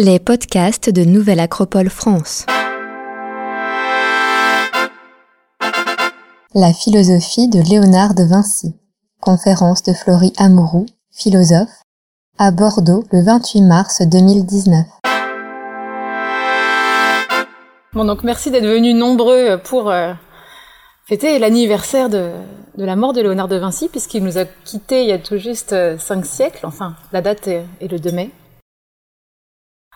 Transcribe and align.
Les 0.00 0.20
podcasts 0.20 0.90
de 0.90 1.02
Nouvelle 1.04 1.40
Acropole 1.40 1.90
France. 1.90 2.46
La 6.54 6.72
philosophie 6.72 7.48
de 7.48 7.58
Léonard 7.68 8.14
de 8.14 8.22
Vinci. 8.22 8.76
Conférence 9.20 9.82
de 9.82 9.92
Florie 9.92 10.32
Amouroux, 10.38 10.86
philosophe, 11.10 11.82
à 12.38 12.52
Bordeaux 12.52 13.02
le 13.10 13.24
28 13.24 13.62
mars 13.62 14.02
2019. 14.02 14.86
Bon, 17.92 18.04
donc 18.04 18.22
merci 18.22 18.52
d'être 18.52 18.68
venus 18.68 18.94
nombreux 18.94 19.58
pour 19.64 19.90
euh, 19.90 20.12
fêter 21.06 21.40
l'anniversaire 21.40 22.08
de, 22.08 22.30
de, 22.76 22.84
la 22.84 22.94
mort 22.94 23.14
de 23.14 23.20
Léonard 23.20 23.48
de 23.48 23.56
Vinci, 23.56 23.88
puisqu'il 23.88 24.22
nous 24.22 24.38
a 24.38 24.44
quittés 24.44 25.02
il 25.02 25.08
y 25.08 25.12
a 25.12 25.18
tout 25.18 25.38
juste 25.38 25.72
euh, 25.72 25.98
cinq 25.98 26.24
siècles. 26.24 26.66
Enfin, 26.66 26.94
la 27.10 27.20
date 27.20 27.48
est, 27.48 27.64
est 27.80 27.90
le 27.90 27.98
2 27.98 28.12
mai. 28.12 28.30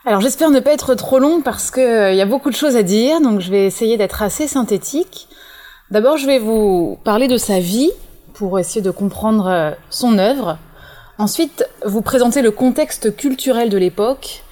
Alors 0.05 0.21
j'espère 0.21 0.51
ne 0.51 0.59
pas 0.59 0.73
être 0.73 0.97
trop 0.97 1.21
long 1.21 1.43
parce 1.43 1.71
qu'il 1.71 1.83
euh, 1.83 2.13
y 2.13 2.21
a 2.21 2.27
beaucoup 2.27 2.51
de 2.51 2.57
choses 2.57 2.75
à 2.75 2.83
dire, 2.83 3.21
donc 3.21 3.41
je 3.41 3.51
vais 3.53 3.67
essayer 3.67 3.97
d'être 3.97 4.21
assez 4.21 4.49
synthétique. 4.49 5.29
D'abord, 5.93 6.17
je 6.17 6.27
vais 6.27 6.41
vous 6.41 6.99
parler 7.05 7.29
de 7.29 7.37
sa 7.37 7.61
vie 7.61 7.93
pour 8.35 8.59
essayer 8.59 8.81
de 8.81 8.91
comprendre 8.91 9.47
euh, 9.47 9.71
son 9.91 10.19
œuvre. 10.19 10.59
Ensuite, 11.19 11.65
vous 11.85 12.03
présenter 12.03 12.43
le 12.43 12.51
contexte 12.51 13.15
culturel 13.17 13.71
de 13.71 13.79
l'époque 13.79 14.43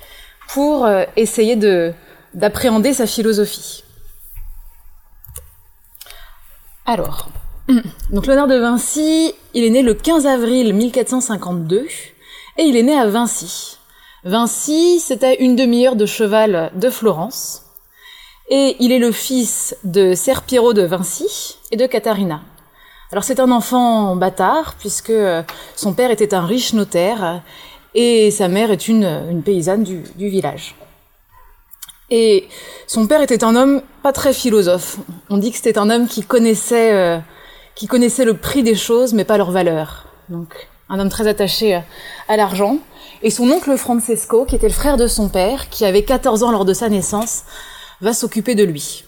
pour 0.50 0.84
euh, 0.84 1.04
essayer 1.16 1.56
de 1.56 1.92
d'appréhender 2.32 2.92
sa 2.92 3.08
philosophie. 3.08 3.82
Alors, 6.86 7.28
donc 8.10 8.28
Léonard 8.28 8.46
de 8.46 8.54
Vinci, 8.54 9.34
il 9.54 9.64
est 9.64 9.70
né 9.70 9.82
le 9.82 9.94
15 9.94 10.28
avril 10.28 10.74
1452 10.74 11.88
et 12.56 12.62
il 12.62 12.76
est 12.76 12.84
né 12.84 12.96
à 12.96 13.08
Vinci. 13.08 13.79
Vinci, 14.24 15.00
c'était 15.00 15.36
une 15.36 15.56
demi-heure 15.56 15.96
de 15.96 16.04
cheval 16.04 16.70
de 16.74 16.90
Florence. 16.90 17.62
Et 18.50 18.76
il 18.78 18.92
est 18.92 18.98
le 18.98 19.12
fils 19.12 19.74
de 19.82 20.14
Ser 20.14 20.42
Piero 20.46 20.74
de 20.74 20.82
Vinci 20.82 21.56
et 21.70 21.76
de 21.76 21.86
Catarina. 21.86 22.42
Alors 23.12 23.24
c'est 23.24 23.40
un 23.40 23.50
enfant 23.50 24.16
bâtard, 24.16 24.74
puisque 24.78 25.12
son 25.74 25.94
père 25.94 26.10
était 26.10 26.34
un 26.34 26.44
riche 26.44 26.74
notaire 26.74 27.42
et 27.94 28.30
sa 28.30 28.48
mère 28.48 28.70
est 28.70 28.88
une, 28.88 29.04
une 29.30 29.42
paysanne 29.42 29.84
du, 29.84 30.02
village. 30.16 30.74
Et 32.10 32.46
son 32.86 33.06
père 33.06 33.22
était 33.22 33.42
un 33.42 33.56
homme 33.56 33.80
pas 34.02 34.12
très 34.12 34.34
philosophe. 34.34 34.98
On 35.30 35.38
dit 35.38 35.50
que 35.50 35.56
c'était 35.56 35.78
un 35.78 35.88
homme 35.88 36.06
qui 36.06 36.24
connaissait, 36.24 36.92
euh, 36.92 37.18
qui 37.74 37.86
connaissait 37.86 38.26
le 38.26 38.36
prix 38.36 38.62
des 38.62 38.74
choses, 38.74 39.14
mais 39.14 39.24
pas 39.24 39.38
leur 39.38 39.50
valeur. 39.50 40.08
Donc, 40.28 40.68
un 40.90 40.98
homme 40.98 41.08
très 41.08 41.26
attaché 41.26 41.80
à 42.28 42.36
l'argent. 42.36 42.78
Et 43.22 43.30
son 43.30 43.50
oncle 43.50 43.76
Francesco, 43.76 44.46
qui 44.46 44.56
était 44.56 44.68
le 44.68 44.72
frère 44.72 44.96
de 44.96 45.06
son 45.06 45.28
père, 45.28 45.68
qui 45.68 45.84
avait 45.84 46.04
14 46.04 46.42
ans 46.42 46.52
lors 46.52 46.64
de 46.64 46.72
sa 46.72 46.88
naissance, 46.88 47.44
va 48.00 48.14
s'occuper 48.14 48.54
de 48.54 48.64
lui. 48.64 49.04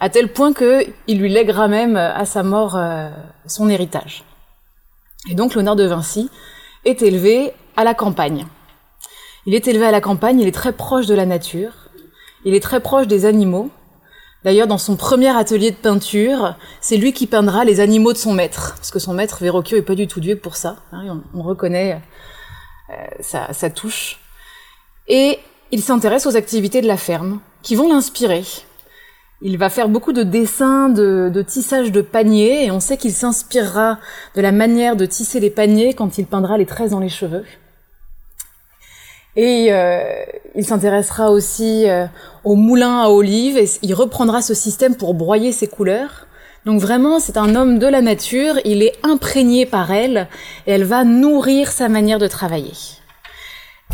À 0.00 0.10
tel 0.10 0.32
point 0.32 0.52
que 0.52 0.84
il 1.06 1.20
lui 1.20 1.28
lèguera 1.28 1.68
même 1.68 1.96
à 1.96 2.24
sa 2.24 2.42
mort 2.42 2.76
euh, 2.76 3.10
son 3.46 3.68
héritage. 3.68 4.24
Et 5.30 5.34
donc 5.34 5.54
Léonard 5.54 5.76
de 5.76 5.86
Vinci 5.86 6.30
est 6.84 7.02
élevé 7.02 7.52
à 7.76 7.84
la 7.84 7.94
campagne. 7.94 8.46
Il 9.46 9.54
est 9.54 9.68
élevé 9.68 9.86
à 9.86 9.92
la 9.92 10.00
campagne, 10.00 10.40
il 10.40 10.48
est 10.48 10.52
très 10.52 10.72
proche 10.72 11.06
de 11.06 11.14
la 11.14 11.26
nature, 11.26 11.72
il 12.44 12.54
est 12.54 12.60
très 12.60 12.80
proche 12.80 13.06
des 13.06 13.24
animaux. 13.24 13.70
D'ailleurs, 14.42 14.66
dans 14.66 14.78
son 14.78 14.96
premier 14.96 15.34
atelier 15.34 15.70
de 15.70 15.76
peinture, 15.76 16.56
c'est 16.80 16.98
lui 16.98 17.14
qui 17.14 17.26
peindra 17.26 17.64
les 17.64 17.80
animaux 17.80 18.12
de 18.12 18.18
son 18.18 18.34
maître, 18.34 18.74
parce 18.76 18.90
que 18.90 18.98
son 18.98 19.14
maître 19.14 19.38
Verrocchio 19.40 19.78
est 19.78 19.82
pas 19.82 19.94
du 19.94 20.06
tout 20.06 20.20
doué 20.20 20.36
pour 20.36 20.56
ça. 20.56 20.76
Hein, 20.92 21.22
on, 21.34 21.42
reconnaît 21.42 22.02
euh, 22.90 22.94
sa, 23.20 23.52
sa 23.52 23.70
touche. 23.70 24.20
Et 25.08 25.38
il 25.70 25.82
s'intéresse 25.82 26.26
aux 26.26 26.36
activités 26.36 26.80
de 26.80 26.86
la 26.86 26.96
ferme, 26.96 27.40
qui 27.62 27.74
vont 27.74 27.88
l'inspirer. 27.88 28.44
Il 29.42 29.58
va 29.58 29.68
faire 29.68 29.88
beaucoup 29.88 30.12
de 30.12 30.22
dessins, 30.22 30.88
de, 30.88 31.30
de 31.32 31.42
tissage 31.42 31.92
de 31.92 32.00
paniers, 32.00 32.64
et 32.64 32.70
on 32.70 32.80
sait 32.80 32.96
qu'il 32.96 33.12
s'inspirera 33.12 33.98
de 34.34 34.40
la 34.40 34.52
manière 34.52 34.96
de 34.96 35.06
tisser 35.06 35.40
les 35.40 35.50
paniers 35.50 35.94
quand 35.94 36.18
il 36.18 36.26
peindra 36.26 36.56
les 36.56 36.66
tresses 36.66 36.92
dans 36.92 37.00
les 37.00 37.08
cheveux. 37.08 37.44
Et 39.36 39.72
euh, 39.72 40.24
il 40.54 40.64
s'intéressera 40.64 41.30
aussi 41.30 41.88
euh, 41.88 42.06
au 42.44 42.54
moulin 42.54 43.02
à 43.02 43.08
olives, 43.08 43.58
et 43.58 43.68
il 43.82 43.94
reprendra 43.94 44.42
ce 44.42 44.54
système 44.54 44.94
pour 44.94 45.14
broyer 45.14 45.52
ses 45.52 45.66
couleurs. 45.66 46.26
Donc 46.64 46.80
vraiment, 46.80 47.20
c'est 47.20 47.36
un 47.36 47.54
homme 47.54 47.78
de 47.78 47.86
la 47.86 48.00
nature, 48.00 48.54
il 48.64 48.82
est 48.82 48.94
imprégné 49.02 49.66
par 49.66 49.92
elle, 49.92 50.28
et 50.66 50.72
elle 50.72 50.84
va 50.84 51.04
nourrir 51.04 51.70
sa 51.70 51.88
manière 51.88 52.18
de 52.18 52.26
travailler. 52.26 52.72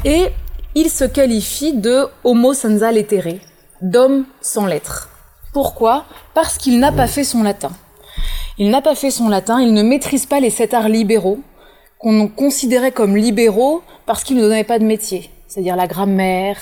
Et 0.05 0.29
il 0.77 0.89
se 0.89 1.05
qualifie 1.05 1.73
de 1.73 2.07
homo 2.23 2.55
senza 2.55 2.93
lettere, 2.93 3.41
d'homme 3.83 4.25
sans 4.41 4.67
lettres. 4.67 5.09
Pourquoi? 5.53 6.05
Parce 6.33 6.59
qu'il 6.59 6.79
n'a 6.79 6.93
pas 6.93 7.09
fait 7.09 7.25
son 7.25 7.43
latin. 7.43 7.73
Il 8.57 8.71
n'a 8.71 8.83
pas 8.83 8.95
fait 8.95 9.11
son 9.11 9.29
latin, 9.29 9.61
il 9.61 9.75
ne 9.75 9.83
maîtrise 9.83 10.27
pas 10.27 10.39
les 10.39 10.51
sept 10.51 10.73
arts 10.73 10.89
libéraux, 10.89 11.41
qu'on 11.99 12.29
considérait 12.29 12.93
comme 12.93 13.17
libéraux 13.17 13.83
parce 14.07 14.23
qu'ils 14.23 14.37
ne 14.37 14.43
donnaient 14.43 14.65
pas 14.65 14.79
de 14.79 14.85
métier, 14.85 15.31
c'est-à-dire 15.49 15.77
la 15.77 15.87
grammaire, 15.87 16.57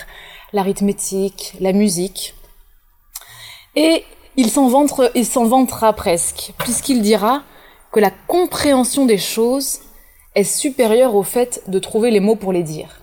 l'arithmétique, 0.52 1.54
la 1.60 1.72
musique. 1.72 2.34
Et 3.76 4.04
il 4.38 4.48
s'en 4.50 4.68
vantera, 4.68 5.08
il 5.16 5.26
s'en 5.26 5.46
vantera 5.46 5.92
presque, 5.92 6.52
puisqu'il 6.58 7.02
dira 7.02 7.42
que 7.90 7.98
la 7.98 8.12
compréhension 8.28 9.04
des 9.04 9.18
choses 9.18 9.80
est 10.36 10.44
supérieure 10.44 11.16
au 11.16 11.24
fait 11.24 11.62
de 11.66 11.80
trouver 11.80 12.12
les 12.12 12.20
mots 12.20 12.36
pour 12.36 12.52
les 12.52 12.62
dire. 12.62 13.00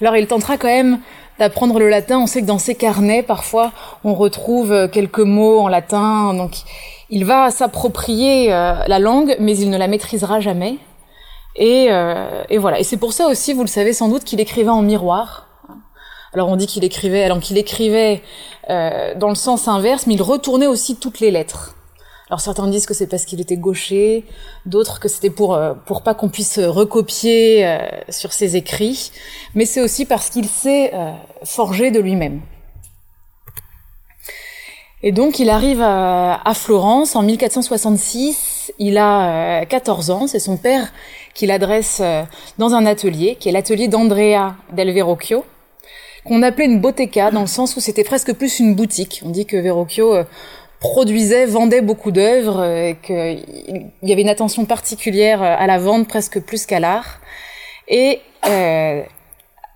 Alors 0.00 0.16
il 0.16 0.28
tentera 0.28 0.56
quand 0.56 0.68
même 0.68 1.00
d'apprendre 1.40 1.80
le 1.80 1.88
latin. 1.88 2.20
On 2.20 2.28
sait 2.28 2.40
que 2.40 2.46
dans 2.46 2.60
ses 2.60 2.76
carnets, 2.76 3.24
parfois, 3.24 3.72
on 4.04 4.14
retrouve 4.14 4.88
quelques 4.92 5.18
mots 5.18 5.58
en 5.58 5.66
latin. 5.66 6.34
Donc, 6.34 6.52
il 7.10 7.24
va 7.24 7.50
s'approprier 7.50 8.52
euh, 8.52 8.74
la 8.86 9.00
langue, 9.00 9.36
mais 9.40 9.58
il 9.58 9.70
ne 9.70 9.76
la 9.76 9.88
maîtrisera 9.88 10.38
jamais. 10.38 10.76
Et, 11.56 11.88
euh, 11.90 12.44
et 12.48 12.58
voilà. 12.58 12.78
Et 12.78 12.84
c'est 12.84 12.96
pour 12.96 13.12
ça 13.12 13.26
aussi, 13.26 13.54
vous 13.54 13.62
le 13.62 13.68
savez 13.68 13.92
sans 13.92 14.08
doute, 14.08 14.22
qu'il 14.22 14.38
écrivait 14.38 14.70
en 14.70 14.82
miroir. 14.82 15.43
Alors 16.34 16.48
on 16.48 16.56
dit 16.56 16.66
qu'il 16.66 16.84
écrivait, 16.84 17.22
alors 17.22 17.40
qu'il 17.40 17.56
écrivait 17.56 18.22
euh, 18.68 19.14
dans 19.14 19.28
le 19.28 19.34
sens 19.34 19.68
inverse, 19.68 20.06
mais 20.06 20.14
il 20.14 20.22
retournait 20.22 20.66
aussi 20.66 20.96
toutes 20.96 21.20
les 21.20 21.30
lettres. 21.30 21.74
Alors 22.30 22.40
certains 22.40 22.66
disent 22.68 22.86
que 22.86 22.94
c'est 22.94 23.06
parce 23.06 23.26
qu'il 23.26 23.40
était 23.40 23.58
gaucher, 23.58 24.24
d'autres 24.64 24.98
que 24.98 25.08
c'était 25.08 25.30
pour 25.30 25.54
euh, 25.54 25.74
pour 25.86 26.02
pas 26.02 26.14
qu'on 26.14 26.30
puisse 26.30 26.58
recopier 26.58 27.66
euh, 27.66 27.78
sur 28.08 28.32
ses 28.32 28.56
écrits, 28.56 29.12
mais 29.54 29.66
c'est 29.66 29.82
aussi 29.82 30.06
parce 30.06 30.30
qu'il 30.30 30.48
s'est 30.48 30.92
euh, 30.94 31.12
forgé 31.44 31.90
de 31.90 32.00
lui-même. 32.00 32.40
Et 35.02 35.12
donc 35.12 35.38
il 35.38 35.50
arrive 35.50 35.82
à, 35.82 36.52
Florence 36.54 37.14
en 37.14 37.22
1466, 37.22 38.72
il 38.78 38.96
a 38.96 39.66
14 39.66 40.10
ans, 40.10 40.26
c'est 40.26 40.38
son 40.38 40.56
père 40.56 40.94
qui 41.34 41.46
l'adresse 41.46 42.00
dans 42.56 42.72
un 42.72 42.86
atelier, 42.86 43.36
qui 43.38 43.50
est 43.50 43.52
l'atelier 43.52 43.86
d'Andrea 43.86 44.54
del 44.72 44.92
Verrocchio, 44.92 45.44
qu'on 46.24 46.42
appelait 46.42 46.64
une 46.64 46.80
boteca 46.80 47.30
dans 47.30 47.42
le 47.42 47.46
sens 47.46 47.76
où 47.76 47.80
c'était 47.80 48.04
presque 48.04 48.32
plus 48.32 48.60
une 48.60 48.74
boutique. 48.74 49.22
On 49.24 49.30
dit 49.30 49.46
que 49.46 49.56
Verrocchio 49.56 50.16
produisait, 50.80 51.46
vendait 51.46 51.80
beaucoup 51.80 52.10
d'œuvres, 52.10 52.64
et 52.64 52.96
qu'il 53.02 53.86
y 54.02 54.12
avait 54.12 54.22
une 54.22 54.28
attention 54.28 54.64
particulière 54.64 55.42
à 55.42 55.66
la 55.66 55.78
vente 55.78 56.08
presque 56.08 56.40
plus 56.40 56.66
qu'à 56.66 56.80
l'art. 56.80 57.20
Et 57.88 58.20
euh, 58.46 59.02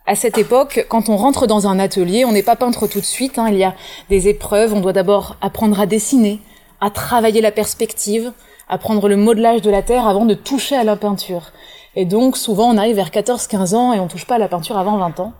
à 0.06 0.14
cette 0.14 0.38
époque, 0.38 0.86
quand 0.88 1.08
on 1.08 1.16
rentre 1.16 1.46
dans 1.46 1.66
un 1.66 1.78
atelier, 1.78 2.24
on 2.24 2.32
n'est 2.32 2.42
pas 2.42 2.56
peintre 2.56 2.86
tout 2.86 3.00
de 3.00 3.04
suite. 3.04 3.38
Hein, 3.38 3.48
il 3.50 3.58
y 3.58 3.64
a 3.64 3.74
des 4.08 4.28
épreuves. 4.28 4.72
On 4.72 4.80
doit 4.80 4.92
d'abord 4.92 5.36
apprendre 5.40 5.78
à 5.80 5.86
dessiner, 5.86 6.40
à 6.80 6.90
travailler 6.90 7.40
la 7.40 7.52
perspective, 7.52 8.32
apprendre 8.68 9.08
le 9.08 9.16
modelage 9.16 9.62
de 9.62 9.70
la 9.70 9.82
terre 9.82 10.08
avant 10.08 10.24
de 10.24 10.34
toucher 10.34 10.76
à 10.76 10.84
la 10.84 10.96
peinture. 10.96 11.52
Et 12.00 12.04
donc, 12.04 12.36
souvent, 12.36 12.72
on 12.72 12.76
arrive 12.76 12.94
vers 12.94 13.10
14-15 13.10 13.74
ans 13.74 13.92
et 13.92 13.98
on 13.98 14.06
touche 14.06 14.24
pas 14.24 14.36
à 14.36 14.38
la 14.38 14.46
peinture 14.46 14.78
avant 14.78 14.98
20 14.98 15.18
ans. 15.18 15.32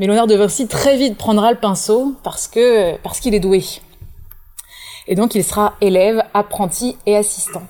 Mais 0.00 0.06
Léonard 0.06 0.26
de 0.26 0.34
Vinci 0.34 0.66
très 0.66 0.96
vite 0.96 1.16
prendra 1.16 1.52
le 1.52 1.56
pinceau 1.56 2.16
parce 2.24 2.48
que 2.48 2.96
parce 2.96 3.20
qu'il 3.20 3.32
est 3.32 3.38
doué. 3.38 3.62
Et 5.06 5.14
donc 5.14 5.36
il 5.36 5.44
sera 5.44 5.74
élève, 5.80 6.24
apprenti 6.34 6.96
et 7.06 7.16
assistant. 7.16 7.62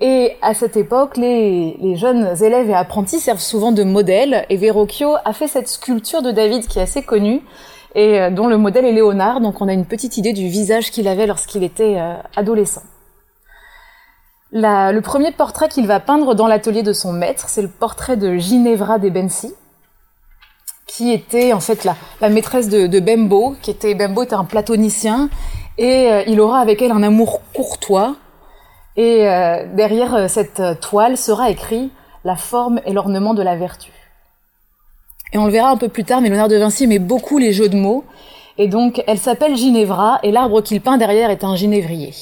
Et 0.00 0.36
à 0.42 0.52
cette 0.52 0.76
époque, 0.76 1.16
les, 1.16 1.78
les, 1.80 1.96
jeunes 1.96 2.36
élèves 2.42 2.68
et 2.68 2.74
apprentis 2.74 3.20
servent 3.20 3.40
souvent 3.40 3.72
de 3.72 3.84
modèle. 3.84 4.44
Et 4.50 4.58
Verrocchio 4.58 5.14
a 5.24 5.32
fait 5.32 5.48
cette 5.48 5.68
sculpture 5.68 6.20
de 6.20 6.32
David 6.32 6.66
qui 6.66 6.78
est 6.78 6.82
assez 6.82 7.02
connue 7.02 7.40
et 7.94 8.20
euh, 8.20 8.28
dont 8.28 8.48
le 8.48 8.58
modèle 8.58 8.84
est 8.84 8.92
Léonard. 8.92 9.40
Donc 9.40 9.62
on 9.62 9.68
a 9.68 9.72
une 9.72 9.86
petite 9.86 10.18
idée 10.18 10.34
du 10.34 10.48
visage 10.48 10.90
qu'il 10.90 11.08
avait 11.08 11.26
lorsqu'il 11.26 11.62
était 11.62 11.96
euh, 11.96 12.16
adolescent. 12.36 12.82
Le 14.52 15.00
premier 15.00 15.32
portrait 15.32 15.68
qu'il 15.68 15.86
va 15.86 16.00
peindre 16.00 16.34
dans 16.34 16.46
l'atelier 16.46 16.82
de 16.82 16.92
son 16.92 17.12
maître, 17.12 17.48
c'est 17.48 17.62
le 17.62 17.68
portrait 17.68 18.16
de 18.16 18.36
Ginevra 18.36 18.98
de 18.98 19.08
Bensi, 19.08 19.52
qui 20.86 21.12
était 21.12 21.52
en 21.52 21.60
fait 21.60 21.84
la, 21.84 22.28
maîtresse 22.28 22.68
de, 22.68 22.86
de, 22.86 23.00
Bembo, 23.00 23.56
qui 23.60 23.70
était 23.70 23.94
Bembo 23.94 24.22
était 24.22 24.34
un 24.34 24.44
platonicien 24.44 25.28
et 25.78 26.10
euh, 26.10 26.22
il 26.26 26.40
aura 26.40 26.60
avec 26.60 26.80
elle 26.80 26.92
un 26.92 27.02
amour 27.02 27.40
courtois. 27.52 28.16
Et 28.96 29.28
euh, 29.28 29.66
derrière 29.74 30.14
euh, 30.14 30.28
cette 30.28 30.62
toile 30.80 31.18
sera 31.18 31.50
écrit 31.50 31.90
la 32.24 32.36
forme 32.36 32.80
et 32.86 32.92
l'ornement 32.92 33.34
de 33.34 33.42
la 33.42 33.56
vertu. 33.56 33.92
Et 35.32 35.38
on 35.38 35.44
le 35.44 35.52
verra 35.52 35.70
un 35.70 35.76
peu 35.76 35.88
plus 35.88 36.04
tard, 36.04 36.20
mais 36.20 36.28
Léonard 36.28 36.48
de 36.48 36.56
Vinci 36.56 36.84
aimait 36.84 36.98
beaucoup 36.98 37.38
les 37.38 37.52
jeux 37.52 37.68
de 37.68 37.76
mots. 37.76 38.04
Et 38.58 38.68
donc, 38.68 39.02
elle 39.06 39.18
s'appelle 39.18 39.54
Ginevra, 39.54 40.18
et 40.22 40.30
l'arbre 40.30 40.62
qu'il 40.62 40.80
peint 40.80 40.96
derrière 40.96 41.28
est 41.28 41.44
un 41.44 41.56
ginévrier. 41.56 42.14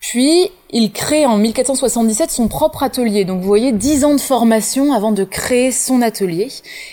Puis, 0.00 0.50
il 0.70 0.92
crée 0.92 1.26
en 1.26 1.36
1477 1.36 2.30
son 2.30 2.48
propre 2.48 2.82
atelier. 2.82 3.24
Donc, 3.24 3.40
vous 3.40 3.46
voyez, 3.46 3.72
dix 3.72 4.04
ans 4.04 4.14
de 4.14 4.20
formation 4.20 4.92
avant 4.92 5.12
de 5.12 5.24
créer 5.24 5.72
son 5.72 6.00
atelier. 6.02 6.48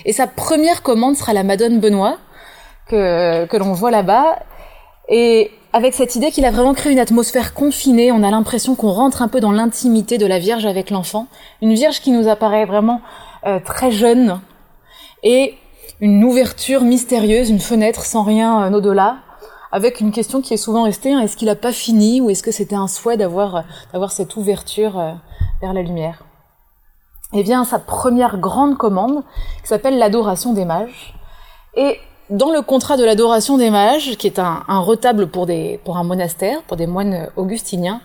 Et 0.05 0.13
sa 0.13 0.27
première 0.27 0.83
commande 0.83 1.15
sera 1.15 1.33
la 1.33 1.43
Madone 1.43 1.79
Benoît, 1.79 2.17
que, 2.87 3.45
que 3.45 3.57
l'on 3.57 3.73
voit 3.73 3.91
là-bas. 3.91 4.39
Et 5.09 5.51
avec 5.73 5.93
cette 5.93 6.15
idée 6.15 6.31
qu'il 6.31 6.43
a 6.45 6.51
vraiment 6.51 6.73
créé 6.73 6.91
une 6.91 6.99
atmosphère 6.99 7.53
confinée, 7.53 8.11
on 8.11 8.23
a 8.23 8.31
l'impression 8.31 8.75
qu'on 8.75 8.91
rentre 8.91 9.21
un 9.21 9.27
peu 9.27 9.39
dans 9.39 9.51
l'intimité 9.51 10.17
de 10.17 10.25
la 10.25 10.39
Vierge 10.39 10.65
avec 10.65 10.89
l'enfant. 10.89 11.27
Une 11.61 11.73
Vierge 11.73 12.01
qui 12.01 12.11
nous 12.11 12.27
apparaît 12.27 12.65
vraiment 12.65 13.01
euh, 13.45 13.59
très 13.63 13.91
jeune 13.91 14.41
et 15.23 15.55
une 16.01 16.23
ouverture 16.23 16.81
mystérieuse, 16.81 17.49
une 17.49 17.59
fenêtre 17.59 18.05
sans 18.05 18.23
rien 18.23 18.63
euh, 18.63 18.77
au-delà, 18.77 19.17
avec 19.71 19.99
une 19.99 20.11
question 20.11 20.41
qui 20.41 20.53
est 20.53 20.57
souvent 20.57 20.83
restée 20.83 21.13
hein, 21.13 21.19
est-ce 21.19 21.37
qu'il 21.37 21.47
n'a 21.47 21.55
pas 21.55 21.71
fini 21.71 22.21
ou 22.21 22.29
est-ce 22.29 22.43
que 22.43 22.51
c'était 22.51 22.75
un 22.75 22.87
souhait 22.87 23.17
d'avoir 23.17 23.63
d'avoir 23.91 24.11
cette 24.11 24.35
ouverture 24.35 24.97
euh, 24.99 25.13
vers 25.61 25.73
la 25.73 25.81
lumière? 25.81 26.23
Eh 27.33 27.43
bien, 27.43 27.65
sa 27.65 27.77
première 27.77 28.37
grande 28.37 28.77
commande, 28.77 29.23
qui 29.61 29.67
s'appelle 29.67 29.97
l'adoration 29.97 30.53
des 30.53 30.63
mages, 30.63 31.13
et 31.75 31.99
dans 32.29 32.51
le 32.51 32.61
contrat 32.61 32.95
de 32.95 33.03
l'adoration 33.03 33.57
des 33.57 33.69
mages, 33.69 34.15
qui 34.17 34.27
est 34.27 34.39
un, 34.39 34.63
retable 34.67 35.27
pour, 35.27 35.45
des, 35.45 35.79
pour 35.83 35.97
un 35.97 36.03
monastère, 36.03 36.61
pour 36.63 36.77
des 36.77 36.87
moines 36.87 37.29
augustiniens, 37.35 38.01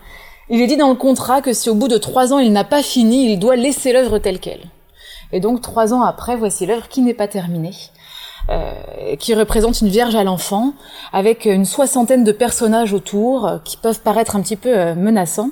il 0.49 0.61
est 0.61 0.67
dit 0.67 0.77
dans 0.77 0.89
le 0.89 0.97
contrat 0.97 1.41
que 1.41 1.53
si 1.53 1.71
au 1.71 1.75
bout 1.75 1.89
de 1.89 1.99
trois 1.99 2.33
ans 2.33 2.39
il 2.39 2.53
n'a 2.53 2.65
pas 2.65 2.83
fini, 2.83 3.33
il 3.33 3.39
doit 3.39 3.57
laisser 3.57 3.93
l'œuvre 3.93 4.19
telle 4.19 4.41
qu'elle. 4.41 4.71
Et 5.31 5.41
donc 5.41 5.61
trois 5.61 5.95
ans 5.95 6.03
après, 6.03 6.37
voici 6.37 6.67
l'œuvre 6.67 6.89
qui 6.89 7.01
n'est 7.01 7.15
pas 7.15 7.29
terminée, 7.29 7.75
euh, 8.49 9.17
qui 9.17 9.35
représente 9.35 9.81
une 9.81 9.89
Vierge 9.89 10.15
à 10.17 10.25
l'enfant, 10.25 10.75
avec 11.13 11.45
une 11.45 11.65
soixantaine 11.65 12.25
de 12.25 12.33
personnages 12.33 12.93
autour, 12.93 13.47
euh, 13.47 13.59
qui 13.65 13.77
peuvent 13.77 14.01
paraître 14.01 14.35
un 14.35 14.43
petit 14.43 14.57
peu 14.57 14.77
euh, 14.77 14.95
menaçants. 14.95 15.51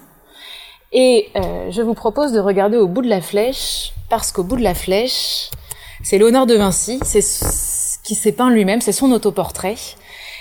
Et 0.92 1.28
je 1.70 1.82
vous 1.82 1.94
propose 1.94 2.32
de 2.32 2.40
regarder 2.40 2.76
au 2.76 2.88
bout 2.88 3.02
de 3.02 3.08
la 3.08 3.20
flèche, 3.20 3.92
parce 4.08 4.32
qu'au 4.32 4.42
bout 4.42 4.56
de 4.56 4.64
la 4.64 4.74
flèche, 4.74 5.48
c'est 6.02 6.18
Léonard 6.18 6.46
de 6.46 6.56
Vinci, 6.56 6.98
c'est 7.04 7.22
qui 8.02 8.16
s'est 8.16 8.32
peint 8.32 8.50
lui-même, 8.50 8.80
c'est 8.80 8.90
son 8.90 9.12
autoportrait. 9.12 9.76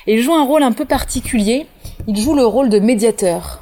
Et 0.07 0.15
il 0.15 0.23
joue 0.23 0.33
un 0.33 0.43
rôle 0.43 0.63
un 0.63 0.71
peu 0.71 0.85
particulier, 0.85 1.67
il 2.07 2.17
joue 2.17 2.33
le 2.33 2.47
rôle 2.47 2.69
de 2.69 2.79
médiateur, 2.79 3.59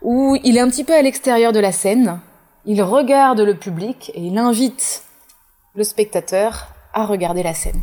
où 0.00 0.36
il 0.44 0.56
est 0.56 0.60
un 0.60 0.68
petit 0.68 0.84
peu 0.84 0.94
à 0.94 1.02
l'extérieur 1.02 1.52
de 1.52 1.58
la 1.58 1.72
scène, 1.72 2.20
il 2.66 2.82
regarde 2.82 3.40
le 3.40 3.56
public 3.56 4.12
et 4.14 4.20
il 4.20 4.38
invite 4.38 5.02
le 5.74 5.82
spectateur 5.82 6.68
à 6.94 7.04
regarder 7.04 7.42
la 7.42 7.54
scène. 7.54 7.80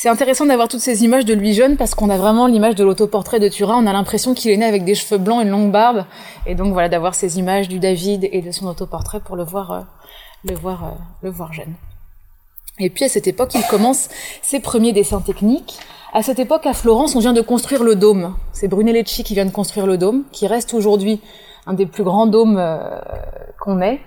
C'est 0.00 0.08
intéressant 0.08 0.46
d'avoir 0.46 0.68
toutes 0.68 0.80
ces 0.80 1.02
images 1.02 1.24
de 1.24 1.34
lui 1.34 1.54
jeune 1.54 1.76
parce 1.76 1.96
qu'on 1.96 2.08
a 2.08 2.16
vraiment 2.16 2.46
l'image 2.46 2.76
de 2.76 2.84
l'autoportrait 2.84 3.40
de 3.40 3.48
Turin. 3.48 3.82
On 3.82 3.86
a 3.86 3.92
l'impression 3.92 4.32
qu'il 4.32 4.52
est 4.52 4.56
né 4.56 4.64
avec 4.64 4.84
des 4.84 4.94
cheveux 4.94 5.18
blancs 5.18 5.40
et 5.40 5.44
une 5.44 5.50
longue 5.50 5.72
barbe. 5.72 6.04
Et 6.46 6.54
donc 6.54 6.72
voilà, 6.72 6.88
d'avoir 6.88 7.16
ces 7.16 7.40
images 7.40 7.68
du 7.68 7.80
David 7.80 8.28
et 8.30 8.40
de 8.40 8.52
son 8.52 8.66
autoportrait 8.66 9.18
pour 9.18 9.34
le 9.34 9.42
voir, 9.42 9.72
euh, 9.72 9.80
le 10.44 10.54
voir, 10.54 10.84
euh, 10.84 10.90
le 11.22 11.30
voir 11.30 11.52
jeune. 11.52 11.74
Et 12.78 12.90
puis 12.90 13.04
à 13.04 13.08
cette 13.08 13.26
époque, 13.26 13.54
il 13.56 13.64
commence 13.64 14.08
ses 14.40 14.60
premiers 14.60 14.92
dessins 14.92 15.20
techniques. 15.20 15.80
À 16.12 16.22
cette 16.22 16.38
époque, 16.38 16.64
à 16.66 16.74
Florence, 16.74 17.16
on 17.16 17.18
vient 17.18 17.32
de 17.32 17.40
construire 17.40 17.82
le 17.82 17.96
dôme. 17.96 18.36
C'est 18.52 18.68
Brunelleschi 18.68 19.24
qui 19.24 19.34
vient 19.34 19.46
de 19.46 19.50
construire 19.50 19.86
le 19.86 19.98
dôme, 19.98 20.22
qui 20.30 20.46
reste 20.46 20.74
aujourd'hui 20.74 21.20
un 21.66 21.74
des 21.74 21.86
plus 21.86 22.04
grands 22.04 22.26
dômes 22.26 22.56
euh, 22.56 22.78
qu'on 23.60 23.80
ait. 23.80 24.00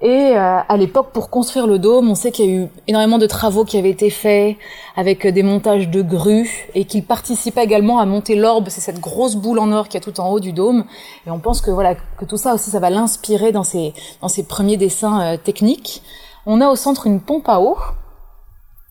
Et 0.00 0.36
euh, 0.36 0.58
à 0.68 0.76
l'époque, 0.76 1.08
pour 1.12 1.28
construire 1.28 1.66
le 1.66 1.80
dôme, 1.80 2.08
on 2.08 2.14
sait 2.14 2.30
qu'il 2.30 2.44
y 2.44 2.48
a 2.48 2.52
eu 2.52 2.68
énormément 2.86 3.18
de 3.18 3.26
travaux 3.26 3.64
qui 3.64 3.76
avaient 3.78 3.90
été 3.90 4.10
faits 4.10 4.56
avec 4.94 5.26
des 5.26 5.42
montages 5.42 5.88
de 5.88 6.02
grues 6.02 6.68
et 6.76 6.84
qu'il 6.84 7.04
participait 7.04 7.64
également 7.64 7.98
à 7.98 8.06
monter 8.06 8.36
l'orbe, 8.36 8.66
c'est 8.68 8.80
cette 8.80 9.00
grosse 9.00 9.34
boule 9.34 9.58
en 9.58 9.72
or 9.72 9.88
qui 9.88 9.96
est 9.96 10.00
tout 10.00 10.20
en 10.20 10.30
haut 10.30 10.38
du 10.38 10.52
dôme. 10.52 10.84
Et 11.26 11.32
on 11.32 11.40
pense 11.40 11.60
que 11.60 11.72
voilà 11.72 11.96
que 11.96 12.24
tout 12.24 12.36
ça 12.36 12.54
aussi, 12.54 12.70
ça 12.70 12.78
va 12.78 12.90
l'inspirer 12.90 13.50
dans 13.50 13.64
ses 13.64 13.92
dans 14.20 14.28
ses 14.28 14.44
premiers 14.44 14.76
dessins 14.76 15.20
euh, 15.20 15.36
techniques. 15.36 16.02
On 16.46 16.60
a 16.60 16.68
au 16.68 16.76
centre 16.76 17.08
une 17.08 17.20
pompe 17.20 17.48
à 17.48 17.60
eau. 17.60 17.76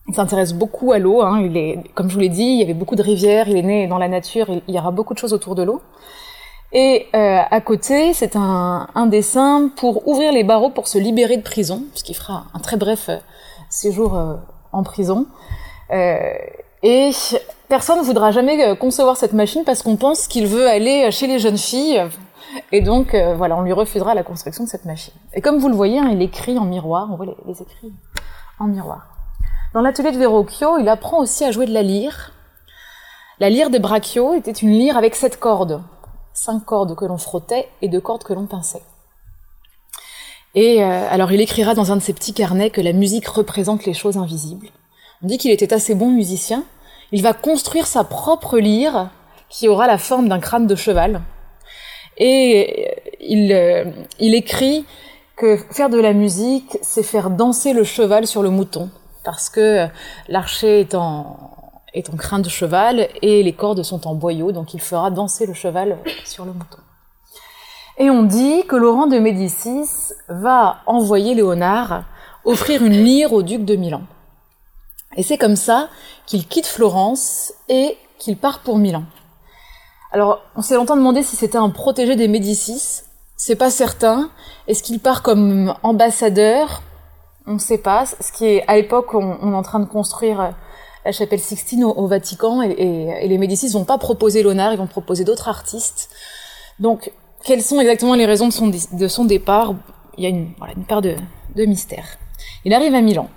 Il 0.08 0.14
s'intéresse 0.14 0.52
beaucoup 0.52 0.92
à 0.92 0.98
l'eau. 0.98 1.22
Hein. 1.22 1.40
Il 1.40 1.56
est, 1.56 1.84
comme 1.94 2.10
je 2.10 2.14
vous 2.14 2.20
l'ai 2.20 2.28
dit, 2.28 2.44
il 2.44 2.60
y 2.60 2.62
avait 2.62 2.74
beaucoup 2.74 2.96
de 2.96 3.02
rivières. 3.02 3.48
Il 3.48 3.56
est 3.56 3.62
né 3.62 3.86
dans 3.86 3.98
la 3.98 4.08
nature. 4.08 4.46
Il 4.68 4.74
y 4.74 4.78
aura 4.78 4.90
beaucoup 4.90 5.14
de 5.14 5.18
choses 5.18 5.32
autour 5.32 5.54
de 5.54 5.62
l'eau. 5.62 5.80
Et 6.72 7.06
euh, 7.14 7.40
à 7.50 7.60
côté, 7.60 8.12
c'est 8.12 8.36
un, 8.36 9.06
dessin 9.06 9.70
pour 9.76 10.06
ouvrir 10.06 10.32
les 10.32 10.44
barreaux 10.44 10.70
pour 10.70 10.86
se 10.86 10.98
libérer 10.98 11.36
de 11.36 11.42
prison, 11.42 11.82
puisqu'il 11.90 12.14
fera 12.14 12.44
un 12.52 12.58
très 12.58 12.76
bref 12.76 13.08
euh, 13.08 13.16
séjour 13.70 14.14
euh, 14.14 14.34
en 14.72 14.82
prison. 14.82 15.26
et 15.90 17.10
personne 17.68 17.98
ne 17.98 18.04
voudra 18.04 18.30
jamais 18.30 18.76
concevoir 18.76 19.16
cette 19.16 19.32
machine 19.32 19.64
parce 19.64 19.82
qu'on 19.82 19.96
pense 19.96 20.28
qu'il 20.28 20.46
veut 20.46 20.68
aller 20.68 21.10
chez 21.10 21.26
les 21.26 21.38
jeunes 21.38 21.58
filles 21.58 22.06
et 22.72 22.80
donc, 22.80 23.14
euh, 23.14 23.34
voilà, 23.34 23.56
on 23.56 23.62
lui 23.62 23.72
refusera 23.72 24.14
la 24.14 24.22
construction 24.22 24.64
de 24.64 24.68
cette 24.68 24.84
machine. 24.84 25.14
Et 25.34 25.40
comme 25.40 25.58
vous 25.58 25.68
le 25.68 25.74
voyez, 25.74 25.98
hein, 25.98 26.08
il 26.10 26.22
écrit 26.22 26.58
en 26.58 26.64
miroir, 26.64 27.08
on 27.10 27.16
voit 27.16 27.26
les, 27.46 27.62
écrits 27.62 27.92
en 28.58 28.66
miroir. 28.66 29.06
Dans 29.74 29.80
l'atelier 29.80 30.12
de 30.12 30.18
Verrocchio, 30.18 30.78
il 30.78 30.88
apprend 30.88 31.18
aussi 31.18 31.44
à 31.44 31.50
jouer 31.50 31.66
de 31.66 31.74
la 31.74 31.82
lyre. 31.82 32.32
La 33.38 33.50
lyre 33.50 33.70
de 33.70 33.78
Braccio 33.78 34.34
était 34.34 34.52
une 34.52 34.70
lyre 34.70 34.96
avec 34.96 35.14
sept 35.14 35.38
cordes. 35.38 35.82
Cinq 36.40 36.66
cordes 36.66 36.94
que 36.94 37.04
l'on 37.04 37.18
frottait 37.18 37.68
et 37.82 37.88
deux 37.88 38.00
cordes 38.00 38.22
que 38.22 38.32
l'on 38.32 38.46
pinçait. 38.46 38.84
Et 40.54 40.84
euh, 40.84 41.08
alors 41.10 41.32
il 41.32 41.40
écrira 41.40 41.74
dans 41.74 41.90
un 41.90 41.96
de 41.96 42.00
ses 42.00 42.12
petits 42.12 42.32
carnets 42.32 42.70
que 42.70 42.80
la 42.80 42.92
musique 42.92 43.26
représente 43.26 43.86
les 43.86 43.92
choses 43.92 44.16
invisibles. 44.16 44.68
On 45.20 45.26
dit 45.26 45.36
qu'il 45.36 45.50
était 45.50 45.74
assez 45.74 45.96
bon 45.96 46.12
musicien. 46.12 46.62
Il 47.10 47.24
va 47.24 47.32
construire 47.32 47.88
sa 47.88 48.04
propre 48.04 48.60
lyre 48.60 49.10
qui 49.48 49.66
aura 49.66 49.88
la 49.88 49.98
forme 49.98 50.28
d'un 50.28 50.38
crâne 50.38 50.68
de 50.68 50.76
cheval. 50.76 51.22
Et 52.18 52.88
il, 53.18 53.52
euh, 53.52 53.86
il 54.20 54.36
écrit 54.36 54.86
que 55.36 55.56
faire 55.72 55.90
de 55.90 55.98
la 55.98 56.12
musique, 56.12 56.78
c'est 56.82 57.02
faire 57.02 57.30
danser 57.30 57.72
le 57.72 57.82
cheval 57.82 58.28
sur 58.28 58.44
le 58.44 58.50
mouton, 58.50 58.90
parce 59.24 59.48
que 59.48 59.88
l'archer 60.28 60.80
est 60.80 60.94
en, 60.94 61.57
est 61.94 62.10
en 62.10 62.16
crin 62.16 62.38
de 62.38 62.48
cheval 62.48 63.08
et 63.22 63.42
les 63.42 63.52
cordes 63.52 63.82
sont 63.82 64.06
en 64.06 64.14
boyau, 64.14 64.52
donc 64.52 64.74
il 64.74 64.80
fera 64.80 65.10
danser 65.10 65.46
le 65.46 65.54
cheval 65.54 65.98
sur 66.24 66.44
le 66.44 66.52
mouton. 66.52 66.78
Et 67.98 68.10
on 68.10 68.22
dit 68.22 68.64
que 68.66 68.76
Laurent 68.76 69.06
de 69.06 69.18
Médicis 69.18 70.12
va 70.28 70.82
envoyer 70.86 71.34
Léonard 71.34 72.04
offrir 72.44 72.84
une 72.84 72.92
lyre 72.92 73.32
au 73.32 73.42
duc 73.42 73.64
de 73.64 73.76
Milan. 73.76 74.02
Et 75.16 75.22
c'est 75.22 75.38
comme 75.38 75.56
ça 75.56 75.88
qu'il 76.26 76.46
quitte 76.46 76.66
Florence 76.66 77.52
et 77.68 77.96
qu'il 78.18 78.36
part 78.36 78.60
pour 78.60 78.78
Milan. 78.78 79.02
Alors, 80.12 80.40
on 80.56 80.62
s'est 80.62 80.76
longtemps 80.76 80.96
demandé 80.96 81.22
si 81.22 81.36
c'était 81.36 81.58
un 81.58 81.70
protégé 81.70 82.16
des 82.16 82.28
Médicis. 82.28 83.02
C'est 83.36 83.56
pas 83.56 83.70
certain. 83.70 84.30
Est-ce 84.66 84.82
qu'il 84.82 85.00
part 85.00 85.22
comme 85.22 85.74
ambassadeur? 85.82 86.82
On 87.46 87.54
ne 87.54 87.58
sait 87.58 87.78
pas. 87.78 88.06
Ce 88.06 88.32
qui 88.32 88.46
est, 88.46 88.64
à 88.68 88.76
l'époque, 88.76 89.12
on, 89.14 89.52
est 89.52 89.56
en 89.56 89.62
train 89.62 89.80
de 89.80 89.86
construire 89.86 90.54
la 91.08 91.12
chapelle 91.12 91.40
Sixtine 91.40 91.84
au, 91.84 92.06
Vatican 92.06 92.60
et, 92.60 93.26
les 93.26 93.38
Médicis 93.38 93.70
vont 93.70 93.86
pas 93.86 93.96
proposer 93.96 94.42
Léonard, 94.42 94.74
ils 94.74 94.78
vont 94.78 94.86
proposer 94.86 95.24
d'autres 95.24 95.48
artistes. 95.48 96.10
Donc, 96.80 97.10
quelles 97.44 97.62
sont 97.62 97.80
exactement 97.80 98.14
les 98.14 98.26
raisons 98.26 98.48
de 98.48 99.08
son, 99.08 99.24
départ? 99.24 99.74
Il 100.18 100.24
y 100.24 100.26
a 100.26 100.28
une, 100.28 100.52
voilà, 100.58 100.74
part 100.86 101.00
de, 101.00 101.16
de 101.56 101.64
mystère. 101.64 102.18
Il 102.66 102.74
arrive 102.74 102.94
à 102.94 103.00
Milan. 103.00 103.30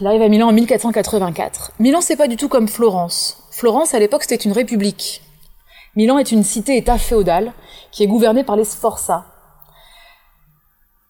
Il 0.00 0.06
arrive 0.06 0.22
à 0.22 0.28
Milan 0.28 0.50
en 0.50 0.52
1484. 0.52 1.72
Milan, 1.80 2.00
c'est 2.00 2.14
pas 2.14 2.28
du 2.28 2.36
tout 2.36 2.48
comme 2.48 2.68
Florence. 2.68 3.36
Florence, 3.50 3.92
à 3.92 3.98
l'époque, 3.98 4.22
c'était 4.22 4.44
une 4.44 4.52
république. 4.52 5.22
Milan 5.96 6.18
est 6.18 6.30
une 6.30 6.44
cité-État 6.44 6.98
féodale 6.98 7.52
qui 7.90 8.04
est 8.04 8.06
gouvernée 8.06 8.44
par 8.44 8.54
les 8.54 8.64
Sforza 8.64 9.24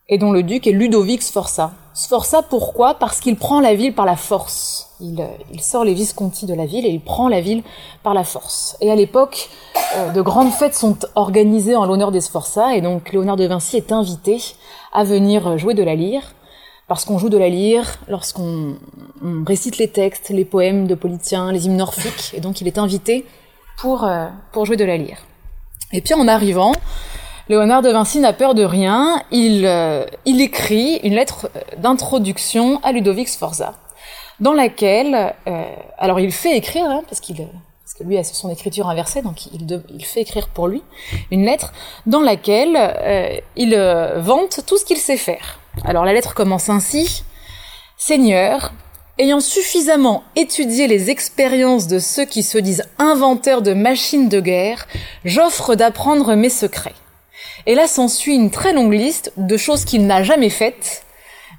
et 0.08 0.18
dont 0.18 0.32
le 0.32 0.42
duc 0.42 0.66
est 0.66 0.72
Ludovic 0.72 1.22
Sforza. 1.22 1.72
Sforza 1.94 2.42
pourquoi? 2.42 2.94
Parce 2.94 3.20
qu'il 3.20 3.36
prend 3.36 3.60
la 3.60 3.74
ville 3.74 3.94
par 3.94 4.06
la 4.06 4.16
force. 4.16 4.93
Il, 5.00 5.20
euh, 5.20 5.26
il, 5.52 5.60
sort 5.60 5.84
les 5.84 5.94
Visconti 5.94 6.46
de 6.46 6.54
la 6.54 6.66
ville 6.66 6.86
et 6.86 6.90
il 6.90 7.00
prend 7.00 7.28
la 7.28 7.40
ville 7.40 7.62
par 8.02 8.14
la 8.14 8.22
force. 8.22 8.76
Et 8.80 8.90
à 8.90 8.94
l'époque, 8.94 9.50
euh, 9.96 10.12
de 10.12 10.22
grandes 10.22 10.52
fêtes 10.52 10.74
sont 10.74 10.96
organisées 11.16 11.74
en 11.74 11.84
l'honneur 11.84 12.12
des 12.12 12.20
Sforza 12.20 12.76
et 12.76 12.80
donc 12.80 13.12
Léonard 13.12 13.36
de 13.36 13.44
Vinci 13.44 13.76
est 13.76 13.90
invité 13.90 14.40
à 14.92 15.02
venir 15.02 15.58
jouer 15.58 15.74
de 15.74 15.82
la 15.82 15.94
lyre 15.94 16.22
parce 16.86 17.04
qu'on 17.04 17.18
joue 17.18 17.30
de 17.30 17.38
la 17.38 17.48
lyre, 17.48 17.96
lorsqu'on 18.08 18.76
récite 19.46 19.78
les 19.78 19.88
textes, 19.88 20.28
les 20.28 20.44
poèmes 20.44 20.86
de 20.86 20.94
Politien, 20.94 21.50
les 21.50 21.64
hymnes 21.64 21.80
orphiques, 21.80 22.34
et 22.34 22.40
donc 22.40 22.60
il 22.60 22.66
est 22.66 22.76
invité 22.76 23.24
pour, 23.78 24.04
euh, 24.04 24.26
pour 24.52 24.66
jouer 24.66 24.76
de 24.76 24.84
la 24.84 24.98
lyre. 24.98 25.16
Et 25.92 26.02
puis 26.02 26.12
en 26.12 26.28
arrivant, 26.28 26.72
Léonard 27.48 27.80
de 27.80 27.88
Vinci 27.88 28.20
n'a 28.20 28.34
peur 28.34 28.54
de 28.54 28.64
rien, 28.64 29.22
il, 29.30 29.66
il 30.26 30.40
écrit 30.42 30.96
une 31.02 31.14
lettre 31.14 31.50
d'introduction 31.78 32.80
à 32.82 32.92
Ludovic 32.92 33.28
Sforza, 33.28 33.74
dans 34.40 34.52
laquelle, 34.52 35.34
euh, 35.46 35.64
alors 35.98 36.20
il 36.20 36.32
fait 36.32 36.56
écrire, 36.56 36.86
hein, 36.86 37.02
parce 37.08 37.20
qu'il 37.20 37.36
parce 37.36 37.94
que 37.98 38.04
lui 38.04 38.16
a 38.16 38.24
son 38.24 38.50
écriture 38.50 38.88
inversée, 38.88 39.20
donc 39.20 39.46
il, 39.46 39.82
il 39.90 40.04
fait 40.04 40.22
écrire 40.22 40.48
pour 40.48 40.68
lui 40.68 40.82
une 41.30 41.44
lettre 41.44 41.72
dans 42.06 42.22
laquelle 42.22 42.76
euh, 42.76 43.36
il 43.56 43.74
euh, 43.74 44.20
vante 44.20 44.60
tout 44.66 44.78
ce 44.78 44.86
qu'il 44.86 44.96
sait 44.96 45.18
faire. 45.18 45.60
Alors 45.84 46.06
la 46.06 46.14
lettre 46.14 46.34
commence 46.34 46.70
ainsi 46.70 47.24
Seigneur, 47.98 48.72
ayant 49.18 49.40
suffisamment 49.40 50.24
étudié 50.34 50.86
les 50.86 51.10
expériences 51.10 51.86
de 51.86 51.98
ceux 51.98 52.24
qui 52.24 52.42
se 52.42 52.56
disent 52.56 52.84
inventeurs 52.98 53.60
de 53.60 53.74
machines 53.74 54.30
de 54.30 54.40
guerre, 54.40 54.86
j'offre 55.26 55.74
d'apprendre 55.74 56.34
mes 56.34 56.48
secrets. 56.48 56.94
Et 57.66 57.74
là 57.74 57.86
s'ensuit 57.86 58.34
une 58.34 58.50
très 58.50 58.72
longue 58.72 58.94
liste 58.94 59.32
de 59.36 59.56
choses 59.58 59.84
qu'il 59.84 60.06
n'a 60.06 60.22
jamais 60.22 60.50
faites 60.50 61.03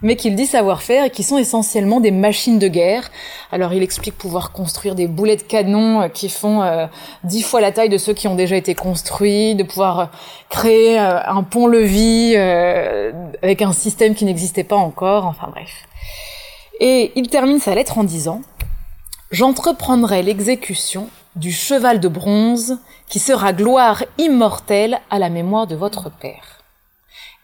mais 0.05 0.15
qu'il 0.15 0.35
dit 0.35 0.45
savoir 0.45 0.83
faire 0.83 1.05
et 1.05 1.09
qui 1.09 1.23
sont 1.23 1.39
essentiellement 1.39 1.99
des 1.99 2.11
machines 2.11 2.59
de 2.59 2.67
guerre. 2.67 3.09
Alors 3.51 3.73
il 3.73 3.81
explique 3.81 4.15
pouvoir 4.15 4.51
construire 4.51 4.93
des 4.93 5.07
boulets 5.07 5.35
de 5.35 5.41
canon 5.41 6.03
euh, 6.03 6.07
qui 6.09 6.29
font 6.29 6.61
euh, 6.61 6.85
dix 7.23 7.41
fois 7.41 7.59
la 7.59 7.71
taille 7.71 7.89
de 7.89 7.97
ceux 7.97 8.13
qui 8.13 8.27
ont 8.27 8.35
déjà 8.35 8.55
été 8.55 8.75
construits, 8.75 9.55
de 9.55 9.63
pouvoir 9.63 9.99
euh, 9.99 10.05
créer 10.49 10.99
un 10.99 11.41
pont-levis 11.41 12.35
avec 12.35 13.63
un 13.63 13.73
système 13.73 14.13
qui 14.13 14.25
n'existait 14.25 14.63
pas 14.63 14.75
encore, 14.75 15.25
enfin 15.25 15.47
bref. 15.49 15.87
Et 16.79 17.11
il 17.15 17.27
termine 17.27 17.59
sa 17.59 17.73
lettre 17.73 17.97
en 17.97 18.03
disant 18.03 18.41
J'entreprendrai 19.31 20.21
l'exécution 20.21 21.09
du 21.35 21.51
cheval 21.51 21.99
de 21.99 22.07
bronze 22.07 22.77
qui 23.09 23.17
sera 23.17 23.53
gloire 23.53 24.03
immortelle 24.19 24.99
à 25.09 25.17
la 25.17 25.29
mémoire 25.29 25.65
de 25.65 25.75
votre 25.75 26.11
père. 26.11 26.61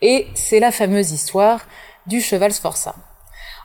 Et 0.03 0.27
c'est 0.36 0.60
la 0.60 0.72
fameuse 0.72 1.12
histoire 1.12 1.62
du 2.08 2.22
cheval 2.22 2.51
Sforza. 2.51 2.96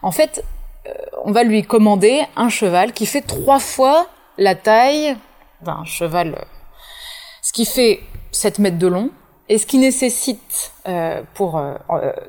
En 0.02 0.12
fait, 0.12 0.44
euh, 0.86 0.92
on 1.24 1.32
va 1.32 1.42
lui 1.42 1.62
commander 1.62 2.22
un 2.36 2.48
cheval 2.48 2.92
qui 2.92 3.06
fait 3.06 3.22
trois 3.22 3.58
fois 3.58 4.06
la 4.38 4.54
taille 4.54 5.16
d'un 5.62 5.84
cheval, 5.84 6.34
euh, 6.34 6.44
ce 7.42 7.52
qui 7.52 7.64
fait 7.64 8.00
7 8.32 8.58
mètres 8.58 8.78
de 8.78 8.86
long, 8.86 9.10
et 9.48 9.58
ce 9.58 9.66
qui 9.66 9.78
nécessite 9.78 10.72
euh, 10.88 11.22
pour 11.34 11.60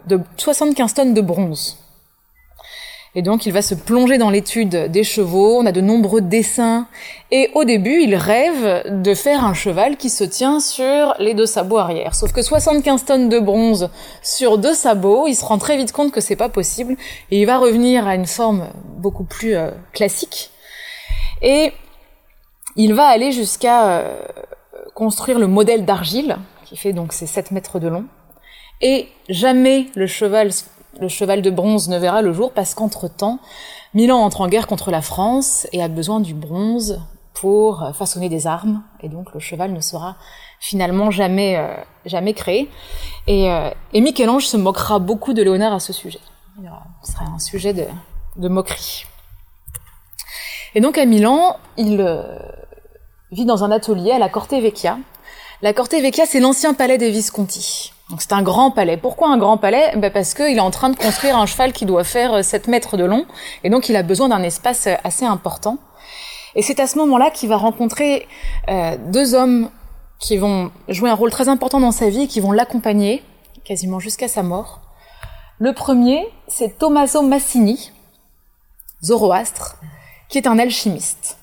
de 0.05 0.19
75 0.37 0.93
tonnes 0.93 1.13
de 1.13 1.21
bronze. 1.21 1.77
Et 3.17 3.23
donc 3.23 3.47
il 3.47 3.51
va 3.51 3.63
se 3.63 3.73
plonger 3.73 4.19
dans 4.19 4.29
l'étude 4.29 4.91
des 4.91 5.03
chevaux, 5.03 5.57
on 5.57 5.65
a 5.65 5.71
de 5.71 5.81
nombreux 5.81 6.21
dessins, 6.21 6.85
et 7.31 7.49
au 7.55 7.63
début 7.63 8.03
il 8.03 8.13
rêve 8.13 8.83
de 9.01 9.13
faire 9.15 9.43
un 9.43 9.55
cheval 9.55 9.97
qui 9.97 10.11
se 10.11 10.23
tient 10.23 10.59
sur 10.59 11.15
les 11.17 11.33
deux 11.33 11.47
sabots 11.47 11.79
arrière. 11.79 12.13
Sauf 12.13 12.31
que 12.31 12.43
75 12.43 13.05
tonnes 13.05 13.27
de 13.27 13.39
bronze 13.39 13.89
sur 14.21 14.59
deux 14.59 14.75
sabots, 14.75 15.25
il 15.25 15.33
se 15.33 15.43
rend 15.43 15.57
très 15.57 15.77
vite 15.77 15.93
compte 15.93 16.11
que 16.11 16.21
c'est 16.21 16.35
pas 16.35 16.47
possible, 16.47 16.95
et 17.31 17.41
il 17.41 17.47
va 17.47 17.57
revenir 17.57 18.07
à 18.07 18.13
une 18.13 18.27
forme 18.27 18.67
beaucoup 18.99 19.23
plus 19.23 19.55
euh, 19.55 19.71
classique. 19.93 20.51
Et 21.41 21.71
il 22.75 22.93
va 22.93 23.07
aller 23.07 23.31
jusqu'à 23.31 23.93
euh, 23.93 24.21
construire 24.93 25.39
le 25.39 25.47
modèle 25.47 25.85
d'argile, 25.85 26.37
qui 26.65 26.77
fait 26.77 26.93
donc 26.93 27.13
ses 27.13 27.25
7 27.25 27.49
mètres 27.49 27.79
de 27.79 27.87
long, 27.87 28.05
et 28.79 29.07
jamais 29.27 29.87
le 29.95 30.05
cheval 30.05 30.51
le 30.99 31.07
cheval 31.07 31.41
de 31.41 31.49
bronze 31.49 31.89
ne 31.89 31.97
verra 31.97 32.21
le 32.21 32.33
jour 32.33 32.51
parce 32.51 32.73
qu'entre-temps, 32.73 33.39
Milan 33.93 34.17
entre 34.17 34.41
en 34.41 34.47
guerre 34.47 34.67
contre 34.67 34.91
la 34.91 35.01
France 35.01 35.67
et 35.71 35.81
a 35.81 35.87
besoin 35.87 36.19
du 36.19 36.33
bronze 36.33 36.99
pour 37.33 37.91
façonner 37.93 38.29
des 38.29 38.47
armes, 38.47 38.81
et 39.01 39.09
donc 39.09 39.31
le 39.33 39.39
cheval 39.39 39.71
ne 39.71 39.79
sera 39.79 40.15
finalement 40.59 41.11
jamais, 41.11 41.57
euh, 41.57 41.75
jamais 42.05 42.33
créé. 42.33 42.69
Et, 43.27 43.51
euh, 43.51 43.69
et 43.93 44.01
Michel-Ange 44.01 44.47
se 44.47 44.57
moquera 44.57 44.97
beaucoup 44.97 45.33
de 45.33 45.43
Léonard 45.43 45.73
à 45.73 45.79
ce 45.79 45.93
sujet. 45.93 46.19
Ce 47.03 47.11
sera 47.11 47.25
un 47.25 47.39
sujet 47.39 47.73
de, 47.73 47.85
de 48.37 48.47
moquerie. 48.47 49.05
Et 50.73 50.81
donc 50.81 50.97
à 50.97 51.05
Milan, 51.05 51.57
il 51.77 52.01
euh, 52.01 52.23
vit 53.31 53.45
dans 53.45 53.63
un 53.63 53.71
atelier 53.71 54.11
à 54.11 54.19
la 54.19 54.29
Corte 54.29 54.51
Vecchia. 54.51 54.97
La 55.61 55.73
Corte 55.73 55.93
Vecchia, 55.93 56.25
c'est 56.25 56.39
l'ancien 56.39 56.73
palais 56.73 56.97
des 56.97 57.11
Visconti. 57.11 57.93
Donc 58.09 58.21
c'est 58.21 58.33
un 58.33 58.41
grand 58.41 58.71
palais. 58.71 58.95
Pourquoi 58.95 59.29
un 59.29 59.37
grand 59.37 59.57
palais? 59.57 59.93
Ben 59.97 60.11
Parce 60.11 60.33
qu'il 60.33 60.57
est 60.57 60.61
en 60.61 60.71
train 60.71 60.89
de 60.89 60.95
construire 60.95 61.37
un 61.37 61.45
cheval 61.45 61.73
qui 61.73 61.85
doit 61.85 62.05
faire 62.05 62.43
7 62.43 62.67
euh, 62.67 62.71
mètres 62.71 62.95
de 62.95 63.03
long, 63.03 63.25
et 63.63 63.69
donc 63.69 63.89
il 63.89 63.95
a 63.95 64.03
besoin 64.03 64.29
d'un 64.29 64.43
espace 64.43 64.87
euh, 64.87 64.95
assez 65.03 65.25
important. 65.25 65.77
Et 66.55 66.61
c'est 66.61 66.79
à 66.79 66.87
ce 66.87 66.97
moment-là 66.99 67.31
qu'il 67.31 67.49
va 67.49 67.57
rencontrer 67.57 68.27
euh, 68.69 68.97
deux 69.11 69.35
hommes 69.35 69.69
qui 70.19 70.37
vont 70.37 70.71
jouer 70.87 71.09
un 71.09 71.15
rôle 71.15 71.31
très 71.31 71.49
important 71.49 71.79
dans 71.79 71.91
sa 71.91 72.09
vie 72.09 72.27
qui 72.27 72.39
vont 72.39 72.51
l'accompagner 72.51 73.23
quasiment 73.65 73.99
jusqu'à 73.99 74.27
sa 74.27 74.41
mort. 74.41 74.81
Le 75.59 75.73
premier, 75.73 76.27
c'est 76.47 76.79
Tommaso 76.79 77.21
Massini, 77.21 77.91
Zoroastre, 79.03 79.75
qui 80.29 80.37
est 80.37 80.47
un 80.47 80.57
alchimiste. 80.57 81.37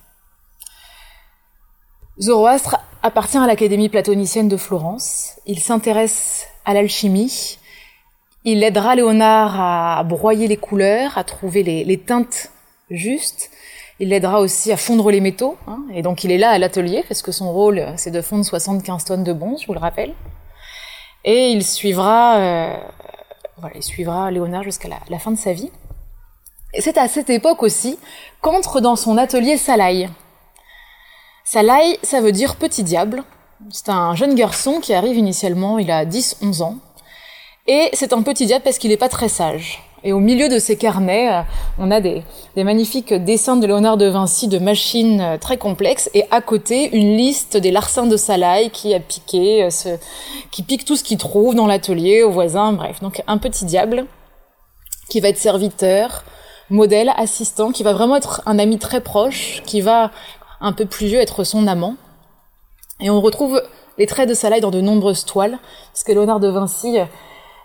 Zoroastre 2.18 2.76
appartient 3.02 3.38
à 3.38 3.46
l'Académie 3.46 3.88
platonicienne 3.88 4.48
de 4.48 4.56
Florence. 4.56 5.32
Il 5.46 5.60
s'intéresse 5.60 6.46
à 6.64 6.74
l'alchimie. 6.74 7.58
Il 8.44 8.62
aidera 8.62 8.94
Léonard 8.94 9.60
à 9.60 10.02
broyer 10.04 10.48
les 10.48 10.56
couleurs, 10.58 11.16
à 11.16 11.24
trouver 11.24 11.62
les, 11.62 11.98
teintes 11.98 12.50
justes. 12.90 13.50
Il 14.00 14.10
l'aidera 14.10 14.40
aussi 14.40 14.70
à 14.70 14.76
fondre 14.76 15.10
les 15.10 15.20
métaux. 15.20 15.56
Hein, 15.66 15.80
et 15.94 16.02
donc 16.02 16.24
il 16.24 16.30
est 16.30 16.38
là 16.38 16.50
à 16.50 16.58
l'atelier, 16.58 17.04
parce 17.08 17.22
que 17.22 17.32
son 17.32 17.50
rôle, 17.52 17.86
c'est 17.96 18.10
de 18.10 18.20
fondre 18.20 18.44
75 18.44 19.04
tonnes 19.04 19.24
de 19.24 19.32
bronze, 19.32 19.62
je 19.62 19.66
vous 19.66 19.72
le 19.72 19.78
rappelle. 19.78 20.14
Et 21.24 21.52
il 21.52 21.64
suivra, 21.64 22.36
euh, 22.36 22.76
voilà, 23.56 23.76
il 23.76 23.82
suivra 23.82 24.30
Léonard 24.30 24.62
jusqu'à 24.62 24.88
la, 25.08 25.18
fin 25.18 25.30
de 25.30 25.38
sa 25.38 25.54
vie. 25.54 25.70
Et 26.74 26.82
c'est 26.82 26.98
à 26.98 27.08
cette 27.08 27.30
époque 27.30 27.62
aussi 27.62 27.98
qu'entre 28.42 28.80
dans 28.80 28.96
son 28.96 29.16
atelier 29.16 29.56
Salaï. 29.56 30.10
Salaï, 31.44 31.98
ça 32.02 32.20
veut 32.20 32.32
dire 32.32 32.56
petit 32.56 32.82
diable. 32.82 33.24
C'est 33.70 33.88
un 33.88 34.14
jeune 34.14 34.34
garçon 34.34 34.80
qui 34.80 34.92
arrive 34.92 35.16
initialement, 35.16 35.78
il 35.78 35.90
a 35.90 36.04
10-11 36.04 36.62
ans. 36.62 36.76
Et 37.66 37.88
c'est 37.94 38.12
un 38.12 38.22
petit 38.22 38.46
diable 38.46 38.62
parce 38.62 38.78
qu'il 38.78 38.90
n'est 38.90 38.98
pas 38.98 39.08
très 39.08 39.28
sage. 39.28 39.82
Et 40.06 40.12
au 40.12 40.20
milieu 40.20 40.50
de 40.50 40.58
ses 40.58 40.76
carnets, 40.76 41.32
euh, 41.32 41.40
on 41.78 41.90
a 41.90 42.00
des, 42.00 42.22
magnifiques 42.56 43.14
dessins 43.14 43.56
de 43.56 43.66
Léonard 43.66 43.96
de 43.96 44.04
Vinci 44.04 44.48
de 44.48 44.58
machines 44.58 45.20
euh, 45.22 45.38
très 45.38 45.56
complexes 45.56 46.10
et 46.12 46.24
à 46.30 46.42
côté 46.42 46.94
une 46.94 47.16
liste 47.16 47.56
des 47.56 47.70
larcins 47.70 48.04
de 48.04 48.18
Salaï 48.18 48.68
qui 48.68 48.92
a 48.92 49.00
piqué, 49.00 49.64
euh, 49.64 49.96
qui 50.50 50.62
pique 50.62 50.84
tout 50.84 50.96
ce 50.96 51.02
qu'il 51.02 51.16
trouve 51.16 51.54
dans 51.54 51.66
l'atelier, 51.66 52.22
aux 52.22 52.30
voisins, 52.30 52.74
bref. 52.74 53.00
Donc 53.00 53.22
un 53.26 53.38
petit 53.38 53.64
diable 53.64 54.04
qui 55.08 55.20
va 55.20 55.28
être 55.28 55.38
serviteur, 55.38 56.24
modèle, 56.68 57.10
assistant, 57.16 57.72
qui 57.72 57.82
va 57.82 57.94
vraiment 57.94 58.16
être 58.16 58.42
un 58.44 58.58
ami 58.58 58.78
très 58.78 59.00
proche, 59.00 59.62
qui 59.64 59.80
va 59.80 60.10
un 60.60 60.72
peu 60.72 60.84
plus 60.84 61.06
vieux 61.06 61.20
être 61.20 61.44
son 61.44 61.66
amant. 61.66 61.96
Et 63.00 63.10
on 63.10 63.20
retrouve 63.20 63.62
les 63.98 64.06
traits 64.06 64.28
de 64.28 64.34
Salaï 64.34 64.60
dans 64.60 64.70
de 64.70 64.80
nombreuses 64.80 65.24
toiles, 65.24 65.58
parce 65.92 66.04
que 66.04 66.12
Léonard 66.12 66.40
de 66.40 66.48
Vinci 66.48 66.96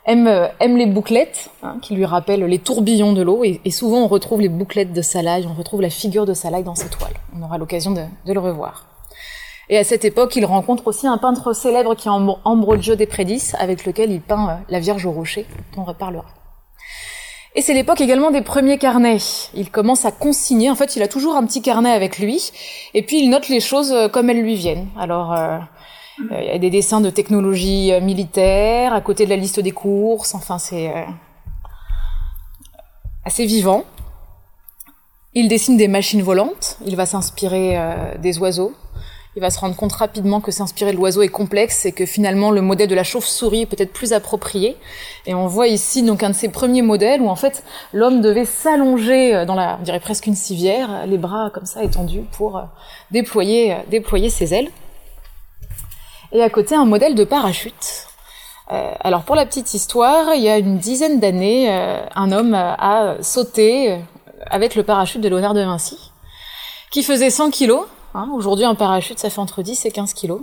aime, 0.05 0.49
aime 0.59 0.77
les 0.77 0.85
bouclettes, 0.85 1.49
hein, 1.63 1.77
qui 1.81 1.95
lui 1.95 2.05
rappellent 2.05 2.45
les 2.45 2.59
tourbillons 2.59 3.13
de 3.13 3.21
l'eau, 3.21 3.43
et, 3.43 3.61
souvent 3.71 3.99
on 3.99 4.07
retrouve 4.07 4.41
les 4.41 4.49
bouclettes 4.49 4.93
de 4.93 5.01
Salaï, 5.01 5.45
on 5.49 5.53
retrouve 5.53 5.81
la 5.81 5.89
figure 5.89 6.25
de 6.25 6.33
Salaï 6.33 6.63
dans 6.63 6.75
ses 6.75 6.89
toiles. 6.89 7.13
On 7.37 7.43
aura 7.43 7.57
l'occasion 7.57 7.91
de, 7.91 8.03
le 8.25 8.39
revoir. 8.39 8.85
Et 9.69 9.77
à 9.77 9.83
cette 9.83 10.03
époque, 10.03 10.35
il 10.35 10.45
rencontre 10.45 10.87
aussi 10.87 11.05
un 11.05 11.19
peintre 11.19 11.53
célèbre 11.53 11.93
qui 11.93 12.07
est 12.07 12.11
Ambrogio 12.11 12.95
de 12.95 13.05
Prédis, 13.05 13.51
avec 13.59 13.85
lequel 13.85 14.11
il 14.11 14.21
peint 14.21 14.49
euh, 14.49 14.53
la 14.69 14.79
Vierge 14.79 15.05
au 15.05 15.11
rocher, 15.11 15.45
dont 15.75 15.83
on 15.83 15.85
reparlera. 15.85 16.25
Et 17.55 17.61
c'est 17.61 17.73
l'époque 17.73 17.99
également 17.99 18.29
des 18.29 18.41
premiers 18.41 18.77
carnets. 18.77 19.17
Il 19.55 19.71
commence 19.71 20.05
à 20.05 20.11
consigner. 20.11 20.69
En 20.69 20.75
fait, 20.75 20.95
il 20.95 21.01
a 21.01 21.07
toujours 21.07 21.35
un 21.35 21.45
petit 21.45 21.61
carnet 21.61 21.89
avec 21.89 22.19
lui. 22.19 22.51
Et 22.93 23.01
puis, 23.01 23.19
il 23.21 23.29
note 23.29 23.49
les 23.49 23.59
choses 23.59 23.91
euh, 23.91 24.07
comme 24.07 24.29
elles 24.29 24.41
lui 24.41 24.55
viennent. 24.55 24.87
Alors, 24.97 25.33
euh, 25.33 25.57
euh, 26.31 26.41
il 26.41 26.47
y 26.47 26.51
a 26.51 26.59
des 26.59 26.69
dessins 26.69 27.01
de 27.01 27.09
technologie 27.09 27.91
militaire 28.01 28.93
à 28.93 29.01
côté 29.01 29.25
de 29.25 29.31
la 29.31 29.35
liste 29.35 29.59
des 29.59 29.71
courses. 29.71 30.35
Enfin, 30.35 30.59
c'est 30.59 30.93
assez 33.25 33.45
vivant. 33.45 33.83
Il 35.33 35.47
dessine 35.47 35.77
des 35.77 35.87
machines 35.87 36.21
volantes. 36.21 36.77
Il 36.85 36.95
va 36.95 37.05
s'inspirer 37.05 37.77
des 38.19 38.37
oiseaux 38.39 38.73
il 39.35 39.41
va 39.41 39.51
se 39.51 39.59
rendre 39.59 39.75
compte 39.75 39.93
rapidement 39.93 40.41
que 40.41 40.51
s'inspirer 40.51 40.91
de 40.91 40.97
l'oiseau 40.97 41.21
est 41.21 41.27
complexe 41.29 41.85
et 41.85 41.91
que 41.91 42.05
finalement 42.05 42.49
le 42.49 42.61
modèle 42.61 42.89
de 42.89 42.95
la 42.95 43.03
chauve-souris 43.03 43.61
est 43.61 43.65
peut-être 43.67 43.93
plus 43.93 44.11
approprié. 44.11 44.75
Et 45.27 45.35
on 45.35 45.45
voit 45.45 45.67
ici 45.67 46.01
donc 46.01 46.23
un 46.23 46.31
de 46.31 46.35
ces 46.35 46.49
premiers 46.49 46.81
modèles 46.81 47.21
où 47.21 47.29
en 47.29 47.35
fait 47.35 47.63
l'homme 47.93 48.21
devait 48.21 48.45
s'allonger 48.45 49.35
euh, 49.35 49.45
dans 49.45 49.55
la, 49.55 49.77
on 49.79 49.83
dirait 49.83 49.99
presque 49.99 50.25
une 50.25 50.35
civière, 50.35 51.05
les 51.05 51.19
bras 51.19 51.51
comme 51.53 51.67
ça 51.67 51.83
étendus 51.83 52.23
pour 52.31 52.57
euh, 52.57 52.63
déployer, 53.11 53.73
euh, 53.73 53.77
déployer 53.89 54.29
ses 54.29 54.53
ailes. 54.53 54.71
Et 56.31 56.41
à 56.41 56.49
côté 56.49 56.73
un 56.75 56.85
modèle 56.85 57.15
de 57.15 57.23
parachute. 57.23 58.07
alors 58.69 59.23
pour 59.23 59.35
la 59.35 59.47
petite 59.47 59.73
histoire, 59.73 60.35
il 60.35 60.43
y 60.43 60.49
a 60.49 60.59
une 60.59 60.77
dizaine 60.77 61.19
d'années, 61.19 61.71
un 62.15 62.31
homme 62.31 62.53
a 62.53 63.15
sauté 63.23 63.97
avec 64.45 64.75
le 64.75 64.83
parachute 64.83 65.21
de 65.21 65.27
Léonard 65.27 65.55
de 65.55 65.61
Vinci, 65.61 66.11
qui 66.91 67.01
faisait 67.01 67.31
100 67.31 67.49
kilos 67.49 67.87
Hein, 68.15 68.29
aujourd'hui, 68.33 68.65
un 68.65 68.75
parachute, 68.75 69.19
ça 69.19 69.29
fait 69.29 69.39
entre 69.39 69.61
10 69.61 69.85
et 69.85 69.91
15 69.91 70.13
kilos. 70.13 70.41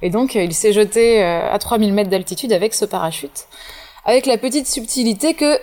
Et 0.00 0.10
donc, 0.10 0.34
euh, 0.34 0.42
il 0.42 0.54
s'est 0.54 0.72
jeté 0.72 1.22
euh, 1.22 1.52
à 1.52 1.58
3000 1.58 1.92
mètres 1.92 2.10
d'altitude 2.10 2.52
avec 2.52 2.74
ce 2.74 2.84
parachute. 2.84 3.46
Avec 4.04 4.26
la 4.26 4.38
petite 4.38 4.66
subtilité 4.66 5.34
que 5.34 5.58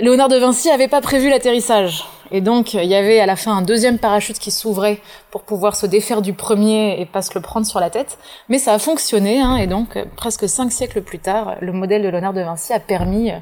Léonard 0.00 0.28
de 0.28 0.36
Vinci 0.36 0.70
avait 0.70 0.88
pas 0.88 1.00
prévu 1.00 1.30
l'atterrissage. 1.30 2.04
Et 2.30 2.40
donc, 2.40 2.74
il 2.74 2.84
y 2.84 2.94
avait 2.94 3.18
à 3.18 3.26
la 3.26 3.34
fin 3.34 3.56
un 3.56 3.62
deuxième 3.62 3.98
parachute 3.98 4.38
qui 4.38 4.52
s'ouvrait 4.52 5.00
pour 5.32 5.42
pouvoir 5.42 5.74
se 5.74 5.86
défaire 5.86 6.22
du 6.22 6.32
premier 6.32 7.00
et 7.00 7.06
pas 7.06 7.22
se 7.22 7.34
le 7.34 7.40
prendre 7.40 7.66
sur 7.66 7.80
la 7.80 7.90
tête. 7.90 8.18
Mais 8.48 8.58
ça 8.58 8.74
a 8.74 8.78
fonctionné, 8.78 9.40
hein, 9.40 9.56
et 9.56 9.66
donc, 9.66 9.98
presque 10.16 10.48
cinq 10.48 10.70
siècles 10.70 11.02
plus 11.02 11.18
tard, 11.18 11.56
le 11.60 11.72
modèle 11.72 12.02
de 12.02 12.08
Léonard 12.08 12.34
de 12.34 12.42
Vinci 12.42 12.72
a 12.72 12.78
permis 12.78 13.32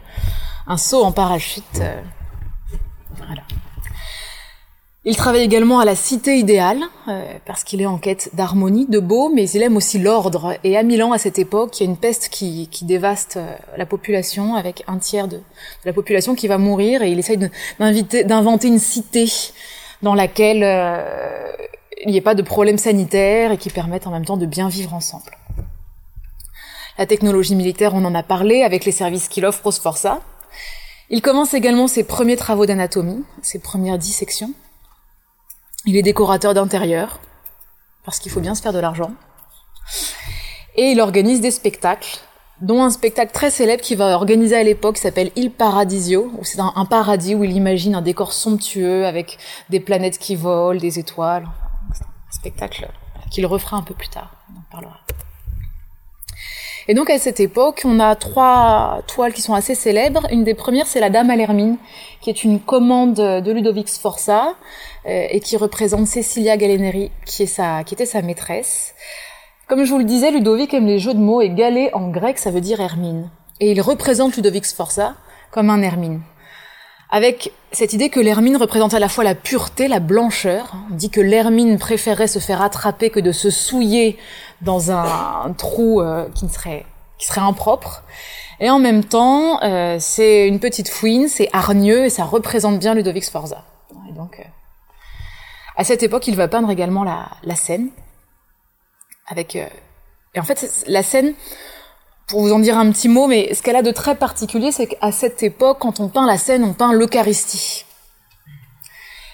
un 0.67 0.77
saut 0.79 1.03
en 1.03 1.13
parachute. 1.13 1.83
Voilà. 3.17 3.43
Il 5.11 5.17
travaille 5.17 5.41
également 5.41 5.81
à 5.81 5.87
la 5.87 5.95
cité 5.95 6.37
idéale, 6.37 6.83
euh, 7.09 7.25
parce 7.47 7.65
qu'il 7.65 7.81
est 7.81 7.87
en 7.87 7.97
quête 7.97 8.29
d'harmonie, 8.35 8.85
de 8.85 8.99
beau, 8.99 9.33
mais 9.35 9.49
il 9.49 9.63
aime 9.63 9.75
aussi 9.79 9.99
l'ordre. 9.99 10.59
Et 10.65 10.77
à 10.77 10.83
Milan, 10.83 11.13
à 11.13 11.19
cette 11.19 11.39
époque, 11.39 11.81
il 11.81 11.85
y 11.85 11.87
a 11.87 11.91
une 11.91 11.97
peste 11.97 12.29
qui, 12.29 12.69
dévaste 12.83 13.39
euh, 13.39 13.57
la 13.79 13.87
population, 13.87 14.55
avec 14.55 14.85
un 14.87 14.99
tiers 14.99 15.27
de, 15.27 15.41
la 15.87 15.95
population 15.95 16.35
qui 16.35 16.47
va 16.47 16.59
mourir, 16.59 17.01
et 17.01 17.11
il 17.11 17.19
essaye 17.19 17.39
d'inventer 17.79 18.69
une 18.69 18.79
cité 18.79 19.25
dans 20.03 20.15
laquelle 20.15 20.63
euh, 20.63 21.53
il 22.05 22.11
n'y 22.11 22.19
ait 22.19 22.21
pas 22.21 22.35
de 22.35 22.43
problème 22.43 22.77
sanitaire 22.77 23.51
et 23.53 23.57
qui 23.57 23.71
permette 23.71 24.07
en 24.07 24.11
même 24.11 24.27
temps 24.27 24.37
de 24.37 24.45
bien 24.45 24.69
vivre 24.69 24.93
ensemble. 24.93 25.31
La 26.99 27.07
technologie 27.07 27.55
militaire, 27.55 27.95
on 27.95 28.05
en 28.05 28.15
a 28.15 28.23
parlé, 28.23 28.63
avec 28.63 28.85
les 28.85 28.93
services 28.93 29.29
qu'il 29.29 29.47
offre 29.47 29.65
au 29.65 29.73
Sforza. 29.73 30.21
Il 31.09 31.23
commence 31.23 31.55
également 31.55 31.87
ses 31.87 32.05
premiers 32.05 32.37
travaux 32.37 32.67
d'anatomie, 32.67 33.25
ses 33.41 33.59
premières 33.59 33.97
dissections. 33.97 34.53
Il 35.87 35.97
est 35.97 36.03
décorateur 36.03 36.55
d'intérieur, 36.55 37.21
parce 38.05 38.19
qu'il 38.19 38.33
faut 38.33 38.41
bien 38.41 38.55
se 38.55 38.63
faire 38.63 38.73
de 38.73 38.81
l'argent. 38.81 39.13
Et 40.75 40.91
il 40.91 41.01
organise 41.01 41.41
des 41.41 41.51
spectacles, 41.51 42.19
dont 42.61 42.83
un 42.83 42.91
spectacle 42.91 43.33
très 43.33 43.51
célèbre 43.51 43.83
qu'il 43.83 43.97
va 43.97 44.17
organiser 44.17 44.57
à 44.57 44.65
l'époque 44.65 44.99
s'appelle 44.99 45.31
Il 45.37 45.53
Paradisio, 45.53 46.33
où 46.37 46.45
c'est 46.45 46.61
un, 46.61 46.85
paradis 46.85 47.35
où 47.37 47.45
il 47.45 47.53
imagine 47.53 47.95
un 47.95 48.03
décor 48.03 48.33
somptueux 48.33 49.07
avec 49.07 49.39
des 49.71 49.79
planètes 49.79 50.19
qui 50.19 50.35
volent, 50.35 50.81
des 50.81 50.99
étoiles. 50.99 51.45
un 51.45 52.33
spectacle 52.33 52.89
qu'il 53.31 53.47
refera 53.47 53.77
un 53.77 53.83
peu 53.83 53.95
plus 53.95 54.09
tard. 54.09 54.33
On 54.53 54.59
en 54.59 54.65
parlera. 54.71 54.99
Et 56.91 56.95
donc 56.95 57.11
à 57.11 57.19
cette 57.19 57.39
époque, 57.39 57.83
on 57.85 58.01
a 58.01 58.17
trois 58.17 59.03
toiles 59.07 59.35
qui 59.35 59.43
sont 59.43 59.53
assez 59.53 59.75
célèbres. 59.75 60.27
Une 60.33 60.43
des 60.43 60.55
premières, 60.55 60.87
c'est 60.87 61.01
la 61.01 61.11
Dame 61.11 61.29
à 61.29 61.37
l'Hermine, 61.37 61.77
qui 62.23 62.31
est 62.31 62.45
une 62.45 62.61
commande 62.61 63.15
de 63.15 63.53
Ludovic 63.53 63.91
Sforza 63.91 64.55
et 65.09 65.41
qui 65.41 65.57
représente 65.57 66.07
Cecilia 66.07 66.57
Galeneri, 66.57 67.11
qui, 67.25 67.45
est 67.45 67.47
sa, 67.47 67.83
qui 67.85 67.95
était 67.95 68.07
sa 68.07 68.23
maîtresse. 68.23 68.95
Comme 69.67 69.85
je 69.85 69.91
vous 69.91 69.99
le 69.99 70.05
disais, 70.05 70.31
Ludovic 70.31 70.75
aime 70.75 70.87
les 70.87 70.99
jeux 70.99 71.15
de 71.15 71.19
mots 71.19 71.41
et 71.41 71.51
Galé 71.51 71.91
en 71.93 72.09
grec, 72.11 72.39
ça 72.39 72.51
veut 72.51 72.61
dire 72.61 72.81
Hermine. 72.81 73.31
Et 73.61 73.73
il 73.73 73.81
représente 73.81 74.37
Ludovic 74.37 74.67
Sforza 74.67 75.15
comme 75.51 75.71
un 75.71 75.83
Hermine 75.83 76.21
avec 77.11 77.53
cette 77.73 77.93
idée 77.93 78.11
que 78.11 78.21
l'hermine 78.21 78.57
représente 78.57 78.95
à 78.95 78.99
la 78.99 79.09
fois 79.09 79.25
la 79.25 79.35
pureté, 79.35 79.89
la 79.89 80.01
blancheur. 80.01 80.75
On 80.91 80.95
dit 80.95 81.11
que 81.11 81.21
l'hermine 81.21 81.79
préférerait 81.79 82.27
se 82.27 82.39
faire 82.39 82.63
attraper 82.63 83.11
que 83.11 83.21
de 83.21 83.33
se 83.33 83.51
souiller 83.51 84.19
dans 84.61 84.91
un, 84.91 85.53
trou 85.57 86.01
euh, 86.01 86.29
qui 86.35 86.49
serait 86.49 86.85
qui 87.19 87.27
serait 87.27 87.41
impropre. 87.41 88.05
Et 88.61 88.71
en 88.71 88.79
même 88.79 89.03
temps, 89.03 89.61
euh, 89.63 89.97
c'est 89.99 90.47
une 90.47 90.61
petite 90.61 90.89
fouine, 90.89 91.29
c'est 91.29 91.49
hargneux 91.53 92.05
et 92.05 92.11
ça 92.11 92.25
représente 92.25 92.79
bien 92.79 92.95
Ludovic 92.95 93.25
Sforza. 93.25 93.65
Et 94.09 94.13
donc, 94.13 94.39
euh, 94.39 94.45
à 95.79 95.85
cette 95.85 96.03
époque, 96.03 96.27
il 96.27 96.37
va 96.37 96.49
peindre 96.49 96.71
également 96.71 97.05
la, 97.05 97.57
scène. 97.57 97.89
Avec, 99.29 99.57
et 100.35 100.41
en 100.41 100.43
fait, 100.43 100.85
la 100.89 101.03
scène, 101.03 101.35
pour 102.27 102.41
vous 102.41 102.53
en 102.53 102.59
dire 102.59 102.77
un 102.77 102.91
petit 102.91 103.09
mot, 103.09 103.29
mais 103.29 103.55
ce 103.55 103.63
qu'elle 103.63 103.77
a 103.77 103.83
de 103.83 103.93
très 103.93 104.17
particulier, 104.17 104.73
c'est 104.73 104.89
qu'à 104.89 105.13
cette 105.13 105.43
époque, 105.43 105.79
quand 105.81 106.01
on 106.01 106.09
peint 106.09 106.27
la 106.27 106.37
scène, 106.37 106.65
on 106.65 106.75
peint 106.75 106.93
l'Eucharistie. 106.93 107.85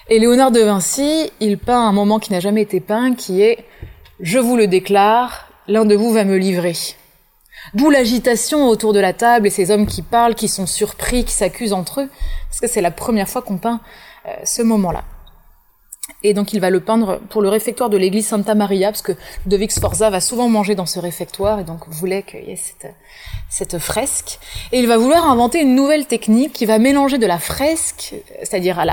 Et 0.07 0.19
Léonard 0.19 0.51
de 0.51 0.59
Vinci, 0.61 1.31
il 1.39 1.57
peint 1.57 1.81
un 1.81 1.91
moment 1.91 2.19
qui 2.19 2.31
n'a 2.31 2.39
jamais 2.39 2.61
été 2.61 2.79
peint, 2.79 3.15
qui 3.15 3.41
est 3.41 3.65
Je 4.19 4.37
vous 4.37 4.55
le 4.55 4.67
déclare, 4.67 5.49
l'un 5.67 5.83
de 5.83 5.95
vous 5.95 6.13
va 6.13 6.25
me 6.25 6.37
livrer. 6.37 6.75
D'où 7.73 7.89
l'agitation 7.89 8.67
autour 8.67 8.93
de 8.93 8.99
la 8.99 9.13
table 9.13 9.47
et 9.47 9.49
ces 9.49 9.71
hommes 9.71 9.87
qui 9.87 10.03
parlent, 10.03 10.35
qui 10.35 10.47
sont 10.47 10.67
surpris, 10.67 11.25
qui 11.25 11.33
s'accusent 11.33 11.73
entre 11.73 12.01
eux, 12.01 12.09
parce 12.49 12.61
que 12.61 12.67
c'est 12.67 12.81
la 12.81 12.91
première 12.91 13.27
fois 13.27 13.41
qu'on 13.41 13.57
peint 13.57 13.81
euh, 14.27 14.31
ce 14.45 14.61
moment-là. 14.61 15.03
Et 16.27 16.33
donc 16.33 16.53
il 16.53 16.59
va 16.59 16.71
le 16.71 16.79
peindre 16.79 17.19
pour 17.29 17.43
le 17.43 17.49
réfectoire 17.49 17.91
de 17.91 17.97
l'église 17.97 18.27
Santa 18.27 18.55
Maria, 18.55 18.89
parce 18.89 19.03
que 19.03 19.11
Ludovic 19.45 19.71
Sforza 19.71 20.09
va 20.09 20.19
souvent 20.19 20.49
manger 20.49 20.73
dans 20.73 20.87
ce 20.87 20.97
réfectoire, 20.97 21.59
et 21.59 21.63
donc 21.63 21.87
voulait 21.87 22.23
qu'il 22.23 22.45
y 22.45 22.51
ait 22.51 22.55
cette, 22.55 22.91
cette 23.47 23.77
fresque. 23.77 24.39
Et 24.71 24.79
il 24.79 24.87
va 24.87 24.97
vouloir 24.97 25.29
inventer 25.29 25.61
une 25.61 25.75
nouvelle 25.75 26.07
technique 26.07 26.51
qui 26.51 26.65
va 26.65 26.79
mélanger 26.79 27.19
de 27.19 27.27
la 27.27 27.37
fresque, 27.37 28.15
c'est-à-dire 28.39 28.83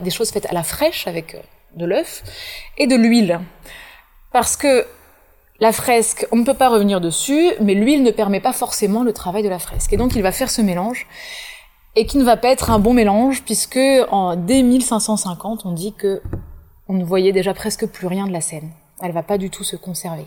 des 0.00 0.10
choses 0.10 0.30
faites 0.30 0.44
à 0.44 0.52
la 0.52 0.62
fraîche 0.62 1.06
avec 1.06 1.36
euh, 1.36 1.38
de 1.74 1.86
l'œuf, 1.86 2.22
et 2.76 2.86
de 2.86 2.96
l'huile. 2.96 3.40
Parce 4.30 4.54
que 4.54 4.84
la 5.60 5.72
fresque, 5.72 6.26
on 6.32 6.36
ne 6.36 6.44
peut 6.44 6.52
pas 6.52 6.68
revenir 6.68 7.00
dessus, 7.00 7.50
mais 7.62 7.72
l'huile 7.72 8.02
ne 8.02 8.10
permet 8.10 8.40
pas 8.40 8.52
forcément 8.52 9.04
le 9.04 9.14
travail 9.14 9.42
de 9.42 9.48
la 9.48 9.58
fresque. 9.58 9.90
Et 9.94 9.96
donc 9.96 10.16
il 10.16 10.22
va 10.22 10.32
faire 10.32 10.50
ce 10.50 10.60
mélange, 10.60 11.06
et 11.96 12.04
qui 12.04 12.18
ne 12.18 12.24
va 12.24 12.36
pas 12.36 12.48
être 12.48 12.70
un 12.70 12.78
bon 12.78 12.92
mélange, 12.92 13.42
puisque 13.42 13.80
en, 14.10 14.36
dès 14.36 14.62
1550, 14.62 15.64
on 15.64 15.72
dit 15.72 15.94
que 15.94 16.20
on 16.88 16.94
ne 16.94 17.04
voyait 17.04 17.32
déjà 17.32 17.54
presque 17.54 17.86
plus 17.86 18.06
rien 18.06 18.26
de 18.26 18.32
la 18.32 18.40
scène. 18.40 18.70
Elle 19.00 19.12
va 19.12 19.22
pas 19.22 19.38
du 19.38 19.50
tout 19.50 19.64
se 19.64 19.76
conserver. 19.76 20.26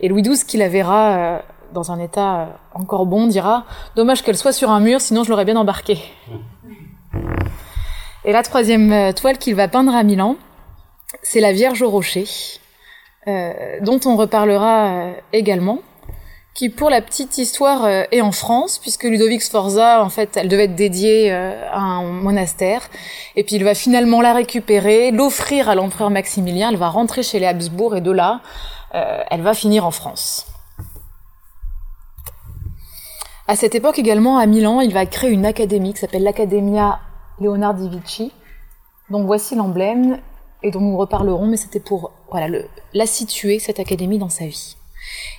Et 0.00 0.08
Louis 0.08 0.22
XII, 0.22 0.44
qui 0.44 0.56
la 0.56 0.68
verra 0.68 1.16
euh, 1.16 1.38
dans 1.72 1.92
un 1.92 1.98
état 1.98 2.40
euh, 2.40 2.46
encore 2.74 3.06
bon, 3.06 3.26
dira 3.26 3.64
Dommage 3.94 4.22
qu'elle 4.22 4.36
soit 4.36 4.52
sur 4.52 4.70
un 4.70 4.80
mur, 4.80 5.00
sinon 5.00 5.22
je 5.22 5.30
l'aurais 5.30 5.44
bien 5.44 5.56
embarquée. 5.56 5.98
Et 8.24 8.32
la 8.32 8.42
troisième 8.42 8.92
euh, 8.92 9.12
toile 9.12 9.38
qu'il 9.38 9.54
va 9.54 9.68
peindre 9.68 9.94
à 9.94 10.02
Milan, 10.02 10.36
c'est 11.22 11.40
la 11.40 11.52
Vierge 11.52 11.82
au 11.82 11.90
rocher, 11.90 12.26
dont 13.26 14.00
on 14.06 14.16
reparlera 14.16 15.10
également 15.32 15.78
qui 16.54 16.68
pour 16.68 16.90
la 16.90 17.00
petite 17.00 17.38
histoire 17.38 17.84
euh, 17.84 18.04
est 18.10 18.20
en 18.20 18.32
France 18.32 18.78
puisque 18.78 19.04
Ludovic 19.04 19.42
Sforza 19.42 20.04
en 20.04 20.10
fait 20.10 20.36
elle 20.36 20.48
devait 20.48 20.64
être 20.64 20.74
dédiée 20.74 21.32
euh, 21.32 21.66
à 21.70 21.80
un 21.80 22.02
monastère 22.02 22.88
et 23.36 23.44
puis 23.44 23.56
il 23.56 23.64
va 23.64 23.74
finalement 23.74 24.20
la 24.20 24.34
récupérer, 24.34 25.10
l'offrir 25.10 25.68
à 25.68 25.74
l'empereur 25.74 26.10
Maximilien, 26.10 26.70
elle 26.70 26.76
va 26.76 26.88
rentrer 26.88 27.22
chez 27.22 27.38
les 27.38 27.46
Habsbourg 27.46 27.96
et 27.96 28.00
de 28.00 28.10
là 28.10 28.40
euh, 28.94 29.22
elle 29.30 29.40
va 29.40 29.54
finir 29.54 29.86
en 29.86 29.90
France. 29.90 30.46
À 33.48 33.56
cette 33.56 33.74
époque 33.74 33.98
également 33.98 34.38
à 34.38 34.46
Milan, 34.46 34.80
il 34.80 34.92
va 34.92 35.04
créer 35.06 35.30
une 35.30 35.46
académie 35.46 35.94
qui 35.94 36.00
s'appelle 36.00 36.22
l'Accademia 36.22 37.00
Leonardo 37.40 37.88
Vici. 37.88 38.32
Donc 39.10 39.26
voici 39.26 39.56
l'emblème 39.56 40.18
et 40.62 40.70
dont 40.70 40.80
nous 40.80 40.96
reparlerons 40.96 41.46
mais 41.46 41.56
c'était 41.56 41.80
pour 41.80 42.12
voilà 42.30 42.58
la 42.92 43.06
situer 43.06 43.58
cette 43.58 43.80
académie 43.80 44.18
dans 44.18 44.28
sa 44.28 44.46
vie. 44.46 44.76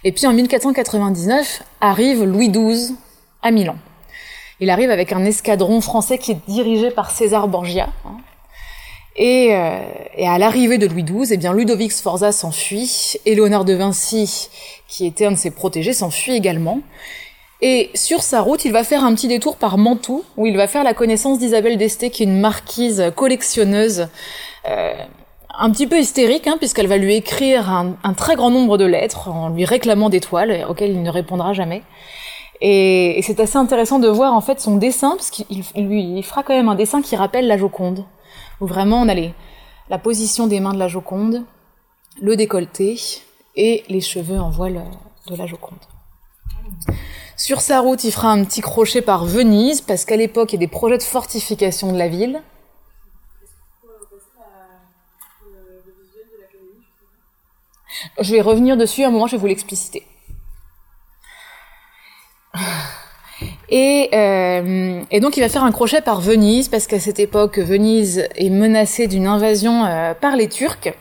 Et 0.04 0.12
puis 0.12 0.28
en 0.28 0.34
1499 0.34 1.64
arrive 1.82 2.24
Louis 2.24 2.50
XII 2.50 2.96
à 3.42 3.52
Milan. 3.52 3.76
Il 4.60 4.70
arrive 4.70 4.92
avec 4.92 5.12
un 5.12 5.26
escadron 5.26 5.82
français 5.82 6.18
qui 6.18 6.32
est 6.32 6.48
dirigé 6.48 6.92
par 6.92 7.12
César 7.12 7.48
Borgia. 7.48 7.90
Hein. 8.06 8.18
Et, 9.16 9.50
euh, 9.52 9.78
et, 10.18 10.28
à 10.28 10.38
l'arrivée 10.40 10.78
de 10.78 10.88
Louis 10.88 11.04
XII, 11.04 11.34
eh 11.34 11.38
bien 11.38 11.54
Ludovic 11.54 11.92
Sforza 11.92 12.32
s'enfuit, 12.32 13.20
et 13.26 13.36
de 13.36 13.74
Vinci, 13.74 14.50
qui 14.88 15.06
était 15.06 15.26
un 15.26 15.32
de 15.32 15.38
ses 15.38 15.52
protégés, 15.52 15.94
s'enfuit 15.94 16.36
également. 16.36 16.80
Et 17.62 17.92
sur 17.94 18.24
sa 18.24 18.42
route, 18.42 18.66
il 18.66 18.72
va 18.72 18.84
faire 18.84 19.04
un 19.04 19.14
petit 19.14 19.28
détour 19.28 19.58
par 19.58 19.78
Mantoue, 19.78 20.24
où 20.36 20.48
il 20.48 20.58
va 20.58 20.68
faire 20.68 20.84
la 20.84 20.94
connaissance 20.94 21.40
d'Isabelle 21.40 21.78
d'Este, 21.78 22.10
qui 22.10 22.24
est 22.24 22.26
une 22.26 22.40
marquise 22.40 23.12
collectionneuse 23.16 24.08
euh, 24.68 24.94
un 25.58 25.72
petit 25.72 25.88
peu 25.88 26.00
hystérique, 26.00 26.48
hein, 26.48 26.58
puisqu'elle 26.58 26.88
va 26.88 26.98
lui 26.98 27.16
écrire 27.16 27.70
un, 27.70 28.13
très 28.13 28.36
grand 28.36 28.50
nombre 28.50 28.78
de 28.78 28.86
lettres 28.86 29.30
en 29.30 29.50
lui 29.50 29.66
réclamant 29.66 30.10
des 30.10 30.20
toiles 30.20 30.66
auxquelles 30.68 30.92
il 30.92 31.04
ne 31.04 31.10
répondra 31.10 31.54
jamais. 31.54 31.84
Et, 32.62 33.20
c'est 33.24 33.39
assez 33.39 33.58
intéressant 33.58 34.00
de 34.00 34.08
voir 34.08 34.34
en 34.34 34.42
fait 34.42 34.60
son 34.60 34.78
dessin, 34.78 35.12
parce 35.12 35.30
qu'il 35.30 35.63
lui 35.76 36.22
fera 36.24 36.44
quand 36.44 36.56
même 36.56 36.70
un 36.70 36.76
dessin 36.76 37.02
qui 37.02 37.16
rappelle 37.16 37.48
la 37.48 37.58
Joconde, 37.58 38.06
où 38.62 38.66
vraiment 38.66 39.02
on 39.02 39.10
a 39.10 39.16
la 39.89 39.98
position 39.98 40.48
des 40.48 40.60
mains 40.60 40.74
de 40.74 40.80
la 40.80 40.88
Joconde, 40.88 41.44
le 42.22 42.36
décolleté 42.36 43.00
et 43.56 43.84
les 43.89 44.02
cheveux 44.02 44.39
en 44.39 44.50
voile 44.50 44.82
de 45.28 45.36
la 45.36 45.46
Joconde. 45.46 45.80
Sur 47.36 47.62
sa 47.62 47.80
route, 47.80 48.04
il 48.04 48.12
fera 48.12 48.30
un 48.30 48.44
petit 48.46 48.62
crochet 48.62 49.02
par 49.02 49.26
Venise, 49.26 49.82
parce 49.82 50.06
qu'à 50.06 50.16
l'époque, 50.16 50.54
il 50.54 50.56
y 50.56 50.60
a 50.60 50.60
des 50.60 50.68
projets 50.68 50.98
de 50.98 51.04
fortification 51.04 51.92
de 51.92 51.98
la 51.98 52.08
ville. 52.08 52.42
Je 58.20 58.32
vais 58.32 58.42
revenir 58.42 58.78
dessus, 58.78 59.04
à 59.04 59.08
un 59.08 59.12
moment 59.12 59.28
je 59.28 59.34
vais 59.34 59.42
vous 59.42 59.48
l'expliciter. 59.48 60.04
Et, 63.70 64.10
euh, 64.13 65.02
et, 65.10 65.20
donc 65.20 65.38
il 65.38 65.39
va 65.39 65.50
faire 65.50 65.63
un 65.63 65.72
crochet 65.72 66.02
par 66.02 66.22
Venise, 66.22 66.70
parce 66.70 66.86
qu'à 66.86 67.00
cette 67.00 67.20
époque, 67.20 67.58
Venise 67.58 68.28
est 68.36 68.50
menacée 68.50 69.08
d'une 69.08 69.28
invasion 69.28 69.86
euh, 69.86 70.13
par 70.13 70.36
les 70.36 70.48
Turcs. 70.48 70.94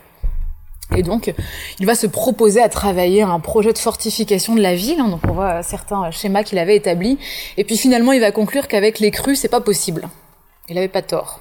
Et 0.96 1.02
donc, 1.02 1.32
il 1.80 1.86
va 1.86 1.94
se 1.94 2.06
proposer 2.06 2.60
à 2.60 2.68
travailler 2.68 3.22
un 3.22 3.40
projet 3.40 3.72
de 3.72 3.78
fortification 3.78 4.54
de 4.54 4.60
la 4.60 4.74
ville. 4.74 5.00
Hein. 5.00 5.08
donc, 5.08 5.20
on 5.26 5.32
voit 5.32 5.62
certains 5.62 6.10
schémas 6.10 6.42
qu'il 6.42 6.58
avait 6.58 6.76
établis. 6.76 7.18
Et 7.56 7.64
puis, 7.64 7.78
finalement, 7.78 8.12
il 8.12 8.20
va 8.20 8.30
conclure 8.30 8.68
qu'avec 8.68 8.98
les 9.00 9.10
crues, 9.10 9.36
c'est 9.36 9.48
pas 9.48 9.62
possible. 9.62 10.08
Il 10.68 10.76
avait 10.76 10.88
pas 10.88 11.00
tort. 11.00 11.40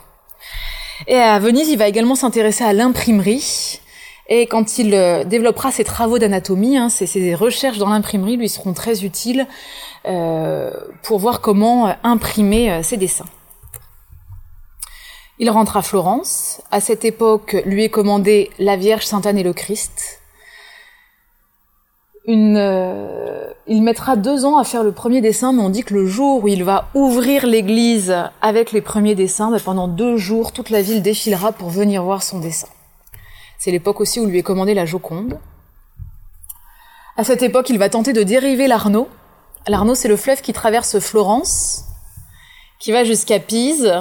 Et 1.07 1.17
à 1.17 1.37
Venise, 1.39 1.69
il 1.69 1.77
va 1.77 1.87
également 1.87 2.15
s'intéresser 2.15 2.63
à 2.63 2.73
l'imprimerie. 2.73 3.81
Et 4.27 4.47
quand 4.47 4.77
il 4.77 4.93
euh, 4.93 5.23
développera 5.23 5.71
ses 5.71 5.83
travaux 5.83 6.19
d'anatomie, 6.19 6.77
hein, 6.77 6.89
ses, 6.89 7.35
recherches 7.35 7.77
dans 7.77 7.89
l'imprimerie 7.89 8.37
lui 8.37 8.49
seront 8.49 8.73
très 8.73 9.03
utiles 9.03 9.47
euh, 10.05 10.71
pour 11.03 11.19
voir 11.19 11.41
comment 11.41 11.87
euh, 11.87 11.93
imprimer 12.03 12.81
ses 12.83 12.97
dessins. 12.97 13.25
Il 15.39 15.49
rentre 15.49 15.75
à 15.75 15.81
Florence. 15.81 16.61
À 16.69 16.79
cette 16.79 17.03
époque, 17.03 17.61
lui 17.65 17.83
est 17.83 17.89
commandé 17.89 18.51
la 18.59 18.77
Vierge 18.77 19.05
Sainte 19.05 19.25
Anne 19.25 19.39
et 19.39 19.43
le 19.43 19.53
Christ. 19.53 20.19
Il 22.27 23.81
mettra 23.81 24.15
deux 24.15 24.45
ans 24.45 24.57
à 24.57 24.63
faire 24.63 24.83
le 24.83 24.91
premier 24.91 25.21
dessin, 25.21 25.51
mais 25.53 25.63
on 25.63 25.69
dit 25.69 25.83
que 25.83 25.95
le 25.95 26.05
jour 26.05 26.43
où 26.43 26.47
il 26.47 26.63
va 26.63 26.89
ouvrir 26.93 27.47
l'église 27.47 28.15
avec 28.41 28.71
les 28.71 28.81
premiers 28.81 29.15
dessins, 29.15 29.49
ben, 29.49 29.59
pendant 29.59 29.87
deux 29.87 30.17
jours, 30.17 30.51
toute 30.51 30.69
la 30.69 30.83
ville 30.83 31.01
défilera 31.01 31.51
pour 31.51 31.69
venir 31.69 32.03
voir 32.03 32.21
son 32.21 32.39
dessin. 32.39 32.67
C'est 33.63 33.69
l'époque 33.69 34.01
aussi 34.01 34.19
où 34.19 34.25
lui 34.25 34.39
est 34.39 34.41
commandé 34.41 34.73
la 34.73 34.87
Joconde. 34.87 35.37
À 37.15 37.23
cette 37.23 37.43
époque, 37.43 37.69
il 37.69 37.77
va 37.77 37.89
tenter 37.89 38.11
de 38.11 38.23
dériver 38.23 38.65
l'Arno. 38.65 39.07
L'Arno, 39.67 39.93
c'est 39.93 40.07
le 40.07 40.17
fleuve 40.17 40.41
qui 40.41 40.51
traverse 40.51 40.97
Florence, 40.97 41.85
qui 42.79 42.91
va 42.91 43.03
jusqu'à 43.03 43.37
Pise, 43.37 43.93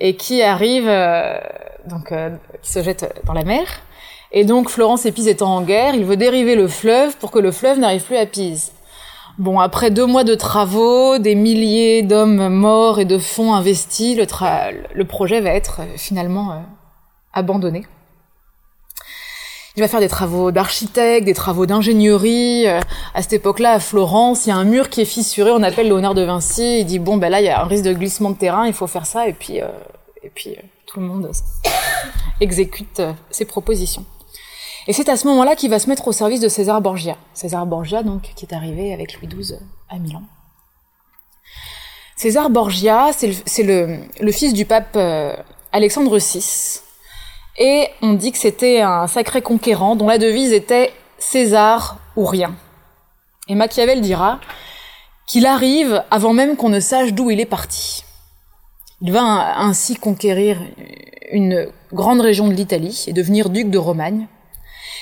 et 0.00 0.16
qui 0.16 0.42
arrive, 0.42 0.88
euh, 0.88 1.38
donc, 1.86 2.10
euh, 2.10 2.30
qui 2.60 2.72
se 2.72 2.82
jette 2.82 3.22
dans 3.24 3.34
la 3.34 3.44
mer. 3.44 3.68
Et 4.32 4.44
donc 4.44 4.68
Florence 4.68 5.06
et 5.06 5.12
Pise 5.12 5.28
étant 5.28 5.54
en 5.54 5.62
guerre, 5.62 5.94
il 5.94 6.04
veut 6.04 6.16
dériver 6.16 6.56
le 6.56 6.66
fleuve 6.66 7.16
pour 7.18 7.30
que 7.30 7.38
le 7.38 7.52
fleuve 7.52 7.78
n'arrive 7.78 8.02
plus 8.02 8.16
à 8.16 8.26
Pise. 8.26 8.72
Bon, 9.38 9.60
après 9.60 9.92
deux 9.92 10.06
mois 10.06 10.24
de 10.24 10.34
travaux, 10.34 11.18
des 11.18 11.36
milliers 11.36 12.02
d'hommes 12.02 12.48
morts 12.48 12.98
et 12.98 13.04
de 13.04 13.18
fonds 13.18 13.54
investis, 13.54 14.16
le, 14.16 14.26
le 14.92 15.04
projet 15.04 15.40
va 15.40 15.50
être 15.50 15.82
euh, 15.82 15.96
finalement 15.96 16.64
abandonné. 17.32 17.86
Il 19.78 19.80
va 19.80 19.86
faire 19.86 20.00
des 20.00 20.08
travaux 20.08 20.50
d'architecte, 20.50 21.24
des 21.24 21.34
travaux 21.34 21.64
d'ingénierie. 21.64 22.66
À 22.66 23.22
cette 23.22 23.34
époque-là, 23.34 23.74
à 23.74 23.78
Florence, 23.78 24.44
il 24.44 24.48
y 24.48 24.52
a 24.52 24.56
un 24.56 24.64
mur 24.64 24.90
qui 24.90 25.02
est 25.02 25.04
fissuré, 25.04 25.52
on 25.52 25.62
appelle 25.62 25.86
Léonard 25.86 26.14
de 26.14 26.22
Vinci. 26.22 26.80
Il 26.80 26.84
dit 26.84 26.98
bon, 26.98 27.16
ben 27.16 27.28
là, 27.28 27.40
il 27.40 27.44
y 27.44 27.48
a 27.48 27.62
un 27.62 27.64
risque 27.64 27.84
de 27.84 27.92
glissement 27.92 28.30
de 28.30 28.36
terrain, 28.36 28.66
il 28.66 28.72
faut 28.72 28.88
faire 28.88 29.06
ça, 29.06 29.28
et 29.28 29.32
puis, 29.32 29.62
euh, 29.62 29.68
et 30.24 30.30
puis 30.30 30.50
euh, 30.50 30.62
tout 30.86 30.98
le 30.98 31.06
monde 31.06 31.30
exécute 32.40 32.98
euh, 32.98 33.12
ses 33.30 33.44
propositions. 33.44 34.04
Et 34.88 34.92
c'est 34.92 35.08
à 35.08 35.16
ce 35.16 35.28
moment-là 35.28 35.54
qu'il 35.54 35.70
va 35.70 35.78
se 35.78 35.88
mettre 35.88 36.08
au 36.08 36.12
service 36.12 36.40
de 36.40 36.48
César 36.48 36.80
Borgia. 36.80 37.16
César 37.32 37.64
Borgia, 37.64 38.02
donc, 38.02 38.32
qui 38.34 38.46
est 38.46 38.52
arrivé 38.52 38.92
avec 38.92 39.14
Louis 39.14 39.28
XII 39.28 39.60
à 39.88 40.00
Milan. 40.00 40.22
César 42.16 42.50
Borgia, 42.50 43.10
c'est 43.12 43.62
le, 43.62 44.00
le, 44.20 44.32
fils 44.32 44.52
du 44.54 44.64
pape 44.64 44.98
Alexandre 45.70 46.18
VI, 46.18 46.80
et 47.58 47.88
on 48.02 48.14
dit 48.14 48.32
que 48.32 48.38
c'était 48.38 48.80
un 48.80 49.06
sacré 49.06 49.42
conquérant 49.42 49.96
dont 49.96 50.06
la 50.06 50.18
devise 50.18 50.52
était 50.52 50.92
César 51.18 51.98
ou 52.16 52.24
rien. 52.24 52.54
Et 53.48 53.54
Machiavel 53.54 54.00
dira 54.00 54.40
qu'il 55.26 55.46
arrive 55.46 56.04
avant 56.10 56.32
même 56.32 56.56
qu'on 56.56 56.68
ne 56.68 56.80
sache 56.80 57.12
d'où 57.12 57.30
il 57.30 57.40
est 57.40 57.46
parti. 57.46 58.04
Il 59.00 59.12
va 59.12 59.58
ainsi 59.58 59.96
conquérir 59.96 60.60
une 61.30 61.70
grande 61.92 62.20
région 62.20 62.48
de 62.48 62.54
l'Italie 62.54 63.04
et 63.06 63.12
devenir 63.12 63.50
duc 63.50 63.70
de 63.70 63.78
Romagne. 63.78 64.26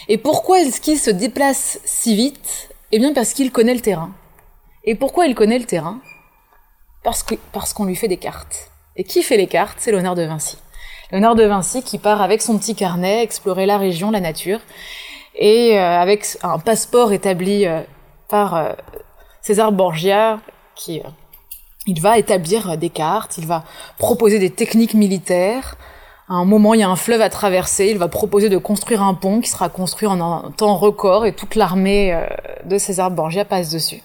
Et 0.08 0.18
pourquoi 0.18 0.60
est-ce 0.60 0.80
qu'il 0.80 0.98
se 0.98 1.10
déplace 1.10 1.80
si 1.84 2.14
vite? 2.14 2.68
Eh 2.92 2.98
bien 2.98 3.12
parce 3.12 3.32
qu'il 3.32 3.52
connaît 3.52 3.74
le 3.74 3.80
terrain. 3.80 4.12
Et 4.84 4.94
pourquoi 4.94 5.26
il 5.26 5.34
connaît 5.34 5.58
le 5.58 5.64
terrain? 5.64 6.00
Parce 7.02 7.72
qu'on 7.72 7.84
lui 7.84 7.96
fait 7.96 8.08
des 8.08 8.16
cartes. 8.16 8.70
Et 8.96 9.04
qui 9.04 9.22
fait 9.22 9.36
les 9.36 9.46
cartes? 9.46 9.78
C'est 9.80 9.92
l'honneur 9.92 10.14
de 10.14 10.22
Vinci. 10.22 10.58
Léonard 11.12 11.36
de 11.36 11.44
Vinci 11.44 11.82
qui 11.82 11.98
part 11.98 12.20
avec 12.20 12.42
son 12.42 12.58
petit 12.58 12.74
carnet 12.74 13.22
explorer 13.22 13.66
la 13.66 13.78
région, 13.78 14.10
la 14.10 14.20
nature, 14.20 14.58
et 15.36 15.78
euh, 15.78 16.00
avec 16.00 16.26
un 16.42 16.58
passeport 16.58 17.12
établi 17.12 17.66
euh, 17.66 17.80
par 18.28 18.56
euh, 18.56 18.72
César 19.40 19.70
Borgia, 19.70 20.40
qui 20.74 21.00
il 21.86 22.00
va 22.00 22.18
établir 22.18 22.76
des 22.76 22.90
cartes, 22.90 23.38
il 23.38 23.46
va 23.46 23.62
proposer 23.98 24.40
des 24.40 24.50
techniques 24.50 24.94
militaires. 24.94 25.76
À 26.28 26.34
un 26.34 26.44
moment, 26.44 26.74
il 26.74 26.80
y 26.80 26.82
a 26.82 26.88
un 26.88 26.96
fleuve 26.96 27.20
à 27.20 27.30
traverser, 27.30 27.86
il 27.86 27.98
va 27.98 28.08
proposer 28.08 28.48
de 28.48 28.58
construire 28.58 29.02
un 29.04 29.14
pont 29.14 29.40
qui 29.40 29.48
sera 29.48 29.68
construit 29.68 30.08
en 30.08 30.20
un 30.20 30.50
temps 30.50 30.74
record 30.74 31.24
et 31.24 31.32
toute 31.32 31.54
l'armée 31.54 32.20
de 32.64 32.76
César 32.78 33.12
Borgia 33.12 33.44
passe 33.44 33.70
dessus. 33.70 34.02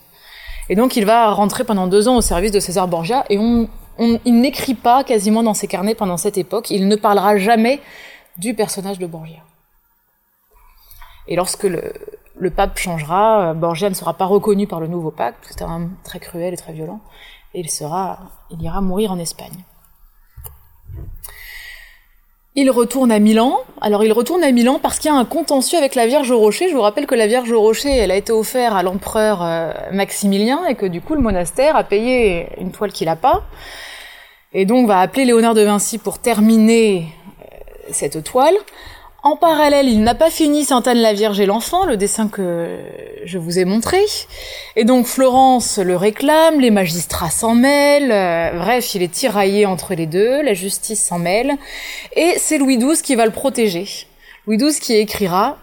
Et 0.69 0.75
donc, 0.75 0.95
il 0.95 1.05
va 1.05 1.31
rentrer 1.31 1.63
pendant 1.63 1.87
deux 1.87 2.07
ans 2.07 2.17
au 2.17 2.21
service 2.21 2.51
de 2.51 2.59
César 2.59 2.87
Borgia 2.87 3.25
et 3.31 3.39
on 3.39 3.67
il 3.99 4.39
n'écrit 4.39 4.73
pas 4.73 5.03
quasiment 5.03 5.43
dans 5.43 5.53
ses 5.53 5.67
carnets 5.67 5.95
pendant 5.95 6.17
cette 6.17 6.37
époque, 6.37 6.69
il 6.69 6.87
ne 6.87 6.95
parlera 6.95 7.37
jamais 7.37 7.81
du 8.37 8.53
personnage 8.53 8.99
de 8.99 9.07
Borgia. 9.07 9.39
Et 11.27 11.35
lorsque 11.35 11.63
le, 11.63 12.49
pape 12.49 12.77
changera, 12.77 13.53
Borgia 13.53 13.89
ne 13.89 13.95
sera 13.95 14.13
pas 14.13 14.25
reconnu 14.25 14.67
par 14.67 14.79
le 14.79 14.87
nouveau 14.87 15.11
pape, 15.11 15.35
c'est 15.41 15.61
un 15.61 15.75
homme 15.75 15.91
très 16.03 16.19
cruel 16.19 16.53
et 16.53 16.57
très 16.57 16.73
violent, 16.73 16.99
et 17.53 17.59
il, 17.59 17.69
sera, 17.69 18.19
il 18.49 18.61
ira 18.61 18.81
mourir 18.81 19.11
en 19.11 19.19
Espagne. 19.19 19.63
Il 22.53 22.69
retourne 22.69 23.13
à 23.13 23.19
Milan. 23.19 23.59
Alors 23.79 24.03
il 24.03 24.11
retourne 24.11 24.43
à 24.43 24.51
Milan 24.51 24.77
parce 24.81 24.99
qu'il 24.99 25.09
y 25.09 25.13
a 25.13 25.17
un 25.17 25.23
contentieux 25.23 25.77
avec 25.77 25.95
la 25.95 26.05
Vierge 26.05 26.31
au 26.31 26.37
Rocher. 26.39 26.67
Je 26.67 26.75
vous 26.75 26.81
rappelle 26.81 27.07
que 27.07 27.15
la 27.15 27.25
Vierge 27.25 27.49
au 27.49 27.61
Rocher, 27.61 27.89
elle 27.89 28.11
a 28.11 28.17
été 28.17 28.33
offerte 28.33 28.75
à 28.75 28.83
l'empereur 28.83 29.41
euh, 29.41 29.71
Maximilien 29.93 30.65
et 30.65 30.75
que 30.75 30.85
du 30.85 30.99
coup 30.99 31.15
le 31.15 31.21
monastère 31.21 31.77
a 31.77 31.85
payé 31.85 32.47
une 32.59 32.71
toile 32.71 32.91
qu'il 32.91 33.07
n'a 33.07 33.15
pas. 33.15 33.43
Et 34.51 34.65
donc 34.65 34.85
va 34.85 34.99
appeler 34.99 35.23
Léonard 35.23 35.53
de 35.53 35.61
Vinci 35.61 35.97
pour 35.97 36.19
terminer 36.19 37.07
euh, 37.39 37.55
cette 37.91 38.21
toile. 38.21 38.55
En 39.23 39.35
parallèle, 39.35 39.87
il 39.87 40.01
n'a 40.01 40.15
pas 40.15 40.31
fini 40.31 40.65
Sainte 40.65 40.87
Anne 40.87 40.97
la 40.97 41.13
Vierge 41.13 41.39
et 41.39 41.45
l'enfant, 41.45 41.85
le 41.85 41.95
dessin 41.95 42.27
que 42.27 42.79
je 43.23 43.37
vous 43.37 43.59
ai 43.59 43.65
montré. 43.65 43.99
Et 44.75 44.83
donc 44.83 45.05
Florence 45.05 45.77
le 45.77 45.95
réclame, 45.95 46.59
les 46.59 46.71
magistrats 46.71 47.29
s'en 47.29 47.53
mêlent, 47.53 48.11
euh, 48.11 48.57
bref, 48.57 48.95
il 48.95 49.03
est 49.03 49.11
tiraillé 49.11 49.67
entre 49.67 49.93
les 49.93 50.07
deux, 50.07 50.41
la 50.41 50.55
justice 50.55 51.03
s'en 51.03 51.19
mêle, 51.19 51.55
et 52.15 52.33
c'est 52.37 52.57
Louis 52.57 52.77
XII 52.77 52.99
qui 53.03 53.13
va 53.13 53.25
le 53.25 53.31
protéger. 53.31 54.07
Louis 54.47 54.57
XII 54.57 54.79
qui 54.79 54.95
écrira 54.95 55.57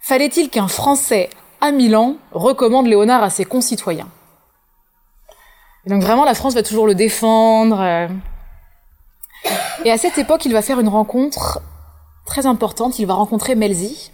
Fallait-il 0.00 0.48
qu'un 0.48 0.68
Français 0.68 1.30
à 1.60 1.72
Milan 1.72 2.14
recommande 2.30 2.86
Léonard 2.86 3.24
à 3.24 3.30
ses 3.30 3.44
concitoyens? 3.44 4.08
Et 5.84 5.90
donc 5.90 6.02
vraiment, 6.02 6.24
la 6.24 6.34
France 6.34 6.54
va 6.54 6.62
toujours 6.62 6.86
le 6.86 6.94
défendre. 6.94 7.80
Euh. 7.80 8.08
Et 9.84 9.90
à 9.90 9.98
cette 9.98 10.16
époque, 10.16 10.44
il 10.44 10.52
va 10.52 10.62
faire 10.62 10.78
une 10.78 10.88
rencontre 10.88 11.60
très 12.28 12.46
importante. 12.46 12.98
Il 12.98 13.06
va 13.06 13.14
rencontrer 13.14 13.56
Melzi. 13.56 14.12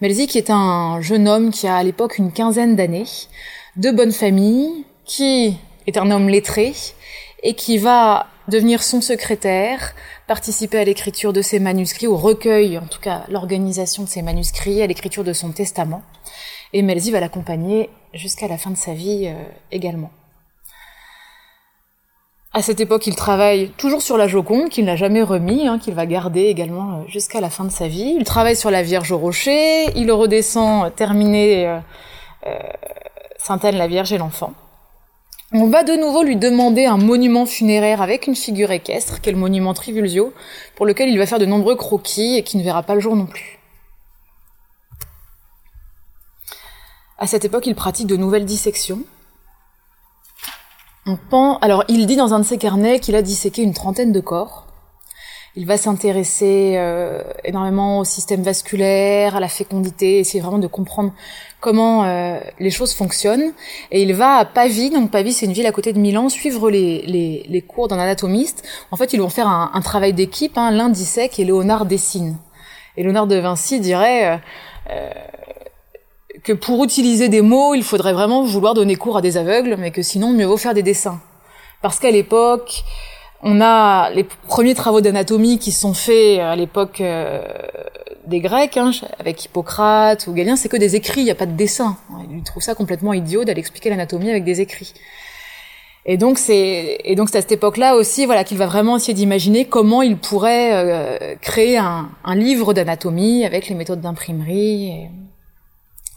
Melzi 0.00 0.26
qui 0.26 0.38
est 0.38 0.50
un 0.50 1.00
jeune 1.00 1.28
homme 1.28 1.50
qui 1.50 1.66
a 1.66 1.76
à 1.76 1.82
l'époque 1.82 2.18
une 2.18 2.32
quinzaine 2.32 2.76
d'années, 2.76 3.06
de 3.76 3.90
bonne 3.90 4.12
famille, 4.12 4.84
qui 5.04 5.56
est 5.86 5.96
un 5.96 6.10
homme 6.10 6.28
lettré 6.28 6.74
et 7.42 7.54
qui 7.54 7.78
va 7.78 8.26
devenir 8.48 8.82
son 8.82 9.00
secrétaire, 9.00 9.94
participer 10.26 10.78
à 10.78 10.84
l'écriture 10.84 11.32
de 11.32 11.42
ses 11.42 11.60
manuscrits, 11.60 12.06
au 12.06 12.16
recueil, 12.16 12.76
en 12.78 12.86
tout 12.86 13.00
cas 13.00 13.24
l'organisation 13.28 14.02
de 14.02 14.08
ses 14.08 14.22
manuscrits, 14.22 14.82
à 14.82 14.86
l'écriture 14.86 15.24
de 15.24 15.32
son 15.32 15.52
testament. 15.52 16.02
Et 16.72 16.82
Melzi 16.82 17.10
va 17.10 17.20
l'accompagner 17.20 17.88
jusqu'à 18.12 18.48
la 18.48 18.58
fin 18.58 18.70
de 18.70 18.76
sa 18.76 18.92
vie 18.92 19.26
euh, 19.26 19.34
également. 19.70 20.10
À 22.56 22.62
cette 22.62 22.78
époque, 22.80 23.08
il 23.08 23.16
travaille 23.16 23.70
toujours 23.70 24.00
sur 24.00 24.16
la 24.16 24.28
Joconde, 24.28 24.68
qu'il 24.68 24.84
n'a 24.84 24.94
jamais 24.94 25.24
remis, 25.24 25.66
hein, 25.66 25.80
qu'il 25.80 25.92
va 25.92 26.06
garder 26.06 26.42
également 26.42 27.00
euh, 27.00 27.02
jusqu'à 27.08 27.40
la 27.40 27.50
fin 27.50 27.64
de 27.64 27.72
sa 27.72 27.88
vie. 27.88 28.14
Il 28.16 28.22
travaille 28.22 28.54
sur 28.54 28.70
la 28.70 28.84
Vierge 28.84 29.10
au 29.10 29.18
Rocher, 29.18 29.86
il 29.96 30.12
redescend, 30.12 30.86
euh, 30.86 30.90
terminé 30.90 31.66
euh, 31.66 31.80
Sainte-Anne 33.38 33.74
la 33.74 33.88
Vierge 33.88 34.12
et 34.12 34.18
l'Enfant. 34.18 34.52
On 35.52 35.66
va 35.66 35.82
de 35.82 35.94
nouveau 35.94 36.22
lui 36.22 36.36
demander 36.36 36.84
un 36.84 36.96
monument 36.96 37.44
funéraire 37.44 38.00
avec 38.00 38.28
une 38.28 38.36
figure 38.36 38.70
équestre, 38.70 39.20
qui 39.20 39.30
est 39.30 39.32
le 39.32 39.38
monument 39.38 39.74
Trivulzio, 39.74 40.32
pour 40.76 40.86
lequel 40.86 41.08
il 41.08 41.18
va 41.18 41.26
faire 41.26 41.40
de 41.40 41.46
nombreux 41.46 41.74
croquis 41.74 42.36
et 42.36 42.44
qui 42.44 42.56
ne 42.56 42.62
verra 42.62 42.84
pas 42.84 42.94
le 42.94 43.00
jour 43.00 43.16
non 43.16 43.26
plus. 43.26 43.58
À 47.18 47.26
cette 47.26 47.44
époque, 47.44 47.66
il 47.66 47.74
pratique 47.74 48.06
de 48.06 48.16
nouvelles 48.16 48.44
dissections. 48.44 49.00
On 51.06 51.18
alors 51.60 51.84
il 51.88 52.06
dit 52.06 52.16
dans 52.16 52.32
un 52.32 52.38
de 52.38 52.44
ses 52.44 52.56
carnets 52.56 52.98
qu'il 52.98 53.14
a 53.14 53.20
disséqué 53.20 53.62
une 53.62 53.74
trentaine 53.74 54.10
de 54.10 54.20
corps. 54.20 54.66
Il 55.54 55.66
va 55.66 55.76
s'intéresser 55.76 56.74
euh, 56.76 57.22
énormément 57.44 57.98
au 57.98 58.04
système 58.04 58.42
vasculaire, 58.42 59.36
à 59.36 59.40
la 59.40 59.48
fécondité, 59.48 60.18
essayer 60.18 60.40
vraiment 60.40 60.58
de 60.58 60.66
comprendre 60.66 61.12
comment 61.60 62.04
euh, 62.04 62.40
les 62.58 62.70
choses 62.70 62.92
fonctionnent. 62.94 63.52
Et 63.92 64.02
il 64.02 64.14
va 64.14 64.36
à 64.36 64.44
Pavie, 64.46 64.90
donc 64.90 65.10
Pavie 65.10 65.32
c'est 65.32 65.46
une 65.46 65.52
ville 65.52 65.66
à 65.66 65.72
côté 65.72 65.92
de 65.92 65.98
Milan, 65.98 66.28
suivre 66.28 66.70
les, 66.70 67.02
les, 67.02 67.44
les 67.48 67.62
cours 67.62 67.86
d'un 67.86 67.98
anatomiste. 67.98 68.66
En 68.90 68.96
fait, 68.96 69.12
ils 69.12 69.20
vont 69.20 69.28
faire 69.28 69.46
un, 69.46 69.70
un 69.74 69.80
travail 69.82 70.14
d'équipe. 70.14 70.56
Hein. 70.56 70.70
L'un 70.70 70.88
dissèque 70.88 71.38
et 71.38 71.44
Léonard 71.44 71.84
dessine. 71.84 72.38
Et 72.96 73.02
Léonard 73.02 73.26
de 73.26 73.36
Vinci 73.36 73.78
dirait 73.78 74.40
euh, 74.90 75.10
que 76.44 76.52
pour 76.52 76.84
utiliser 76.84 77.28
des 77.28 77.40
mots, 77.40 77.74
il 77.74 77.82
faudrait 77.82 78.12
vraiment 78.12 78.42
vouloir 78.42 78.74
donner 78.74 78.96
cours 78.96 79.16
à 79.16 79.22
des 79.22 79.38
aveugles, 79.38 79.76
mais 79.78 79.90
que 79.90 80.02
sinon, 80.02 80.32
mieux 80.32 80.44
vaut 80.44 80.58
faire 80.58 80.74
des 80.74 80.82
dessins. 80.82 81.20
Parce 81.80 81.98
qu'à 81.98 82.10
l'époque, 82.10 82.84
on 83.42 83.60
a 83.62 84.10
les 84.10 84.24
premiers 84.24 84.74
travaux 84.74 85.00
d'anatomie 85.00 85.58
qui 85.58 85.72
sont 85.72 85.94
faits 85.94 86.40
à 86.40 86.54
l'époque 86.54 87.00
euh, 87.00 87.42
des 88.26 88.40
Grecs, 88.40 88.76
hein, 88.76 88.90
avec 89.18 89.42
Hippocrate 89.46 90.26
ou 90.26 90.34
Galien, 90.34 90.56
c'est 90.56 90.68
que 90.68 90.76
des 90.76 90.96
écrits, 90.96 91.22
il 91.22 91.24
n'y 91.24 91.30
a 91.30 91.34
pas 91.34 91.46
de 91.46 91.56
dessin. 91.56 91.96
Il 92.30 92.42
trouve 92.42 92.62
ça 92.62 92.74
complètement 92.74 93.14
idiot 93.14 93.44
d'aller 93.44 93.60
expliquer 93.60 93.88
l'anatomie 93.88 94.30
avec 94.30 94.44
des 94.44 94.60
écrits. 94.60 94.92
Et 96.06 96.18
donc 96.18 96.36
c'est 96.36 96.98
et 97.02 97.14
donc 97.14 97.30
c'est 97.30 97.38
à 97.38 97.40
cette 97.40 97.52
époque-là 97.52 97.96
aussi 97.96 98.26
voilà 98.26 98.44
qu'il 98.44 98.58
va 98.58 98.66
vraiment 98.66 98.98
essayer 98.98 99.14
d'imaginer 99.14 99.64
comment 99.64 100.02
il 100.02 100.18
pourrait 100.18 100.72
euh, 100.74 101.34
créer 101.40 101.78
un 101.78 102.34
livre 102.34 102.74
d'anatomie 102.74 103.46
avec 103.46 103.70
les 103.70 103.74
méthodes 103.74 104.02
d'imprimerie 104.02 105.08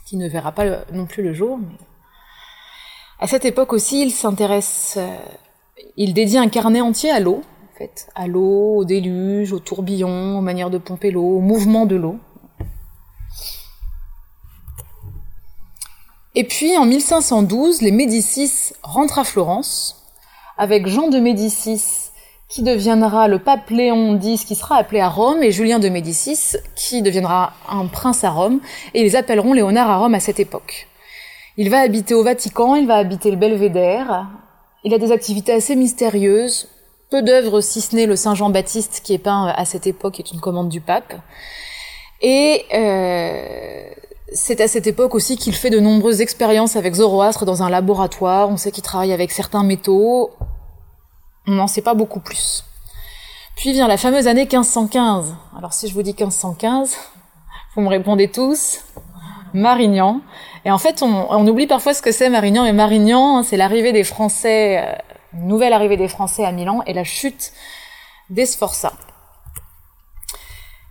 qui 0.08 0.16
ne 0.16 0.26
verra 0.26 0.52
pas 0.52 0.86
non 0.90 1.04
plus 1.04 1.22
le 1.22 1.34
jour. 1.34 1.58
À 3.20 3.26
cette 3.26 3.44
époque 3.44 3.74
aussi, 3.74 4.00
il 4.00 4.10
s'intéresse 4.10 4.94
euh, 4.96 5.18
il 5.98 6.14
dédie 6.14 6.38
un 6.38 6.48
carnet 6.48 6.80
entier 6.80 7.10
à 7.10 7.20
l'eau, 7.20 7.42
en 7.42 7.78
fait, 7.78 8.08
à 8.14 8.26
l'eau, 8.26 8.76
au 8.76 8.84
déluge, 8.86 9.52
au 9.52 9.58
tourbillon, 9.58 10.38
aux 10.38 10.40
manières 10.40 10.70
de 10.70 10.78
pomper 10.78 11.10
l'eau, 11.10 11.36
au 11.36 11.40
mouvement 11.40 11.84
de 11.84 11.96
l'eau. 11.96 12.16
Et 16.34 16.44
puis 16.44 16.74
en 16.78 16.86
1512, 16.86 17.82
les 17.82 17.90
Médicis 17.90 18.72
rentrent 18.82 19.18
à 19.18 19.24
Florence 19.24 20.06
avec 20.56 20.86
Jean 20.86 21.08
de 21.08 21.18
Médicis 21.18 22.07
qui 22.48 22.62
deviendra 22.62 23.28
le 23.28 23.38
pape 23.38 23.68
Léon 23.70 24.18
X 24.20 24.44
qui 24.44 24.54
sera 24.54 24.76
appelé 24.76 25.00
à 25.00 25.08
Rome 25.08 25.42
et 25.42 25.52
Julien 25.52 25.78
de 25.78 25.88
Médicis 25.88 26.56
qui 26.74 27.02
deviendra 27.02 27.52
un 27.68 27.86
prince 27.86 28.24
à 28.24 28.30
Rome 28.30 28.60
et 28.94 29.02
ils 29.02 29.16
appelleront 29.16 29.52
Léonard 29.52 29.90
à 29.90 29.98
Rome 29.98 30.14
à 30.14 30.20
cette 30.20 30.40
époque. 30.40 30.88
Il 31.58 31.70
va 31.70 31.80
habiter 31.80 32.14
au 32.14 32.22
Vatican, 32.22 32.74
il 32.74 32.86
va 32.86 32.96
habiter 32.96 33.30
le 33.30 33.36
Belvédère, 33.36 34.28
il 34.84 34.94
a 34.94 34.98
des 34.98 35.12
activités 35.12 35.52
assez 35.52 35.76
mystérieuses, 35.76 36.68
peu 37.10 37.22
d'œuvres 37.22 37.60
si 37.60 37.80
ce 37.80 37.94
n'est 37.96 38.06
le 38.06 38.16
Saint 38.16 38.34
Jean-Baptiste 38.34 39.02
qui 39.04 39.12
est 39.12 39.18
peint 39.18 39.46
à 39.48 39.64
cette 39.64 39.86
époque 39.86 40.18
est 40.20 40.32
une 40.32 40.40
commande 40.40 40.68
du 40.68 40.80
pape. 40.80 41.14
Et 42.22 42.64
euh, 42.74 43.90
c'est 44.32 44.60
à 44.60 44.68
cette 44.68 44.86
époque 44.86 45.14
aussi 45.14 45.36
qu'il 45.36 45.54
fait 45.54 45.70
de 45.70 45.80
nombreuses 45.80 46.20
expériences 46.20 46.76
avec 46.76 46.94
Zoroastre 46.94 47.44
dans 47.44 47.62
un 47.62 47.70
laboratoire. 47.70 48.48
On 48.48 48.56
sait 48.56 48.70
qu'il 48.70 48.82
travaille 48.82 49.12
avec 49.12 49.30
certains 49.30 49.64
métaux. 49.64 50.30
On 51.48 51.52
n'en 51.52 51.66
sait 51.66 51.80
pas 51.80 51.94
beaucoup 51.94 52.20
plus. 52.20 52.62
Puis 53.56 53.72
vient 53.72 53.88
la 53.88 53.96
fameuse 53.96 54.28
année 54.28 54.42
1515. 54.42 55.34
Alors 55.56 55.72
si 55.72 55.88
je 55.88 55.94
vous 55.94 56.02
dis 56.02 56.10
1515, 56.10 56.94
vous 57.74 57.80
me 57.80 57.88
répondez 57.88 58.30
tous 58.30 58.80
Marignan. 59.54 60.20
Et 60.66 60.70
en 60.70 60.76
fait, 60.76 61.02
on, 61.02 61.48
oublie 61.48 61.66
parfois 61.66 61.94
ce 61.94 62.02
que 62.02 62.12
c'est 62.12 62.28
Marignan. 62.28 62.66
Et 62.66 62.72
Marignan, 62.72 63.42
c'est 63.42 63.56
l'arrivée 63.56 63.92
des 63.92 64.04
Français, 64.04 64.78
euh, 64.78 64.92
nouvelle 65.32 65.72
arrivée 65.72 65.96
des 65.96 66.08
Français 66.08 66.44
à 66.44 66.52
Milan 66.52 66.82
et 66.86 66.92
la 66.92 67.04
chute 67.04 67.52
des 68.28 68.44
Sforza. 68.44 68.92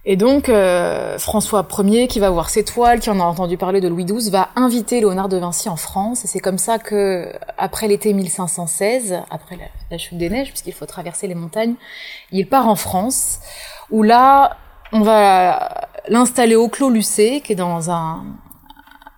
Et 0.10 0.16
donc, 0.16 0.48
euh, 0.48 1.20
François 1.20 1.68
Ier, 1.80 2.08
qui 2.08 2.22
va 2.22 2.30
voir 2.30 2.50
ses 2.50 2.64
toiles, 2.64 3.02
qui 3.02 3.10
en 3.10 3.20
a 3.20 3.24
entendu 3.24 3.58
parler 3.58 3.82
de 3.82 3.90
Louis 3.90 4.06
XII, 4.06 4.32
va 4.32 4.48
inviter 4.56 5.02
Léonard 5.02 5.28
de 5.28 5.36
Vinci 5.36 5.68
en 5.68 5.76
France. 5.76 6.24
Et 6.24 6.28
c'est 6.30 6.40
comme 6.40 6.58
ça 6.58 6.80
que, 6.80 7.30
après 7.58 7.90
l'été 7.90 8.14
1516, 8.14 9.20
après 9.30 9.58
la, 9.92 9.98
chute 9.98 10.18
des 10.18 10.30
neiges, 10.30 10.48
puisqu'il 10.48 10.72
faut 10.72 10.86
traverser 10.86 11.28
les 11.28 11.36
montagnes, 11.36 11.76
il 12.32 12.48
part 12.48 12.70
en 12.70 12.76
France, 12.76 13.40
où 13.92 14.02
là, 14.02 14.56
on 14.94 15.02
va 15.02 15.90
l'installer 16.08 16.56
au 16.56 16.70
Clos 16.70 16.90
Lucé, 16.90 17.42
qui 17.42 17.52
est 17.52 17.58
dans 17.58 17.92
un, 17.92 18.24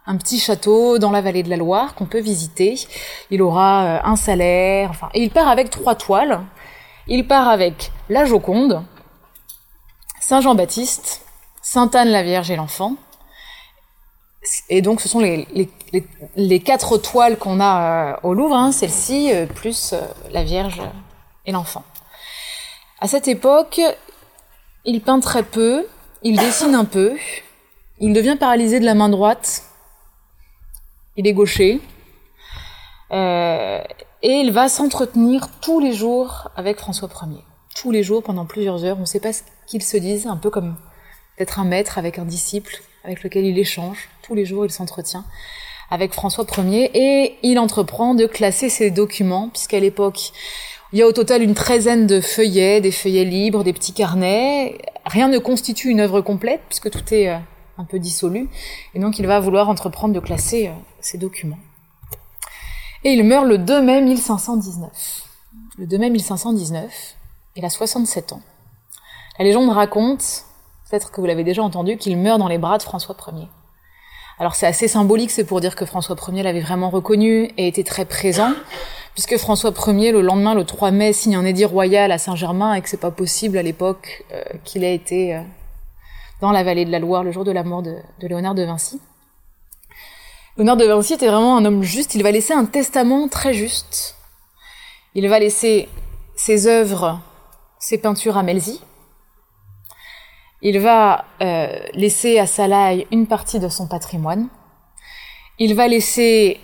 un 0.07 0.17
petit 0.17 0.39
château 0.39 0.97
dans 0.97 1.11
la 1.11 1.21
vallée 1.21 1.43
de 1.43 1.51
la 1.51 1.57
Loire 1.57 1.93
qu'on 1.93 2.07
peut 2.07 2.19
visiter. 2.19 2.79
Il 3.29 3.43
aura 3.43 3.83
euh, 3.83 3.99
un 4.03 4.15
salaire, 4.15 4.89
enfin, 4.89 5.09
et 5.13 5.21
il 5.21 5.29
part 5.29 5.49
avec 5.49 5.69
trois 5.69 5.93
toiles. 5.93 6.39
Il 7.07 7.27
part 7.27 7.47
avec 7.47 7.91
la 8.09 8.25
Joconde, 8.25 8.83
Saint 10.29 10.41
Jean-Baptiste, 10.41 11.21
Sainte 11.63 11.95
Anne 11.95 12.09
la 12.09 12.21
Vierge 12.21 12.51
et 12.51 12.55
l'Enfant. 12.55 12.93
Et 14.69 14.83
donc 14.83 15.01
ce 15.01 15.09
sont 15.09 15.19
les, 15.19 16.59
quatre 16.59 16.99
toiles 16.99 17.35
qu'on 17.39 17.59
a 17.59 18.13
euh, 18.13 18.15
au 18.21 18.35
Louvre, 18.35 18.55
hein, 18.55 18.71
celle-ci, 18.71 19.33
euh, 19.33 19.47
plus 19.47 19.95
la 20.29 20.43
Vierge 20.43 20.83
et 21.47 21.51
l'Enfant. 21.51 21.83
À 22.99 23.07
cette 23.07 23.27
époque, 23.27 23.81
il 24.85 25.01
peint 25.01 25.19
très 25.19 25.41
peu, 25.41 25.87
il 26.21 26.37
dessine 26.37 26.75
un 26.75 26.85
peu, 26.85 27.17
il 27.99 28.13
devient 28.13 28.37
paralysé 28.39 28.79
de 28.79 28.85
la 28.85 28.93
main 28.93 29.09
droite 29.09 29.63
il 31.17 31.25
est 31.25 31.33
gaucher. 31.33 31.81
Euh, 33.11 33.81
et 34.21 34.33
il 34.41 34.51
va 34.51 34.69
s'entretenir 34.69 35.47
tous 35.59 35.79
les 35.79 35.91
jours 35.91 36.51
avec 36.55 36.77
François 36.77 37.09
Ier. 37.23 37.43
Tous 37.75 37.89
les 37.89 38.03
jours, 38.03 38.21
pendant 38.21 38.45
plusieurs 38.45 38.85
heures. 38.85 38.97
On 38.97 39.01
ne 39.01 39.05
sait 39.05 39.19
pas 39.19 39.33
ce 39.33 39.41
qu'ils 39.69 39.83
se 39.83 39.95
disent, 39.95 40.27
un 40.27 40.35
peu 40.35 40.49
comme 40.49 40.75
d'être 41.37 41.59
un 41.59 41.63
maître 41.63 41.97
avec 41.97 42.19
un 42.19 42.25
disciple 42.25 42.81
avec 43.05 43.23
lequel 43.23 43.45
il 43.45 43.57
échange. 43.57 44.09
Tous 44.21 44.35
les 44.35 44.45
jours, 44.45 44.65
il 44.65 44.71
s'entretient 44.71 45.23
avec 45.89 46.13
François 46.13 46.45
Ier 46.57 46.91
et 46.93 47.37
il 47.43 47.57
entreprend 47.57 48.13
de 48.13 48.25
classer 48.25 48.69
ses 48.69 48.91
documents, 48.91 49.49
puisqu'à 49.49 49.79
l'époque, 49.79 50.31
il 50.91 50.99
y 50.99 51.01
a 51.01 51.07
au 51.07 51.11
total 51.11 51.41
une 51.41 51.53
treizaine 51.53 52.07
de 52.07 52.19
feuillets, 52.19 52.81
des 52.81 52.91
feuillets 52.91 53.25
libres, 53.25 53.63
des 53.63 53.73
petits 53.73 53.93
carnets. 53.93 54.77
Rien 55.05 55.27
ne 55.27 55.37
constitue 55.37 55.89
une 55.89 55.99
œuvre 55.99 56.21
complète, 56.21 56.61
puisque 56.67 56.91
tout 56.91 57.13
est 57.13 57.29
euh, 57.29 57.37
un 57.77 57.85
peu 57.85 57.99
dissolu. 57.99 58.49
Et 58.93 58.99
donc 58.99 59.19
il 59.19 59.27
va 59.27 59.39
vouloir 59.39 59.69
entreprendre 59.69 60.13
de 60.13 60.19
classer 60.19 60.67
euh, 60.67 60.71
ses 60.99 61.17
documents. 61.17 61.59
Et 63.03 63.11
il 63.11 63.23
meurt 63.23 63.45
le 63.45 63.57
2 63.57 63.81
mai 63.81 64.01
1519. 64.01 64.91
Le 65.77 65.87
2 65.87 65.97
mai 65.97 66.09
1519, 66.09 67.15
il 67.55 67.65
a 67.65 67.69
67 67.69 68.33
ans. 68.33 68.41
La 69.39 69.45
légende 69.45 69.69
raconte, 69.69 70.43
peut-être 70.89 71.11
que 71.11 71.21
vous 71.21 71.27
l'avez 71.27 71.45
déjà 71.45 71.63
entendu, 71.63 71.95
qu'il 71.95 72.17
meurt 72.17 72.39
dans 72.39 72.49
les 72.49 72.57
bras 72.57 72.77
de 72.77 72.83
François 72.83 73.15
Ier. 73.33 73.47
Alors 74.37 74.53
c'est 74.53 74.67
assez 74.67 74.89
symbolique, 74.89 75.31
c'est 75.31 75.45
pour 75.45 75.61
dire 75.61 75.77
que 75.77 75.85
François 75.85 76.17
Ier 76.27 76.43
l'avait 76.43 76.59
vraiment 76.59 76.89
reconnu 76.89 77.49
et 77.55 77.69
était 77.69 77.85
très 77.85 78.03
présent, 78.03 78.51
puisque 79.13 79.37
François 79.37 79.71
Ier, 79.87 80.11
le 80.11 80.19
lendemain, 80.19 80.55
le 80.55 80.65
3 80.65 80.91
mai, 80.91 81.13
signe 81.13 81.37
un 81.37 81.45
édit 81.45 81.63
royal 81.63 82.11
à 82.11 82.17
Saint-Germain 82.17 82.73
et 82.73 82.81
que 82.81 82.89
c'est 82.89 82.99
pas 82.99 83.11
possible 83.11 83.57
à 83.57 83.63
l'époque 83.63 84.25
euh, 84.33 84.43
qu'il 84.65 84.83
ait 84.83 84.93
été 84.93 85.35
euh, 85.35 85.41
dans 86.41 86.51
la 86.51 86.63
vallée 86.63 86.83
de 86.83 86.91
la 86.91 86.99
Loire 86.99 87.23
le 87.23 87.31
jour 87.31 87.45
de 87.45 87.51
la 87.53 87.63
mort 87.63 87.81
de, 87.81 87.95
Léonard 88.21 88.55
de 88.55 88.63
Vinci. 88.63 88.99
Léonard 90.57 90.75
de 90.75 90.83
Vinci 90.83 91.13
était 91.13 91.27
vraiment 91.27 91.55
un 91.55 91.63
homme 91.63 91.81
juste, 91.81 92.13
il 92.13 92.23
va 92.23 92.31
laisser 92.31 92.51
un 92.51 92.65
testament 92.65 93.29
très 93.29 93.53
juste. 93.53 94.17
Il 95.15 95.29
va 95.29 95.39
laisser 95.39 95.87
ses 96.35 96.67
œuvres, 96.67 97.21
ses 97.79 97.97
peintures 97.97 98.37
à 98.37 98.43
Melzi. 98.43 98.81
Il 100.61 100.79
va 100.79 101.25
euh, 101.41 101.79
laisser 101.93 102.39
à 102.39 102.47
Salaï 102.47 103.07
une 103.11 103.27
partie 103.27 103.59
de 103.59 103.69
son 103.69 103.87
patrimoine. 103.87 104.47
Il 105.57 105.75
va 105.75 105.87
laisser 105.87 106.59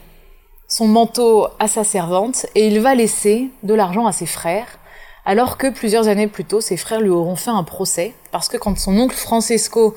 son 0.67 0.88
manteau 0.88 1.47
à 1.60 1.67
sa 1.67 1.84
servante 1.84 2.45
et 2.55 2.67
il 2.67 2.79
va 2.79 2.95
laisser 2.95 3.49
de 3.63 3.73
l'argent 3.73 4.05
à 4.05 4.12
ses 4.12 4.25
frères 4.25 4.79
alors 5.25 5.58
que 5.58 5.67
plusieurs 5.67 6.08
années 6.08 6.27
plus 6.27 6.45
tôt, 6.45 6.62
ses 6.62 6.77
frères 6.77 7.01
lui 7.01 7.10
auront 7.10 7.36
fait 7.36 7.49
un 7.49 7.63
procès, 7.63 8.13
parce 8.31 8.47
que 8.47 8.58
quand 8.58 8.77
son 8.77 8.97
oncle 8.97 9.15
Francesco 9.15 9.95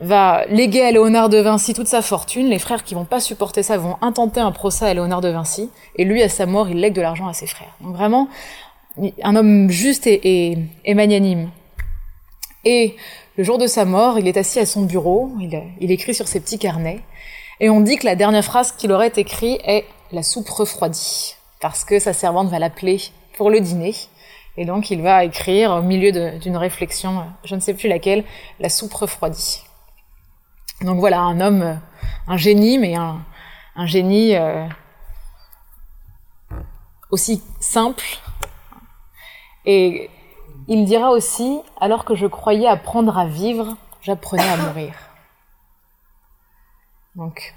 va 0.00 0.44
léguer 0.46 0.82
à 0.82 0.92
Léonard 0.92 1.28
de 1.28 1.38
Vinci 1.38 1.74
toute 1.74 1.88
sa 1.88 2.00
fortune, 2.00 2.46
les 2.46 2.58
frères 2.58 2.84
qui 2.84 2.94
vont 2.94 3.04
pas 3.04 3.20
supporter 3.20 3.62
ça 3.62 3.76
vont 3.76 3.96
intenter 4.00 4.40
un 4.40 4.52
procès 4.52 4.86
à 4.86 4.94
Léonard 4.94 5.20
de 5.20 5.28
Vinci, 5.28 5.70
et 5.96 6.04
lui, 6.04 6.22
à 6.22 6.28
sa 6.28 6.46
mort, 6.46 6.68
il 6.68 6.78
lègue 6.78 6.94
de 6.94 7.02
l'argent 7.02 7.26
à 7.26 7.32
ses 7.32 7.46
frères. 7.46 7.74
Donc 7.80 7.96
vraiment, 7.96 8.28
un 9.22 9.36
homme 9.36 9.68
juste 9.68 10.06
et, 10.06 10.58
magnanime. 10.86 11.50
Et 12.64 12.96
le 13.36 13.44
jour 13.44 13.58
de 13.58 13.66
sa 13.66 13.84
mort, 13.84 14.18
il 14.18 14.28
est 14.28 14.36
assis 14.36 14.60
à 14.60 14.66
son 14.66 14.82
bureau, 14.82 15.32
il, 15.40 15.90
écrit 15.90 16.14
sur 16.14 16.28
ses 16.28 16.40
petits 16.40 16.58
carnets, 16.58 17.00
et 17.60 17.70
on 17.70 17.80
dit 17.80 17.96
que 17.96 18.06
la 18.06 18.16
dernière 18.16 18.44
phrase 18.44 18.72
qu'il 18.72 18.92
aurait 18.92 19.12
écrite 19.16 19.60
est 19.64 19.84
la 20.12 20.22
soupe 20.22 20.48
refroidie, 20.48 21.34
parce 21.60 21.84
que 21.84 21.98
sa 21.98 22.12
servante 22.12 22.48
va 22.48 22.58
l'appeler 22.58 23.00
pour 23.36 23.50
le 23.50 23.60
dîner. 23.60 23.94
Et 24.56 24.64
donc 24.66 24.90
il 24.90 25.00
va 25.00 25.24
écrire 25.24 25.72
au 25.72 25.82
milieu 25.82 26.38
d'une 26.38 26.56
réflexion, 26.56 27.24
je 27.44 27.54
ne 27.54 27.60
sais 27.60 27.74
plus 27.74 27.88
laquelle, 27.88 28.24
la 28.60 28.68
soupe 28.68 28.92
refroidie. 28.92 29.62
Donc 30.82 30.98
voilà, 30.98 31.20
un 31.20 31.40
homme, 31.40 31.80
un 32.26 32.36
génie, 32.36 32.78
mais 32.78 32.94
un, 32.94 33.24
un 33.76 33.86
génie 33.86 34.36
euh, 34.36 34.66
aussi 37.10 37.42
simple. 37.60 38.04
Et 39.64 40.10
il 40.68 40.84
dira 40.84 41.10
aussi, 41.10 41.60
alors 41.80 42.04
que 42.04 42.14
je 42.14 42.26
croyais 42.26 42.66
apprendre 42.66 43.18
à 43.18 43.26
vivre, 43.26 43.76
j'apprenais 44.00 44.48
à 44.48 44.56
mourir. 44.56 44.94
Donc, 47.14 47.54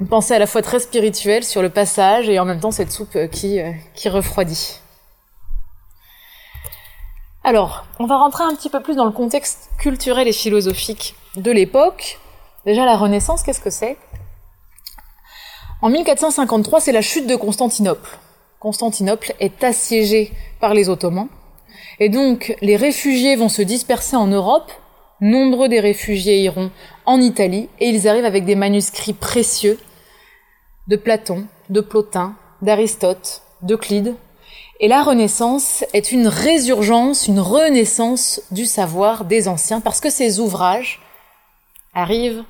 une 0.00 0.08
pensée 0.08 0.34
à 0.34 0.38
la 0.38 0.46
fois 0.46 0.62
très 0.62 0.80
spirituelle 0.80 1.44
sur 1.44 1.62
le 1.62 1.70
passage 1.70 2.28
et 2.28 2.38
en 2.38 2.44
même 2.44 2.60
temps 2.60 2.70
cette 2.70 2.92
soupe 2.92 3.16
qui, 3.30 3.58
qui 3.94 4.08
refroidit. 4.08 4.80
Alors, 7.44 7.84
on 8.00 8.06
va 8.06 8.16
rentrer 8.16 8.42
un 8.42 8.54
petit 8.56 8.68
peu 8.68 8.82
plus 8.82 8.96
dans 8.96 9.04
le 9.04 9.12
contexte 9.12 9.70
culturel 9.78 10.26
et 10.26 10.32
philosophique 10.32 11.14
de 11.36 11.52
l'époque. 11.52 12.18
Déjà, 12.64 12.84
la 12.84 12.96
Renaissance, 12.96 13.44
qu'est-ce 13.44 13.60
que 13.60 13.70
c'est? 13.70 13.96
En 15.80 15.88
1453, 15.88 16.80
c'est 16.80 16.92
la 16.92 17.02
chute 17.02 17.28
de 17.28 17.36
Constantinople. 17.36 18.18
Constantinople 18.58 19.32
est 19.38 19.62
assiégée 19.62 20.32
par 20.58 20.74
les 20.74 20.88
Ottomans. 20.88 21.28
Et 21.98 22.08
donc, 22.08 22.56
les 22.60 22.76
réfugiés 22.76 23.36
vont 23.36 23.48
se 23.48 23.62
disperser 23.62 24.16
en 24.16 24.26
Europe. 24.26 24.70
Nombreux 25.20 25.68
des 25.68 25.80
réfugiés 25.80 26.42
iront 26.42 26.70
en 27.06 27.20
Italie 27.20 27.68
et 27.80 27.88
ils 27.88 28.06
arrivent 28.06 28.26
avec 28.26 28.44
des 28.44 28.54
manuscrits 28.54 29.14
précieux 29.14 29.78
de 30.88 30.96
Platon, 30.96 31.46
de 31.70 31.80
Plotin, 31.80 32.36
d'Aristote, 32.60 33.42
d'Euclide, 33.62 34.14
et 34.78 34.88
la 34.88 35.02
Renaissance 35.02 35.84
est 35.94 36.12
une 36.12 36.28
résurgence, 36.28 37.28
une 37.28 37.40
renaissance 37.40 38.42
du 38.50 38.66
savoir 38.66 39.24
des 39.24 39.48
anciens, 39.48 39.80
parce 39.80 40.00
que 40.00 40.10
ces 40.10 40.38
ouvrages 40.38 41.00
arrivent 41.94 42.44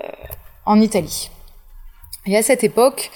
euh, 0.00 0.08
en 0.64 0.80
Italie. 0.80 1.30
Et 2.26 2.36
à 2.36 2.42
cette 2.42 2.62
époque 2.62 3.10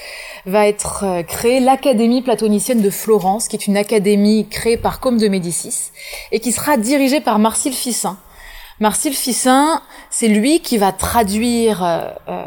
va 0.47 0.66
être 0.66 1.05
euh, 1.05 1.23
créée 1.23 1.61
l'Académie 1.61 2.23
platonicienne 2.23 2.83
de 2.83 2.90
Florence, 2.90 3.47
qui 3.47 3.55
est 3.55 3.66
une 3.66 3.77
académie 3.77 4.49
créée 4.49 4.77
par 4.77 4.99
Côme 4.99 5.19
de 5.19 5.29
Médicis, 5.29 5.92
et 6.33 6.40
qui 6.40 6.51
sera 6.51 6.77
dirigée 6.77 7.21
par 7.21 7.38
Marcille 7.38 7.73
Ficin. 7.73 8.16
Marcille 8.81 9.14
Ficin, 9.14 9.81
c'est 10.11 10.29
lui 10.29 10.61
qui 10.61 10.77
va 10.77 10.90
traduire 10.92 11.85
euh, 11.85 12.45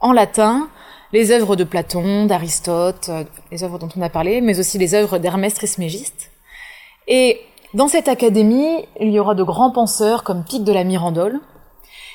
en 0.00 0.12
latin 0.12 0.68
les 1.12 1.32
œuvres 1.32 1.54
de 1.54 1.64
Platon, 1.64 2.24
d'Aristote, 2.26 3.08
euh, 3.10 3.24
les 3.52 3.62
œuvres 3.62 3.78
dont 3.78 3.88
on 3.94 4.00
a 4.00 4.08
parlé, 4.08 4.40
mais 4.40 4.58
aussi 4.58 4.78
les 4.78 4.94
œuvres 4.94 5.18
d'Hermès 5.18 5.52
Trismégiste. 5.52 6.30
Et 7.08 7.40
dans 7.74 7.88
cette 7.88 8.08
académie, 8.08 8.86
il 9.00 9.10
y 9.10 9.20
aura 9.20 9.34
de 9.34 9.42
grands 9.42 9.70
penseurs 9.70 10.24
comme 10.24 10.44
Pic 10.44 10.64
de 10.64 10.72
la 10.72 10.84
Mirandole. 10.84 11.40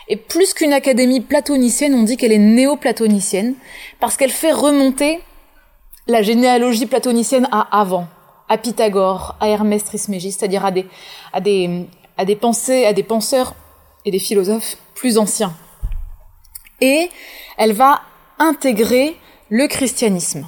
Et 0.08 0.18
plus 0.18 0.54
qu'une 0.54 0.74
académie 0.74 1.22
platonicienne, 1.22 1.96
on 1.96 2.04
dit 2.04 2.18
qu'elle 2.18 2.32
est 2.32 2.38
néo-platonicienne, 2.38 3.56
parce 4.00 4.18
qu'elle 4.18 4.32
fait 4.32 4.52
remonter 4.52 5.20
la 6.08 6.22
généalogie 6.22 6.86
platonicienne 6.86 7.48
à 7.52 7.80
avant, 7.80 8.08
à 8.48 8.58
Pythagore, 8.58 9.36
à 9.40 9.50
Hermès 9.50 9.84
Trismégiste, 9.84 10.40
c'est-à-dire 10.40 10.66
à 10.66 10.72
des, 10.72 10.86
à 11.34 11.42
des, 11.42 11.88
à 12.18 12.26
des 12.26 12.36
pensées, 12.36 12.86
à 12.86 12.94
des 12.94 13.04
penseurs 13.04 13.56
et 14.06 14.12
des 14.12 14.20
philosophes 14.20 14.78
plus 14.94 15.18
anciens. 15.18 15.54
Et 16.82 17.10
elle 17.58 17.74
va 17.74 18.02
intégrer 18.38 19.18
le 19.50 19.68
christianisme. 19.68 20.48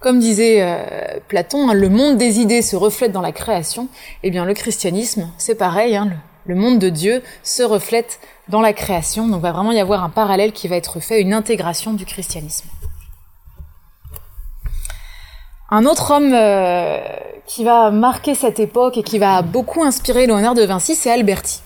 Comme 0.00 0.18
disait 0.18 0.58
euh, 0.60 1.20
Platon, 1.28 1.68
hein, 1.68 1.74
le 1.74 1.88
monde 1.88 2.18
des 2.18 2.40
idées 2.40 2.62
se 2.62 2.76
reflète 2.76 3.12
dans 3.12 3.22
la 3.22 3.32
création. 3.32 3.88
Eh 4.22 4.30
bien, 4.30 4.44
le 4.44 4.54
christianisme, 4.54 5.30
c'est 5.38 5.54
pareil. 5.54 5.96
Hein, 5.96 6.10
monde 6.54 6.78
de 6.78 6.88
Dieu 6.88 7.22
se 7.42 7.62
reflète 7.62 8.20
dans 8.48 8.60
la 8.60 8.72
création. 8.72 9.26
Donc, 9.26 9.40
va 9.42 9.52
vraiment 9.52 9.72
y 9.72 9.80
avoir 9.80 10.04
un 10.04 10.10
parallèle 10.10 10.52
qui 10.52 10.68
va 10.68 10.76
être 10.76 11.00
fait, 11.00 11.20
une 11.20 11.32
intégration 11.32 11.92
du 11.92 12.04
christianisme. 12.06 12.68
Un 15.70 15.84
autre 15.84 16.12
homme 16.12 16.32
euh, 16.32 17.00
qui 17.46 17.64
va 17.64 17.90
marquer 17.90 18.34
cette 18.34 18.60
époque 18.60 18.96
et 18.96 19.02
qui 19.02 19.18
va 19.18 19.42
beaucoup 19.42 19.82
inspirer 19.82 20.26
Léonard 20.26 20.54
de 20.54 20.62
Vinci, 20.62 20.94
c'est 20.94 21.10
Alberti. 21.10 21.60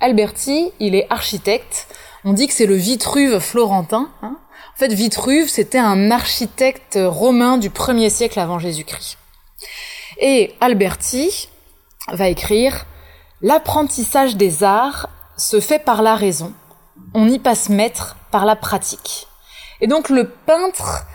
Alberti, 0.00 0.72
il 0.78 0.94
est 0.94 1.06
architecte, 1.10 1.86
on 2.24 2.32
dit 2.34 2.46
que 2.46 2.52
c'est 2.52 2.66
le 2.66 2.74
Vitruve 2.74 3.38
florentin. 3.38 4.10
Hein. 4.22 4.36
en 4.74 4.78
fait, 4.78 4.92
Vitruve, 4.92 5.48
c'était 5.48 5.78
un 5.78 6.10
architecte 6.10 6.98
romain 7.00 7.56
du 7.56 7.70
1er 7.70 8.10
siècle 8.10 8.38
avant 8.38 8.58
Jésus-Christ. 8.58 9.16
Et 10.20 10.54
Alberti 10.60 11.48
va 12.08 12.28
écrire 12.28 12.84
L'apprentissage 13.42 14.36
des 14.36 14.62
arts 14.64 15.08
se 15.36 15.60
fait 15.60 15.78
par 15.78 16.02
la 16.02 16.14
raison, 16.14 16.52
on 17.14 17.26
y 17.28 17.38
passe 17.38 17.70
maître 17.70 18.16
par 18.30 18.44
la 18.44 18.54
pratique. 18.54 19.28
Et 19.80 19.86
donc 19.86 20.10
le 20.10 20.28
peintre 20.28 21.06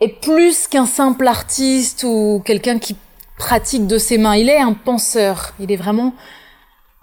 est 0.00 0.20
plus 0.20 0.66
qu'un 0.66 0.86
simple 0.86 1.26
artiste 1.26 2.04
ou 2.04 2.42
quelqu'un 2.44 2.78
qui 2.78 2.96
pratique 3.36 3.86
de 3.86 3.98
ses 3.98 4.16
mains, 4.16 4.36
il 4.36 4.48
est 4.48 4.58
un 4.58 4.72
penseur, 4.72 5.52
il 5.58 5.70
est 5.70 5.76
vraiment 5.76 6.14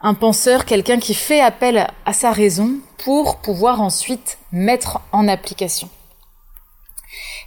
un 0.02 0.14
penseur, 0.16 0.66
quelqu'un 0.66 0.98
qui 0.98 1.14
fait 1.14 1.42
appel 1.42 1.88
à 2.06 2.14
sa 2.14 2.32
raison 2.32 2.80
pour 2.98 3.38
pouvoir 3.38 3.82
ensuite 3.82 4.40
mettre 4.52 5.02
en 5.12 5.28
application. 5.28 5.90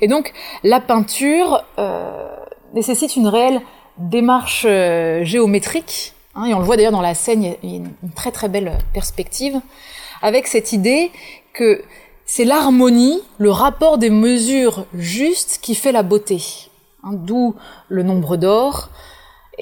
Et 0.00 0.08
donc 0.08 0.32
la 0.62 0.80
peinture 0.80 1.64
euh, 1.78 2.28
nécessite 2.74 3.16
une 3.16 3.28
réelle 3.28 3.60
démarche 3.98 4.66
euh, 4.68 5.24
géométrique, 5.24 6.14
hein, 6.34 6.44
et 6.46 6.54
on 6.54 6.58
le 6.58 6.64
voit 6.64 6.76
d'ailleurs 6.76 6.92
dans 6.92 7.00
la 7.00 7.14
scène, 7.14 7.42
il 7.62 7.70
y 7.70 7.74
a 7.74 7.76
une 7.76 8.10
très 8.14 8.32
très 8.32 8.48
belle 8.48 8.78
perspective, 8.92 9.60
avec 10.22 10.46
cette 10.46 10.72
idée 10.72 11.10
que 11.52 11.82
c'est 12.26 12.44
l'harmonie, 12.44 13.20
le 13.38 13.50
rapport 13.50 13.98
des 13.98 14.10
mesures 14.10 14.86
justes 14.94 15.58
qui 15.62 15.74
fait 15.74 15.92
la 15.92 16.02
beauté. 16.02 16.42
Hein, 17.02 17.10
D'où 17.12 17.54
le 17.88 18.02
nombre 18.02 18.36
d'or, 18.36 18.88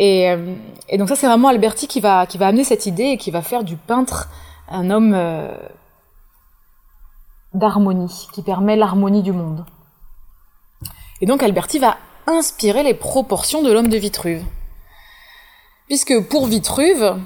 euh, 0.01 0.55
et, 0.89 0.99
donc 0.99 1.09
ça, 1.09 1.17
c'est 1.17 1.27
vraiment 1.27 1.49
Alberti 1.49 1.87
qui 1.87 2.01
va, 2.01 2.27
qui 2.27 2.39
va 2.39 2.47
amener 2.47 2.65
cette 2.65 2.87
idée 2.87 3.05
et 3.05 3.17
qui 3.17 3.31
va 3.31 3.43
faire 3.43 3.65
du 3.65 3.77
peintre 3.77 4.29
un 4.69 4.91
homme 4.91 5.13
euh, 5.15 5.55
d'harmonie, 7.53 8.29
qui 8.33 8.43
permet 8.43 8.77
l'harmonie 8.77 9.23
du 9.23 9.33
monde. 9.33 9.65
Et 11.21 11.27
donc 11.27 11.43
Alberti 11.43 11.79
va 11.79 11.97
inspirer 12.27 12.83
les 12.83 12.95
proportions 12.95 13.63
de 13.63 13.71
l'homme 13.71 13.89
de 13.89 13.99
Vitruve. 13.99 14.43
Puisque 15.93 16.27
pour 16.27 16.47
Vitruve, 16.47 17.21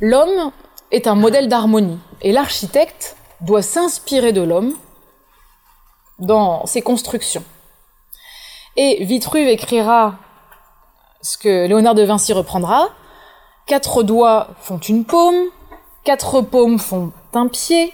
l'homme 0.00 0.52
est 0.92 1.08
un 1.08 1.16
modèle 1.16 1.48
d'harmonie. 1.48 1.98
Et 2.20 2.30
l'architecte 2.30 3.16
doit 3.40 3.60
s'inspirer 3.60 4.32
de 4.32 4.40
l'homme 4.40 4.74
dans 6.20 6.64
ses 6.64 6.80
constructions. 6.80 7.42
Et 8.76 9.04
Vitruve 9.04 9.48
écrira 9.48 10.14
ce 11.22 11.36
que 11.36 11.66
Léonard 11.66 11.96
de 11.96 12.04
Vinci 12.04 12.32
reprendra. 12.32 12.90
Quatre 13.66 14.04
doigts 14.04 14.50
font 14.60 14.78
une 14.78 15.04
paume, 15.04 15.48
quatre 16.04 16.40
paumes 16.40 16.78
font 16.78 17.10
un 17.34 17.48
pied, 17.48 17.92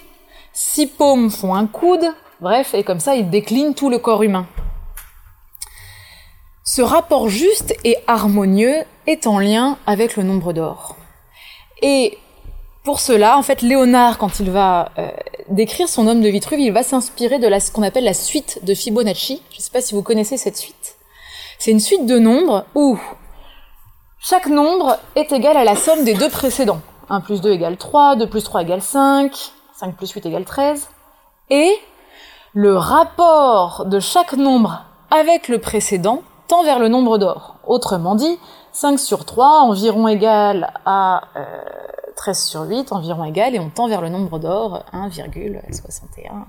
six 0.53 0.85
paumes 0.85 1.31
font 1.31 1.55
un 1.55 1.65
coude, 1.65 2.13
bref, 2.41 2.75
et 2.75 2.83
comme 2.83 2.99
ça 2.99 3.15
il 3.15 3.31
décline 3.31 3.73
tout 3.73 3.89
le 3.89 3.97
corps 3.97 4.21
humain. 4.21 4.45
Ce 6.71 6.83
rapport 6.83 7.29
juste 7.29 7.73
et 7.83 7.97
harmonieux 8.05 8.83
est 9.07 9.25
en 9.25 9.39
lien 9.39 9.79
avec 9.87 10.15
le 10.15 10.21
nombre 10.21 10.53
d'or. 10.53 10.97
Et 11.81 12.19
pour 12.83 12.99
cela, 12.99 13.39
en 13.39 13.41
fait, 13.41 13.63
Léonard, 13.63 14.19
quand 14.19 14.39
il 14.39 14.51
va 14.51 14.91
euh, 14.99 15.09
décrire 15.49 15.89
son 15.89 16.05
homme 16.05 16.21
de 16.21 16.29
Vitruve, 16.29 16.59
il 16.59 16.71
va 16.71 16.83
s'inspirer 16.83 17.39
de 17.39 17.49
ce 17.57 17.71
qu'on 17.71 17.81
appelle 17.81 18.03
la 18.03 18.13
suite 18.13 18.59
de 18.63 18.75
Fibonacci. 18.75 19.41
Je 19.49 19.57
ne 19.57 19.61
sais 19.63 19.71
pas 19.71 19.81
si 19.81 19.95
vous 19.95 20.03
connaissez 20.03 20.37
cette 20.37 20.57
suite. 20.57 20.97
C'est 21.57 21.71
une 21.71 21.79
suite 21.79 22.05
de 22.05 22.19
nombres 22.19 22.65
où 22.75 22.99
chaque 24.19 24.45
nombre 24.45 24.99
est 25.15 25.31
égal 25.31 25.57
à 25.57 25.63
la 25.63 25.75
somme 25.75 26.03
des 26.03 26.13
deux 26.13 26.29
précédents. 26.29 26.81
1 27.09 27.21
plus 27.21 27.41
2 27.41 27.51
égale 27.51 27.77
3, 27.77 28.15
2 28.15 28.29
plus 28.29 28.43
3 28.43 28.61
égale 28.61 28.83
5, 28.83 29.35
5 29.75 29.95
plus 29.95 30.11
8 30.11 30.23
égale 30.27 30.45
13. 30.45 30.87
Et 31.49 31.73
le 32.53 32.77
rapport 32.77 33.85
de 33.87 33.99
chaque 33.99 34.33
nombre 34.33 34.85
avec 35.09 35.47
le 35.47 35.57
précédent 35.57 36.21
tend 36.49 36.63
vers 36.63 36.79
le 36.79 36.89
nombre 36.89 37.17
d'or. 37.17 37.55
Autrement 37.65 38.15
dit, 38.15 38.37
5 38.73 38.99
sur 38.99 39.23
3 39.23 39.61
environ 39.61 40.07
égal 40.07 40.73
à 40.85 41.21
13 42.17 42.37
euh, 42.37 42.41
sur 42.41 42.61
8 42.63 42.91
environ 42.91 43.23
égal 43.23 43.55
et 43.55 43.59
on 43.59 43.69
tend 43.69 43.87
vers 43.87 44.01
le 44.01 44.09
nombre 44.09 44.39
d'or 44.39 44.83
1,61. 44.91 46.45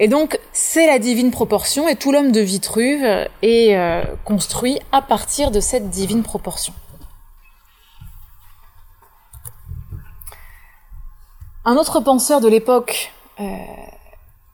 Et 0.00 0.08
donc, 0.08 0.40
c'est 0.52 0.88
la 0.88 0.98
divine 0.98 1.30
proportion, 1.30 1.86
et 1.86 1.94
tout 1.94 2.10
l'homme 2.10 2.32
de 2.32 2.40
Vitruve 2.40 3.04
est 3.42 3.76
euh, 3.76 4.02
construit 4.24 4.80
à 4.90 5.00
partir 5.00 5.52
de 5.52 5.60
cette 5.60 5.88
divine 5.88 6.24
proportion. 6.24 6.74
Un 11.64 11.76
autre 11.76 12.00
penseur 12.00 12.40
de 12.40 12.48
l'époque 12.48 13.12
euh, 13.38 13.44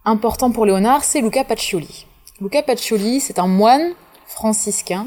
important 0.05 0.51
pour 0.51 0.67
Léonard, 0.67 1.05
c'est 1.05 1.23
Luca 1.23 1.43
Pacioli. 1.43 2.07
Luca 2.41 2.63
Pacioli, 2.63 3.21
c'est 3.21 3.39
un 3.39 3.47
moine 3.47 3.95
franciscain, 4.31 5.07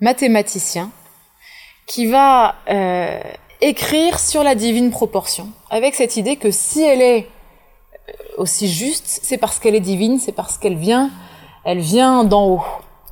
mathématicien, 0.00 0.90
qui 1.86 2.06
va 2.06 2.54
euh, 2.70 3.20
écrire 3.60 4.18
sur 4.18 4.42
la 4.42 4.54
divine 4.54 4.90
proportion, 4.90 5.48
avec 5.70 5.94
cette 5.94 6.16
idée 6.16 6.36
que 6.36 6.50
si 6.50 6.82
elle 6.82 7.02
est 7.02 7.28
aussi 8.38 8.68
juste, 8.72 9.04
c'est 9.06 9.38
parce 9.38 9.58
qu'elle 9.58 9.74
est 9.74 9.80
divine, 9.80 10.18
c'est 10.18 10.32
parce 10.32 10.56
qu'elle 10.56 10.76
vient, 10.76 11.10
elle 11.64 11.80
vient 11.80 12.24
d'en 12.24 12.46
haut, 12.46 12.64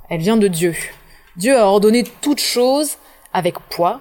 elle 0.08 0.20
vient 0.20 0.36
de 0.36 0.48
Dieu. 0.48 0.74
Dieu 1.36 1.58
a 1.58 1.66
ordonné 1.66 2.04
toutes 2.20 2.40
choses 2.40 2.96
avec 3.32 3.58
poids, 3.68 4.00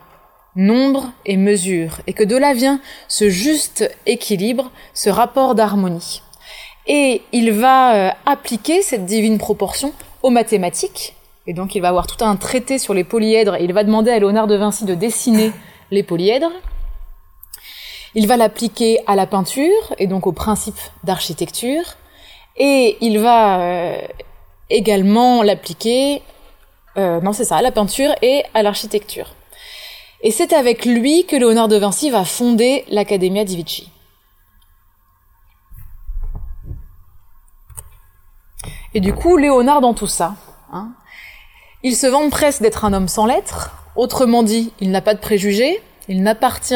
nombre 0.56 1.12
et 1.26 1.38
mesure, 1.38 2.02
et 2.08 2.14
que 2.14 2.24
de 2.24 2.36
là 2.36 2.54
vient 2.54 2.80
ce 3.08 3.30
juste 3.30 3.90
équilibre, 4.06 4.72
ce 4.94 5.10
rapport 5.10 5.56
d'harmonie. 5.56 6.22
Et 6.88 7.22
il 7.32 7.52
va 7.52 7.96
euh, 7.96 8.12
appliquer 8.26 8.82
cette 8.82 9.06
divine 9.06 9.38
proportion 9.38 9.94
aux 10.24 10.30
mathématiques, 10.30 11.16
Et 11.48 11.54
donc 11.54 11.76
il 11.76 11.82
va 11.82 11.90
avoir 11.90 12.08
tout 12.08 12.24
un 12.24 12.36
traité 12.36 12.78
sur 12.78 12.94
les 12.94 13.04
polyèdres 13.04 13.56
et 13.56 13.64
il 13.64 13.74
va 13.74 13.84
demander 13.84 14.12
à 14.12 14.20
Léonard 14.20 14.48
de 14.48 14.56
Vinci 14.56 14.86
de 14.86 14.94
dessiner 14.94 15.52
les 15.92 16.04
polyèdres. 16.04 16.52
Il 18.14 18.28
va 18.28 18.38
l'appliquer 18.38 19.00
à 19.08 19.16
la 19.16 19.26
peinture 19.26 19.96
et 19.98 20.08
donc 20.08 20.28
au 20.28 20.34
principe 20.34 20.80
d'architecture. 21.04 21.84
Et 22.58 22.98
il 23.02 23.20
va 23.20 23.62
euh, 23.62 24.02
également 24.70 25.42
l'appliquer, 25.44 26.22
euh, 26.98 27.22
non 27.22 27.34
c'est 27.34 27.46
ça, 27.46 27.58
à 27.58 27.62
la 27.62 27.72
peinture 27.72 28.14
et 28.22 28.44
à 28.54 28.62
l'architecture. 28.64 29.34
Et 30.24 30.32
c'est 30.32 30.54
avec 30.54 30.86
lui 30.86 31.26
que 31.26 31.36
Léonard 31.36 31.70
de 31.70 31.78
Vinci 31.78 32.12
va 32.12 32.26
fonder 32.26 32.86
l'Accademia 32.90 33.44
di 33.46 33.56
Vici. 33.56 33.90
Et 38.94 39.00
du 39.00 39.14
coup, 39.14 39.38
Léonard 39.38 39.82
dans 39.82 39.94
tout 39.94 40.08
ça, 40.08 40.36
hein, 40.74 40.90
il 41.82 41.96
se 41.96 42.08
vante 42.08 42.30
presque 42.30 42.62
d'être 42.62 42.84
un 42.84 42.94
homme 42.94 43.08
sans 43.08 43.26
lettres, 43.26 43.72
autrement 43.96 44.44
dit, 44.44 44.74
il 44.80 44.92
n'a 44.92 45.02
pas 45.02 45.14
de 45.14 45.20
préjugés, 45.20 45.82
il 46.10 46.24
n'appartient 46.24 46.76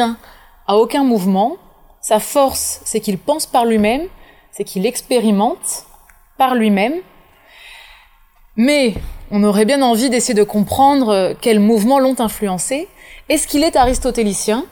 à 0.66 0.76
aucun 0.76 1.04
mouvement, 1.04 1.56
sa 2.00 2.18
force 2.18 2.80
c'est 2.84 3.00
qu'il 3.00 3.18
pense 3.18 3.46
par 3.46 3.66
lui-même, 3.66 4.02
c'est 4.50 4.64
qu'il 4.64 4.86
expérimente 4.86 5.84
par 6.38 6.54
lui-même, 6.54 6.94
mais 8.56 8.94
on 9.30 9.44
aurait 9.44 9.66
bien 9.66 9.82
envie 9.82 10.08
d'essayer 10.08 10.34
de 10.34 10.42
comprendre 10.42 11.34
quels 11.42 11.60
mouvements 11.60 11.98
l'ont 11.98 12.18
influencé. 12.18 12.88
Est-ce 13.28 13.46
qu'il 13.46 13.62
est 13.62 13.76
aristotélicien? 13.76 14.64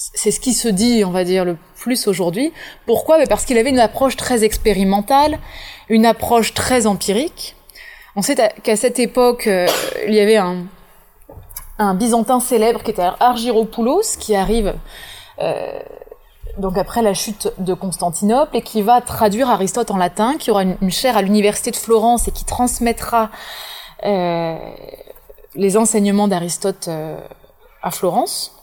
C'est 0.00 0.30
ce 0.30 0.38
qui 0.38 0.54
se 0.54 0.68
dit, 0.68 1.04
on 1.04 1.10
va 1.10 1.24
dire, 1.24 1.44
le 1.44 1.56
plus 1.76 2.06
aujourd'hui. 2.06 2.52
Pourquoi? 2.86 3.18
Parce 3.26 3.44
qu'il 3.44 3.58
avait 3.58 3.70
une 3.70 3.80
approche 3.80 4.16
très 4.16 4.44
expérimentale, 4.44 5.40
une 5.88 6.06
approche 6.06 6.54
très 6.54 6.86
empirique. 6.86 7.56
On 8.14 8.22
sait 8.22 8.36
qu'à 8.62 8.76
cette 8.76 9.00
époque, 9.00 9.48
euh, 9.48 9.66
il 10.06 10.14
y 10.14 10.20
avait 10.20 10.36
un, 10.36 10.66
un 11.78 11.94
Byzantin 11.94 12.38
célèbre 12.38 12.84
qui 12.84 12.92
était 12.92 13.08
Argyropoulos, 13.18 14.16
qui 14.20 14.36
arrive 14.36 14.76
euh, 15.40 15.80
donc 16.58 16.78
après 16.78 17.02
la 17.02 17.12
chute 17.12 17.52
de 17.58 17.74
Constantinople 17.74 18.56
et 18.56 18.62
qui 18.62 18.82
va 18.82 19.00
traduire 19.00 19.50
Aristote 19.50 19.90
en 19.90 19.96
latin, 19.96 20.36
qui 20.38 20.52
aura 20.52 20.62
une, 20.62 20.90
chaire 20.92 21.16
à 21.16 21.22
l'université 21.22 21.72
de 21.72 21.76
Florence 21.76 22.28
et 22.28 22.30
qui 22.30 22.44
transmettra 22.44 23.30
euh, 24.04 24.56
les 25.56 25.76
enseignements 25.76 26.28
d'Aristote 26.28 26.88
à 27.82 27.90
Florence. 27.90 28.57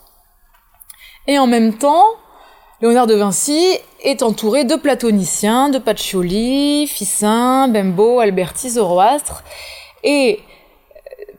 Et 1.28 1.40
en 1.40 1.48
même 1.48 1.74
temps, 1.78 2.04
Léonard 2.82 3.08
de 3.08 3.16
Vinci 3.16 3.78
est 4.04 4.22
entouré 4.22 4.64
de 4.64 4.76
platoniciens, 4.76 5.70
de 5.70 5.80
Pacioli, 5.80 6.88
Ficin, 6.88 7.68
Bembo, 7.68 8.20
Alberti, 8.20 8.70
Zoroastre. 8.70 9.44
Et 10.04 10.40
euh, 10.40 11.34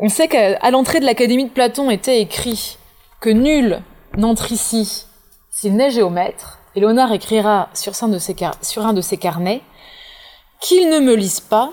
on 0.00 0.08
sait 0.08 0.28
qu'à 0.28 0.70
l'entrée 0.70 1.00
de 1.00 1.04
l'Académie 1.04 1.46
de 1.46 1.50
Platon 1.50 1.90
était 1.90 2.20
écrit 2.20 2.78
que 3.20 3.30
nul 3.30 3.82
n'entre 4.16 4.52
ici 4.52 5.06
s'il 5.50 5.74
n'est 5.74 5.90
géomètre. 5.90 6.60
Et 6.76 6.80
Léonard 6.80 7.12
écrira 7.12 7.70
sur 7.74 7.92
un 8.02 8.08
de 8.08 8.18
ses, 8.18 8.36
sur 8.62 8.86
un 8.86 8.92
de 8.92 9.00
ses 9.00 9.16
carnets 9.16 9.62
qu'il 10.60 10.88
ne 10.88 11.00
me 11.00 11.14
lise 11.14 11.40
pas 11.40 11.72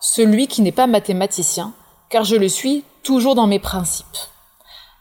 celui 0.00 0.46
qui 0.46 0.62
n'est 0.62 0.72
pas 0.72 0.86
mathématicien, 0.86 1.72
car 2.10 2.24
je 2.24 2.36
le 2.36 2.48
suis 2.48 2.84
toujours 3.02 3.34
dans 3.34 3.46
mes 3.46 3.58
principes 3.58 4.06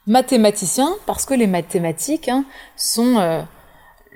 mathématicien 0.07 0.95
parce 1.05 1.25
que 1.25 1.33
les 1.33 1.47
mathématiques 1.47 2.29
hein, 2.29 2.45
sont 2.75 3.17
euh, 3.17 3.41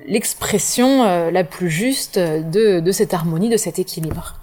l'expression 0.05 1.03
euh, 1.03 1.31
la 1.31 1.43
plus 1.43 1.69
juste 1.69 2.19
de, 2.19 2.79
de 2.79 2.91
cette 2.91 3.13
harmonie, 3.13 3.49
de 3.49 3.57
cet 3.57 3.79
équilibre. 3.79 4.35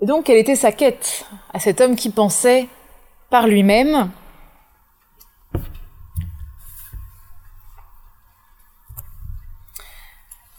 Et 0.00 0.06
donc, 0.06 0.26
quelle 0.26 0.38
était 0.38 0.56
sa 0.56 0.72
quête 0.72 1.24
à 1.52 1.58
cet 1.58 1.80
homme 1.80 1.96
qui 1.96 2.10
pensait 2.10 2.68
par 3.30 3.46
lui-même? 3.46 4.10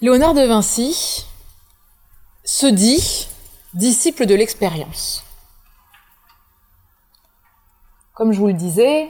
Léonard 0.02 0.34
de 0.34 0.42
Vinci 0.42 1.26
se 2.44 2.68
dit 2.68 3.28
disciple 3.74 4.26
de 4.26 4.36
l'expérience. 4.36 5.25
Comme 8.16 8.32
je 8.32 8.40
vous 8.40 8.48
le 8.48 8.54
disais, 8.54 9.10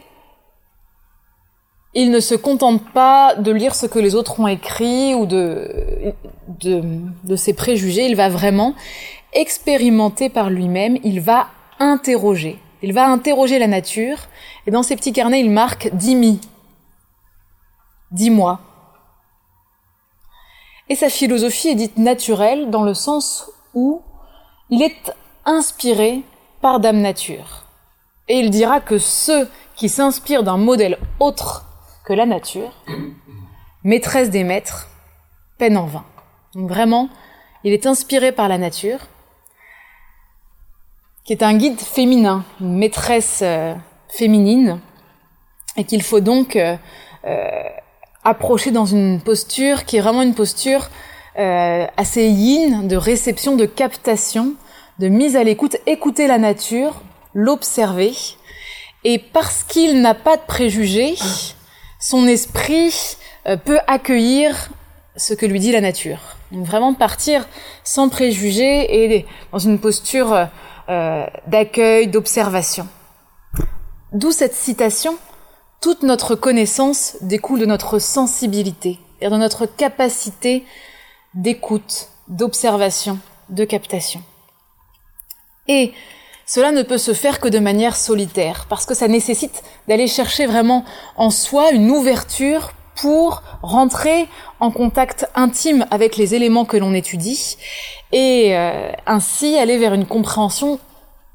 il 1.94 2.12
ne 2.12 2.20
se 2.20 2.36
contente 2.36 2.84
pas 2.92 3.36
de 3.36 3.52
lire 3.52 3.76
ce 3.76 3.86
que 3.86 4.00
les 4.00 4.16
autres 4.16 4.40
ont 4.40 4.48
écrit 4.48 5.14
ou 5.14 5.26
de, 5.26 6.14
de, 6.60 7.36
ses 7.36 7.54
préjugés, 7.54 8.06
il 8.06 8.16
va 8.16 8.30
vraiment 8.30 8.74
expérimenter 9.34 10.30
par 10.30 10.50
lui-même, 10.50 10.98
il 11.04 11.22
va 11.22 11.48
interroger. 11.80 12.60
Il 12.82 12.94
va 12.94 13.08
interroger 13.08 13.60
la 13.60 13.68
nature, 13.68 14.18
et 14.68 14.72
dans 14.72 14.84
ses 14.84 14.96
petits 14.96 15.14
carnets, 15.14 15.40
il 15.40 15.50
marque 15.50 15.90
dix 15.94 16.40
mois. 18.30 18.60
Et 20.90 20.96
sa 20.96 21.10
philosophie 21.10 21.70
est 21.70 21.76
dite 21.76 21.98
naturelle 21.98 22.70
dans 22.70 22.84
le 22.84 22.94
sens 22.94 23.50
où 23.74 24.02
il 24.70 24.82
est 24.82 25.14
inspiré 25.46 26.22
par 26.62 26.80
Dame 26.80 27.02
Nature. 27.02 27.65
Et 28.28 28.40
il 28.40 28.50
dira 28.50 28.80
que 28.80 28.98
ceux 28.98 29.48
qui 29.76 29.90
s'inspirent 29.90 30.44
d'un 30.44 30.58
modèle 30.58 30.98
autre 31.20 31.66
que 32.06 32.14
la 32.14 32.26
nature, 32.26 32.72
maîtresse 33.84 34.30
des 34.30 34.44
maîtres, 34.44 34.90
peine 35.58 35.78
en 35.78 35.86
vain. 35.86 36.06
Donc 36.54 36.70
vraiment, 36.70 37.10
il 37.64 37.74
est 37.74 37.86
inspiré 37.86 38.32
par 38.32 38.48
la 38.48 38.58
nature, 38.58 39.00
qui 41.24 41.34
est 41.34 41.44
un 41.44 41.56
guide 41.56 41.80
féminin, 41.80 42.46
une 42.62 42.78
maîtresse 42.78 43.40
euh, 43.42 43.74
féminine, 44.08 44.80
et 45.76 45.84
qu'il 45.84 46.04
faut 46.04 46.20
donc 46.20 46.56
euh, 46.56 46.78
euh, 47.26 47.64
approcher 48.24 48.72
dans 48.72 48.86
une 48.86 49.20
posture 49.20 49.86
qui 49.86 49.98
est 49.98 50.02
vraiment 50.02 50.22
une 50.22 50.36
posture 50.36 50.90
assez 51.38 52.30
yin, 52.30 52.88
de 52.88 52.96
réception, 52.96 53.58
de 53.58 53.66
captation, 53.66 54.54
de 55.00 55.10
mise 55.10 55.36
à 55.36 55.44
l'écoute, 55.44 55.76
écouter 55.86 56.28
la 56.28 56.38
nature 56.38 57.02
l'observer. 57.36 58.14
Et 59.04 59.20
parce 59.20 59.64
qu'il 59.64 60.02
n'a 60.02 60.16
pas 60.16 60.38
de 60.38 60.42
préjugés, 60.42 61.16
son 62.00 62.28
esprit 62.28 63.18
euh, 63.46 63.58
peut 63.58 63.80
accueillir 63.86 64.70
ce 65.16 65.36
que 65.36 65.46
lui 65.46 65.60
dit 65.60 65.72
la 65.72 65.82
nature. 65.82 66.20
Vraiment 66.52 66.96
partir 66.96 67.48
sans 67.84 68.10
préjugés 68.10 69.14
et 69.14 69.26
dans 69.52 69.60
une 69.60 69.80
posture 69.80 70.48
euh, 70.90 71.26
d'accueil, 71.48 72.08
d'observation. 72.08 72.88
D'où 74.12 74.32
cette 74.32 74.54
citation, 74.54 75.18
toute 75.82 76.04
notre 76.04 76.36
connaissance 76.36 77.18
découle 77.22 77.60
de 77.60 77.66
notre 77.66 78.00
sensibilité 78.00 79.00
et 79.22 79.30
de 79.30 79.36
notre 79.36 79.66
capacité 79.66 80.64
d'écoute, 81.34 82.10
d'observation, 82.28 83.20
de 83.50 83.66
captation. 83.66 84.22
Et 85.68 85.94
cela 86.46 86.72
ne 86.72 86.84
peut 86.84 86.98
se 86.98 87.14
faire 87.14 87.40
que 87.40 87.48
de 87.48 87.60
manière 87.60 87.96
solitaire, 87.96 88.68
parce 88.70 88.86
que 88.86 88.94
ça 88.94 89.08
nécessite 89.08 89.64
d'aller 89.88 90.08
chercher 90.08 90.46
vraiment 90.46 90.86
en 91.18 91.30
soi 91.30 91.72
une 91.72 91.90
ouverture 91.90 92.74
pour 92.96 93.44
rentrer 93.62 94.28
en 94.60 94.72
contact 94.72 95.28
intime 95.36 95.86
avec 95.92 96.16
les 96.16 96.34
éléments 96.34 96.66
que 96.66 96.78
l'on 96.78 96.94
étudie 96.94 97.58
et 98.12 98.56
euh, 98.56 98.92
ainsi 99.06 99.58
aller 99.58 99.78
vers 99.78 99.94
une 99.94 100.06
compréhension 100.06 100.80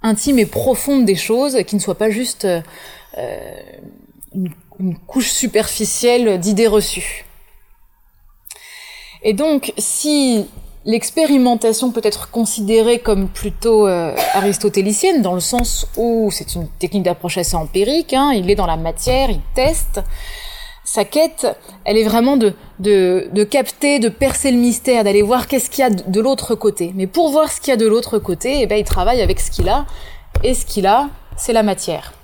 intime 0.02 0.38
et 0.38 0.46
profonde 0.46 1.04
des 1.04 1.16
choses 1.16 1.62
qui 1.64 1.76
ne 1.76 1.80
soit 1.80 1.98
pas 1.98 2.08
juste 2.08 2.46
euh, 2.46 2.60
une, 4.34 4.50
une 4.78 4.96
couche 4.96 5.30
superficielle 5.30 6.38
d'idées 6.38 6.66
reçues. 6.68 7.26
Et 9.22 9.34
donc, 9.34 9.74
si 9.76 10.48
L'expérimentation 10.86 11.90
peut 11.90 12.00
être 12.02 12.30
considérée 12.30 13.00
comme 13.00 13.28
plutôt 13.28 13.86
euh, 13.86 14.16
aristotélicienne 14.32 15.20
dans 15.20 15.34
le 15.34 15.40
sens 15.40 15.86
où 15.98 16.30
c'est 16.32 16.54
une 16.54 16.68
technique 16.68 17.02
d'approche 17.02 17.36
assez 17.36 17.54
empirique, 17.54 18.14
hein, 18.14 18.32
il 18.34 18.50
est 18.50 18.54
dans 18.54 18.66
la 18.66 18.78
matière, 18.78 19.30
il 19.30 19.40
teste. 19.54 20.00
Sa 20.82 21.04
quête, 21.04 21.46
elle 21.84 21.98
est 21.98 22.04
vraiment 22.04 22.38
de, 22.38 22.54
de, 22.78 23.44
capter, 23.44 23.98
de 23.98 24.08
percer 24.08 24.50
le 24.50 24.56
mystère, 24.56 25.04
d'aller 25.04 25.20
voir 25.20 25.48
qu'est-ce 25.48 25.68
qu'il 25.68 25.82
y 25.82 25.86
a 25.86 25.90
de, 25.90 26.20
l'autre 26.20 26.54
côté. 26.54 26.92
Mais 26.96 27.06
pour 27.06 27.30
voir 27.30 27.52
ce 27.52 27.60
qu'il 27.60 27.70
y 27.70 27.74
a 27.74 27.76
de 27.76 27.86
l'autre 27.86 28.18
côté, 28.18 28.62
eh 28.62 28.66
ben, 28.66 28.76
il 28.76 28.84
travaille 28.84 29.20
avec 29.20 29.38
ce 29.38 29.50
qu'il 29.50 29.68
a, 29.68 29.84
et 30.42 30.54
ce 30.54 30.64
qu'il 30.64 30.86
a, 30.86 31.10
c'est 31.36 31.52
la 31.52 31.62
matière. 31.62 32.14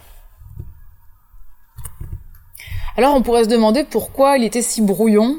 Alors 2.96 3.14
on 3.14 3.20
pourrait 3.20 3.44
se 3.44 3.48
demander 3.48 3.84
pourquoi 3.84 4.38
il 4.38 4.44
était 4.44 4.62
si 4.62 4.80
brouillon, 4.80 5.36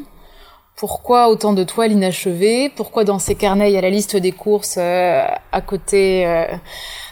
pourquoi 0.78 1.28
autant 1.28 1.54
de 1.54 1.64
toiles 1.64 1.92
inachevées? 1.92 2.70
Pourquoi 2.70 3.04
dans 3.04 3.18
ces 3.18 3.34
carnets 3.34 3.72
il 3.72 3.74
y 3.74 3.78
a 3.78 3.82
la 3.82 3.90
liste 3.90 4.16
des 4.16 4.32
courses 4.32 4.76
euh, 4.78 5.26
à 5.52 5.62
côté 5.62 6.26
euh, 6.26 6.46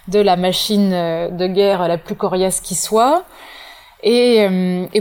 de 0.08 0.20
la 0.20 0.36
machine 0.36 0.94
euh, 0.94 1.30
de 1.30 1.48
guerre 1.48 1.88
la 1.88 1.98
plus 1.98 2.16
coriace 2.16 2.62
qui 2.62 2.76
soit? 2.76 3.26
Et, 4.04 4.48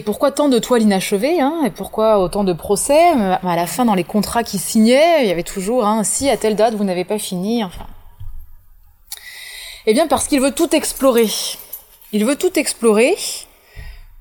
pourquoi 0.07 0.31
tant 0.31 0.49
de 0.49 0.59
toiles 0.59 0.81
inachevées 0.81 1.39
hein, 1.39 1.61
Et 1.67 1.71
pourquoi 1.71 2.21
autant 2.21 2.43
de 2.43 2.55
procès? 2.55 3.11
À 3.11 3.55
la 3.55 3.67
fin, 3.67 3.85
dans 3.85 3.95
les 3.95 4.05
contrats 4.05 4.43
qu'il 4.43 4.61
signait, 4.61 5.23
il 5.25 5.29
y 5.29 5.31
avait 5.31 5.43
toujours 5.43 5.85
hein, 5.85 6.05
si 6.05 6.31
à 6.31 6.39
telle 6.39 6.57
date 6.57 6.73
vous 6.75 6.85
n'avez 6.85 7.05
pas 7.05 7.19
fini. 7.19 7.63
Enfin, 7.63 7.87
eh 9.85 9.93
bien 9.93 10.07
parce 10.07 10.27
qu'il 10.27 10.41
veut 10.41 10.53
tout 10.53 10.75
explorer. 10.75 11.29
Il 12.13 12.25
veut 12.25 12.37
tout 12.37 12.59
explorer. 12.59 13.15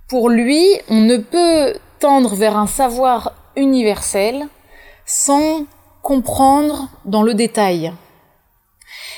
Pour 0.10 0.28
lui, 0.28 0.68
on 0.90 1.00
ne 1.00 1.16
peut 1.16 1.80
tendre 2.00 2.36
vers 2.36 2.58
un 2.58 2.68
savoir 2.68 3.32
universel 3.56 4.48
sans 5.06 5.66
comprendre 6.02 6.90
dans 7.06 7.24
le 7.24 7.34
détail. 7.34 7.94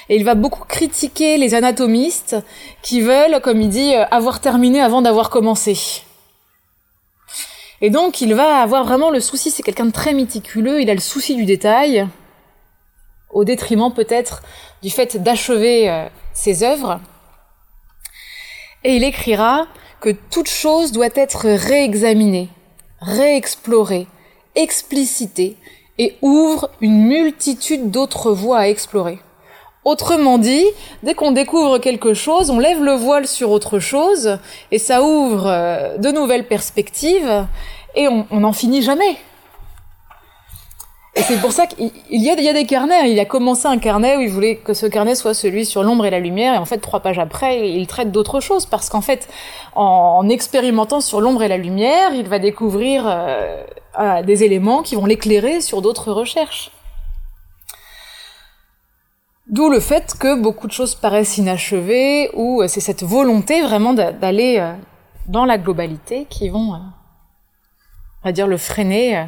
Et 0.10 0.16
il 0.16 0.24
va 0.24 0.36
beaucoup 0.36 0.66
critiquer 0.66 1.38
les 1.38 1.56
anatomistes 1.56 2.36
qui 2.82 3.02
veulent, 3.02 3.42
comme 3.42 3.62
il 3.62 3.70
dit, 3.70 3.94
avoir 3.94 4.40
terminé 4.40 4.82
avant 4.82 5.02
d'avoir 5.02 5.30
commencé. 5.30 6.04
Et 7.82 7.90
donc 7.90 8.22
il 8.22 8.34
va 8.34 8.62
avoir 8.62 8.86
vraiment 8.86 9.10
le 9.10 9.20
souci, 9.20 9.52
c'est 9.52 9.64
quelqu'un 9.64 9.86
de 9.86 9.92
très 9.92 10.14
méticuleux, 10.14 10.82
il 10.82 10.90
a 10.90 10.94
le 10.94 11.00
souci 11.00 11.36
du 11.36 11.46
détail, 11.46 12.08
au 13.32 13.44
détriment 13.44 13.94
peut-être 13.94 14.44
du 14.82 14.90
fait 14.90 15.18
d'achever 15.22 15.90
euh, 15.90 16.08
ses 16.34 16.64
œuvres. 16.64 17.02
Et 18.84 18.96
il 18.96 19.04
écrira 19.04 19.68
que 20.00 20.10
toute 20.10 20.48
chose 20.48 20.92
doit 20.94 21.10
être 21.16 21.48
réexaminée, 21.50 22.50
réexplorée, 23.02 24.08
explicitée, 24.56 25.58
et 25.98 26.16
ouvre 26.22 26.70
une 26.82 27.06
multitude 27.06 27.90
d'autres 27.90 28.32
voies 28.32 28.60
à 28.60 28.68
explorer. 28.68 29.20
Autrement 29.86 30.38
dit, 30.38 30.66
dès 31.04 31.14
qu'on 31.14 31.32
découvre 31.32 31.78
quelque 31.78 32.14
chose, 32.14 32.50
on 32.50 32.60
lève 32.60 32.84
le 32.84 32.94
voile 32.94 33.28
sur 33.28 33.52
autre 33.52 33.80
chose, 33.80 34.40
et 34.72 34.80
ça 34.80 35.04
ouvre 35.04 35.46
euh, 35.48 35.98
de 35.98 36.12
nouvelles 36.12 36.48
perspectives, 36.48 37.46
et 37.96 38.08
on 38.08 38.40
n'en 38.40 38.52
finit 38.52 38.82
jamais. 38.82 39.18
Et 41.18 41.22
c'est 41.22 41.40
pour 41.40 41.54
ça 41.54 41.66
qu'il 41.66 41.92
y 42.10 42.30
a, 42.30 42.34
a 42.34 42.54
des 42.54 42.66
carnets. 42.66 43.10
Il 43.10 43.20
a 43.22 43.26
commencé 43.26 43.68
un 43.68 43.78
carnet 43.78 44.18
où 44.18 44.22
il 44.22 44.30
voulait 44.30 44.58
que 44.58 44.74
ce 44.74 44.86
carnet 44.86 45.16
soit 45.16 45.34
celui 45.34 45.66
sur 45.66 45.82
l'ombre 45.82 46.06
et 46.06 46.10
la 46.10 46.20
lumière. 46.20 46.54
Et 46.54 46.58
en 46.58 46.66
fait, 46.66 46.80
trois 46.80 47.00
pages 47.00 47.20
après, 47.20 47.70
il 47.70 47.88
traite 47.88 48.12
d'autres 48.12 48.42
choses. 48.42 48.66
Parce 48.66 48.90
qu'en 48.90 49.00
fait, 49.00 49.30
en, 49.76 50.28
expérimentant 50.28 51.00
sur 51.00 51.22
l'ombre 51.22 51.44
et 51.44 51.48
la 51.48 51.56
lumière, 51.56 52.14
il 52.14 52.28
va 52.28 52.38
découvrir 52.38 53.06
euh, 53.08 54.22
des 54.24 54.44
éléments 54.44 54.82
qui 54.82 54.96
vont 54.96 55.06
l'éclairer 55.06 55.62
sur 55.62 55.82
d'autres 55.82 56.12
recherches. 56.12 56.72
D'où 59.48 59.70
le 59.70 59.80
fait 59.80 60.16
que 60.20 60.42
beaucoup 60.42 60.68
de 60.68 60.74
choses 60.74 60.96
paraissent 60.96 61.38
inachevées, 61.38 62.30
ou 62.34 62.62
euh, 62.62 62.68
c'est 62.68 62.82
cette 62.82 63.04
volonté 63.04 63.62
vraiment 63.62 63.94
d'aller 63.94 64.58
euh, 64.60 64.74
dans 65.28 65.46
la 65.46 65.58
globalité 65.58 66.26
qui 66.30 66.50
vont, 66.50 66.74
on 66.74 66.82
va 68.26 68.32
dire, 68.34 68.48
le 68.48 68.58
freiner 68.58 69.28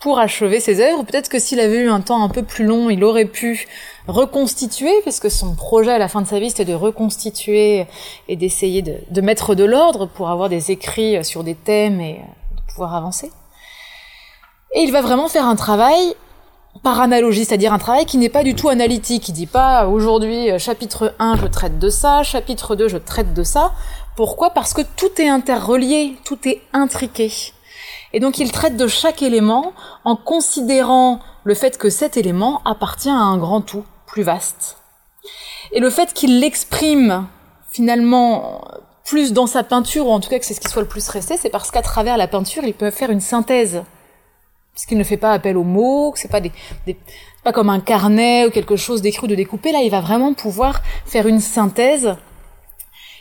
pour 0.00 0.18
achever 0.18 0.60
ses 0.60 0.80
œuvres. 0.80 1.04
Peut-être 1.04 1.28
que 1.28 1.38
s'il 1.38 1.60
avait 1.60 1.76
eu 1.76 1.90
un 1.90 2.00
temps 2.00 2.22
un 2.24 2.30
peu 2.30 2.42
plus 2.42 2.64
long, 2.64 2.88
il 2.88 3.04
aurait 3.04 3.26
pu 3.26 3.68
reconstituer, 4.08 4.92
puisque 5.02 5.30
son 5.30 5.54
projet 5.54 5.92
à 5.92 5.98
la 5.98 6.08
fin 6.08 6.22
de 6.22 6.26
sa 6.26 6.40
vie, 6.40 6.48
c'était 6.48 6.64
de 6.64 6.74
reconstituer 6.74 7.86
et 8.26 8.36
d'essayer 8.36 8.82
de, 8.82 9.20
mettre 9.20 9.54
de 9.54 9.64
l'ordre 9.64 10.06
pour 10.06 10.30
avoir 10.30 10.48
des 10.48 10.70
écrits 10.70 11.22
sur 11.22 11.44
des 11.44 11.54
thèmes 11.54 12.00
et 12.00 12.14
de 12.14 12.72
pouvoir 12.72 12.94
avancer. 12.94 13.30
Et 14.74 14.80
il 14.80 14.90
va 14.90 15.02
vraiment 15.02 15.28
faire 15.28 15.44
un 15.44 15.56
travail 15.56 16.14
par 16.82 17.00
analogie, 17.00 17.44
c'est-à-dire 17.44 17.74
un 17.74 17.78
travail 17.78 18.06
qui 18.06 18.16
n'est 18.16 18.28
pas 18.28 18.44
du 18.44 18.54
tout 18.54 18.70
analytique. 18.70 19.28
Il 19.28 19.32
dit 19.32 19.46
pas 19.46 19.86
aujourd'hui 19.86 20.58
chapitre 20.58 21.14
1 21.18 21.36
je 21.36 21.46
traite 21.46 21.78
de 21.78 21.90
ça, 21.90 22.22
chapitre 22.22 22.74
2 22.74 22.88
je 22.88 22.96
traite 22.96 23.34
de 23.34 23.42
ça. 23.42 23.72
Pourquoi? 24.16 24.50
Parce 24.50 24.72
que 24.72 24.82
tout 24.96 25.20
est 25.20 25.28
interrelié, 25.28 26.16
tout 26.24 26.38
est 26.48 26.62
intriqué. 26.72 27.30
Et 28.12 28.20
donc 28.20 28.38
il 28.38 28.50
traite 28.52 28.76
de 28.76 28.86
chaque 28.86 29.22
élément 29.22 29.72
en 30.04 30.16
considérant 30.16 31.20
le 31.44 31.54
fait 31.54 31.78
que 31.78 31.90
cet 31.90 32.16
élément 32.16 32.60
appartient 32.64 33.08
à 33.08 33.14
un 33.14 33.38
grand 33.38 33.60
tout 33.60 33.84
plus 34.06 34.22
vaste. 34.22 34.78
Et 35.72 35.80
le 35.80 35.90
fait 35.90 36.12
qu'il 36.12 36.40
l'exprime 36.40 37.26
finalement 37.70 38.62
plus 39.04 39.32
dans 39.32 39.46
sa 39.46 39.62
peinture, 39.62 40.06
ou 40.06 40.10
en 40.10 40.20
tout 40.20 40.28
cas 40.28 40.38
que 40.38 40.44
c'est 40.44 40.54
ce 40.54 40.60
qui 40.60 40.68
soit 40.68 40.82
le 40.82 40.88
plus 40.88 41.08
resté, 41.08 41.36
c'est 41.36 41.50
parce 41.50 41.70
qu'à 41.70 41.82
travers 41.82 42.16
la 42.16 42.28
peinture, 42.28 42.64
il 42.64 42.74
peut 42.74 42.90
faire 42.90 43.10
une 43.10 43.20
synthèse. 43.20 43.82
Puisqu'il 44.72 44.98
ne 44.98 45.04
fait 45.04 45.16
pas 45.16 45.32
appel 45.32 45.56
aux 45.56 45.64
mots, 45.64 46.12
que 46.12 46.18
c'est 46.18 46.28
pas 46.28 46.40
des, 46.40 46.52
pas 47.42 47.52
comme 47.52 47.70
un 47.70 47.80
carnet 47.80 48.46
ou 48.46 48.50
quelque 48.50 48.76
chose 48.76 49.02
d'écrit 49.02 49.24
ou 49.24 49.28
de 49.28 49.34
découpé, 49.34 49.72
là 49.72 49.80
il 49.82 49.90
va 49.90 50.00
vraiment 50.00 50.32
pouvoir 50.32 50.80
faire 51.06 51.26
une 51.26 51.40
synthèse 51.40 52.16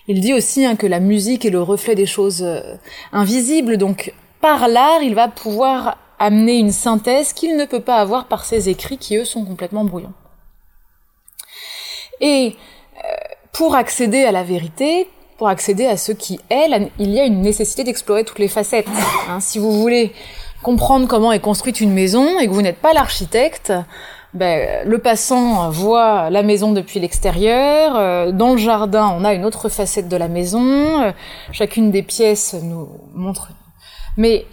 il 0.09 0.21
dit 0.21 0.33
aussi 0.33 0.65
hein, 0.65 0.75
que 0.75 0.87
la 0.87 0.99
musique 0.99 1.45
est 1.45 1.51
le 1.51 1.61
reflet 1.61 1.93
des 1.93 2.07
choses 2.07 2.41
euh, 2.41 2.77
invisibles, 3.13 3.77
donc 3.77 4.11
par 4.41 4.67
l'art, 4.67 5.01
il 5.01 5.15
va 5.15 5.27
pouvoir 5.27 5.97
amener 6.19 6.57
une 6.57 6.71
synthèse 6.71 7.33
qu'il 7.33 7.55
ne 7.55 7.65
peut 7.65 7.79
pas 7.81 7.97
avoir 7.97 8.25
par 8.25 8.45
ses 8.45 8.69
écrits 8.69 8.97
qui, 8.97 9.15
eux, 9.17 9.25
sont 9.25 9.45
complètement 9.45 9.85
brouillons. 9.85 10.13
Et 12.21 12.55
euh, 12.97 13.01
pour 13.53 13.75
accéder 13.75 14.23
à 14.23 14.31
la 14.31 14.43
vérité, 14.43 15.09
pour 15.37 15.47
accéder 15.47 15.85
à 15.85 15.95
ce 15.95 16.11
qui 16.11 16.39
est, 16.49 16.89
il 16.99 17.11
y 17.11 17.19
a 17.19 17.25
une 17.25 17.41
nécessité 17.41 17.83
d'explorer 17.83 18.25
toutes 18.25 18.39
les 18.39 18.49
facettes. 18.49 18.87
Hein. 19.29 19.39
si 19.39 19.57
vous 19.57 19.71
voulez 19.71 20.13
comprendre 20.63 21.07
comment 21.07 21.31
est 21.31 21.39
construite 21.39 21.79
une 21.79 21.93
maison 21.93 22.39
et 22.39 22.47
que 22.47 22.51
vous 22.51 22.61
n'êtes 22.61 22.79
pas 22.79 22.91
l'architecte, 22.91 23.71
ben, 24.33 24.85
le 24.85 24.97
passant 24.99 25.69
voit 25.69 26.29
la 26.29 26.43
maison 26.43 26.71
depuis 26.71 26.99
l'extérieur. 26.99 27.95
Euh, 27.95 28.31
dans 28.31 28.51
le 28.51 28.57
jardin, 28.57 29.15
on 29.17 29.23
a 29.23 29.33
une 29.33 29.45
autre 29.45 29.69
facette 29.69 30.07
de 30.07 30.17
la 30.17 30.27
maison. 30.27 31.01
Euh, 31.01 31.11
chacune 31.51 31.89
des 31.89 32.03
pièces 32.03 32.55
nous 32.61 32.89
montre 33.15 33.49
mais 34.19 34.45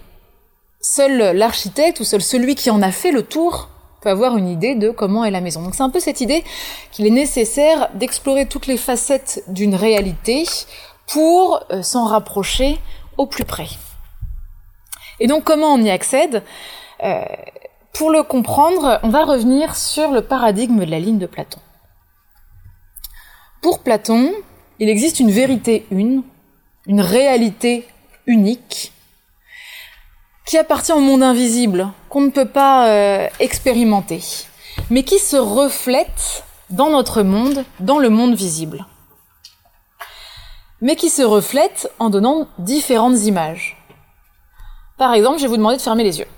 seul 0.80 1.36
l'architecte 1.36 1.98
ou 1.98 2.04
seul 2.04 2.22
celui 2.22 2.54
qui 2.54 2.70
en 2.70 2.80
a 2.80 2.92
fait 2.92 3.10
le 3.10 3.24
tour 3.24 3.68
peut 4.00 4.08
avoir 4.08 4.36
une 4.36 4.48
idée 4.48 4.76
de 4.76 4.90
comment 4.90 5.24
est 5.24 5.32
la 5.32 5.40
maison. 5.40 5.60
Donc 5.62 5.74
c'est 5.74 5.82
un 5.82 5.90
peu 5.90 5.98
cette 5.98 6.20
idée 6.20 6.44
qu'il 6.92 7.04
est 7.04 7.10
nécessaire 7.10 7.90
d'explorer 7.94 8.46
toutes 8.46 8.68
les 8.68 8.76
facettes 8.76 9.42
d'une 9.48 9.74
réalité 9.74 10.44
pour 11.08 11.64
euh, 11.72 11.82
s'en 11.82 12.04
rapprocher 12.04 12.78
au 13.18 13.26
plus 13.26 13.44
près. 13.44 13.68
Et 15.18 15.26
donc 15.26 15.42
comment 15.42 15.74
on 15.74 15.82
y 15.82 15.90
accède? 15.90 16.44
Euh, 17.02 17.24
Pour 17.92 18.10
le 18.10 18.22
comprendre, 18.22 19.00
on 19.02 19.08
va 19.08 19.24
revenir 19.24 19.74
sur 19.74 20.12
le 20.12 20.22
paradigme 20.22 20.84
de 20.84 20.90
la 20.90 21.00
ligne 21.00 21.18
de 21.18 21.26
Platon. 21.26 21.60
Pour 23.62 23.80
Platon, 23.80 24.32
il 24.78 24.88
existe 24.88 25.18
une 25.18 25.32
vérité 25.32 25.86
une, 25.90 26.22
une 26.86 27.00
réalité 27.00 27.88
unique, 28.26 28.92
qui 30.46 30.56
appartient 30.56 30.92
au 30.92 31.00
monde 31.00 31.22
invisible, 31.22 31.88
qu'on 32.08 32.22
ne 32.22 32.30
peut 32.30 32.48
pas 32.48 32.88
euh, 32.88 33.28
expérimenter, 33.40 34.22
mais 34.90 35.02
qui 35.02 35.18
se 35.18 35.36
reflète 35.36 36.44
dans 36.70 36.90
notre 36.90 37.22
monde, 37.22 37.64
dans 37.80 37.98
le 37.98 38.08
monde 38.08 38.34
visible. 38.34 38.86
Mais 40.80 40.94
qui 40.94 41.10
se 41.10 41.22
reflète 41.22 41.90
en 41.98 42.10
donnant 42.10 42.48
différentes 42.58 43.18
images. 43.24 43.76
Par 44.98 45.12
exemple, 45.14 45.38
je 45.38 45.42
vais 45.42 45.48
vous 45.48 45.56
demander 45.56 45.76
de 45.76 45.82
fermer 45.82 46.04
les 46.04 46.20
yeux. 46.20 46.28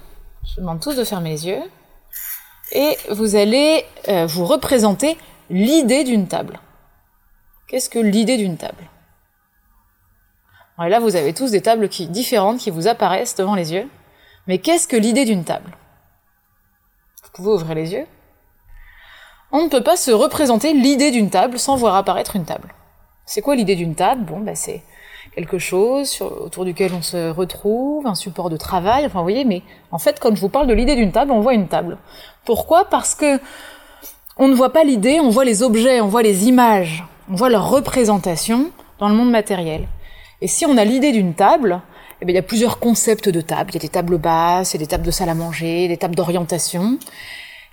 Je 0.44 0.54
vous 0.54 0.60
demande 0.62 0.80
tous 0.80 0.94
de 0.94 1.04
fermer 1.04 1.30
les 1.30 1.46
yeux. 1.46 1.62
Et 2.72 2.96
vous 3.10 3.36
allez 3.36 3.84
euh, 4.08 4.26
vous 4.26 4.44
représenter 4.44 5.16
l'idée 5.50 6.04
d'une 6.04 6.28
table. 6.28 6.60
Qu'est-ce 7.66 7.90
que 7.90 7.98
l'idée 7.98 8.36
d'une 8.36 8.56
table? 8.56 8.84
Et 10.84 10.88
là, 10.88 11.00
vous 11.00 11.16
avez 11.16 11.34
tous 11.34 11.50
des 11.50 11.60
tables 11.60 11.88
qui, 11.88 12.06
différentes 12.06 12.58
qui 12.58 12.70
vous 12.70 12.86
apparaissent 12.86 13.34
devant 13.34 13.54
les 13.54 13.72
yeux. 13.72 13.88
Mais 14.48 14.58
qu'est-ce 14.58 14.88
que 14.88 14.96
l'idée 14.96 15.24
d'une 15.24 15.44
table? 15.44 15.76
Vous 17.22 17.30
pouvez 17.34 17.50
ouvrir 17.50 17.74
les 17.74 17.92
yeux. 17.92 18.06
On 19.52 19.62
ne 19.62 19.68
peut 19.68 19.82
pas 19.82 19.96
se 19.96 20.10
représenter 20.10 20.72
l'idée 20.72 21.10
d'une 21.10 21.30
table 21.30 21.58
sans 21.58 21.76
voir 21.76 21.94
apparaître 21.94 22.34
une 22.34 22.44
table. 22.44 22.74
C'est 23.26 23.42
quoi 23.42 23.54
l'idée 23.54 23.76
d'une 23.76 23.94
table? 23.94 24.24
Bon, 24.24 24.40
bah, 24.40 24.54
c'est 24.54 24.82
quelque 25.34 25.58
chose 25.58 26.20
autour 26.20 26.64
duquel 26.64 26.92
on 26.94 27.02
se 27.02 27.30
retrouve, 27.30 28.06
un 28.06 28.14
support 28.14 28.50
de 28.50 28.56
travail, 28.56 29.04
enfin 29.04 29.18
vous 29.18 29.24
voyez, 29.24 29.44
mais 29.44 29.62
en 29.92 29.98
fait 29.98 30.18
quand 30.18 30.34
je 30.34 30.40
vous 30.40 30.48
parle 30.48 30.66
de 30.66 30.72
l'idée 30.72 30.96
d'une 30.96 31.12
table, 31.12 31.30
on 31.30 31.40
voit 31.40 31.54
une 31.54 31.68
table. 31.68 31.98
Pourquoi? 32.44 32.86
Parce 32.86 33.14
que 33.14 33.38
on 34.38 34.48
ne 34.48 34.54
voit 34.54 34.72
pas 34.72 34.84
l'idée, 34.84 35.20
on 35.20 35.28
voit 35.28 35.44
les 35.44 35.62
objets, 35.62 36.00
on 36.00 36.08
voit 36.08 36.22
les 36.22 36.48
images, 36.48 37.04
on 37.30 37.34
voit 37.34 37.50
leur 37.50 37.68
représentation 37.68 38.70
dans 38.98 39.08
le 39.08 39.14
monde 39.14 39.30
matériel. 39.30 39.86
Et 40.40 40.48
si 40.48 40.64
on 40.64 40.76
a 40.76 40.84
l'idée 40.84 41.12
d'une 41.12 41.34
table, 41.34 41.82
eh 42.20 42.24
bien, 42.24 42.32
il 42.32 42.36
y 42.36 42.38
a 42.38 42.42
plusieurs 42.42 42.78
concepts 42.78 43.28
de 43.28 43.40
table. 43.40 43.70
Il 43.70 43.74
y 43.74 43.78
a 43.78 43.80
des 43.80 43.88
tables 43.88 44.18
basses, 44.18 44.74
il 44.74 44.76
y 44.76 44.82
a 44.82 44.84
des 44.84 44.88
tables 44.88 45.04
de 45.04 45.10
salle 45.10 45.28
à 45.28 45.34
manger, 45.34 45.88
des 45.88 45.96
tables 45.96 46.14
d'orientation. 46.14 46.98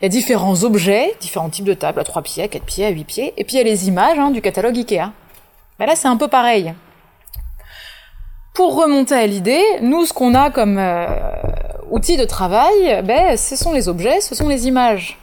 Il 0.01 0.03
y 0.03 0.05
a 0.05 0.09
différents 0.09 0.63
objets, 0.63 1.15
différents 1.19 1.49
types 1.49 1.65
de 1.65 1.73
tables, 1.73 1.99
à 1.99 2.03
trois 2.03 2.21
pieds, 2.21 2.43
à 2.43 2.47
quatre 2.47 2.65
pieds, 2.65 2.85
à 2.85 2.89
huit 2.89 3.05
pieds. 3.05 3.33
Et 3.37 3.43
puis 3.43 3.55
il 3.55 3.57
y 3.57 3.61
a 3.61 3.63
les 3.63 3.87
images 3.87 4.19
hein, 4.19 4.29
du 4.29 4.41
catalogue 4.41 4.77
Ikea. 4.77 5.11
Ben 5.79 5.85
là, 5.87 5.95
c'est 5.95 6.07
un 6.07 6.17
peu 6.17 6.27
pareil. 6.27 6.73
Pour 8.53 8.75
remonter 8.75 9.15
à 9.15 9.25
l'idée, 9.25 9.63
nous, 9.81 10.05
ce 10.05 10.13
qu'on 10.13 10.35
a 10.35 10.49
comme 10.49 10.77
euh, 10.77 11.07
outil 11.89 12.15
de 12.15 12.23
travail, 12.23 13.01
ben, 13.03 13.35
ce 13.35 13.55
sont 13.55 13.73
les 13.73 13.89
objets, 13.89 14.21
ce 14.21 14.35
sont 14.35 14.47
les 14.47 14.67
images. 14.67 15.17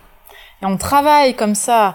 Et 0.62 0.66
on 0.66 0.76
travaille 0.76 1.34
comme 1.34 1.54
ça 1.54 1.94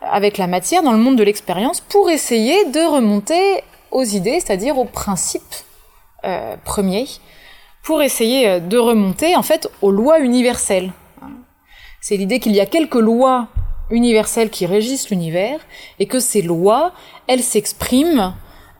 avec 0.00 0.38
la 0.38 0.46
matière 0.46 0.82
dans 0.82 0.92
le 0.92 0.98
monde 0.98 1.16
de 1.16 1.24
l'expérience 1.24 1.80
pour 1.80 2.08
essayer 2.08 2.64
de 2.66 2.80
remonter 2.80 3.62
aux 3.90 4.04
idées, 4.04 4.40
c'est-à-dire 4.40 4.78
aux 4.78 4.84
principes 4.84 5.42
euh, 6.24 6.56
premier 6.64 7.06
pour 7.82 8.02
essayer 8.02 8.48
euh, 8.48 8.60
de 8.60 8.76
remonter 8.76 9.36
en 9.36 9.42
fait 9.42 9.68
aux 9.82 9.90
lois 9.90 10.20
universelles. 10.20 10.92
C'est 12.00 12.16
l'idée 12.16 12.40
qu'il 12.40 12.52
y 12.52 12.60
a 12.60 12.66
quelques 12.66 12.94
lois 12.94 13.48
universelles 13.90 14.50
qui 14.50 14.66
régissent 14.66 15.10
l'univers 15.10 15.60
et 15.98 16.06
que 16.06 16.20
ces 16.20 16.42
lois, 16.42 16.92
elles 17.26 17.42
s'expriment 17.42 18.34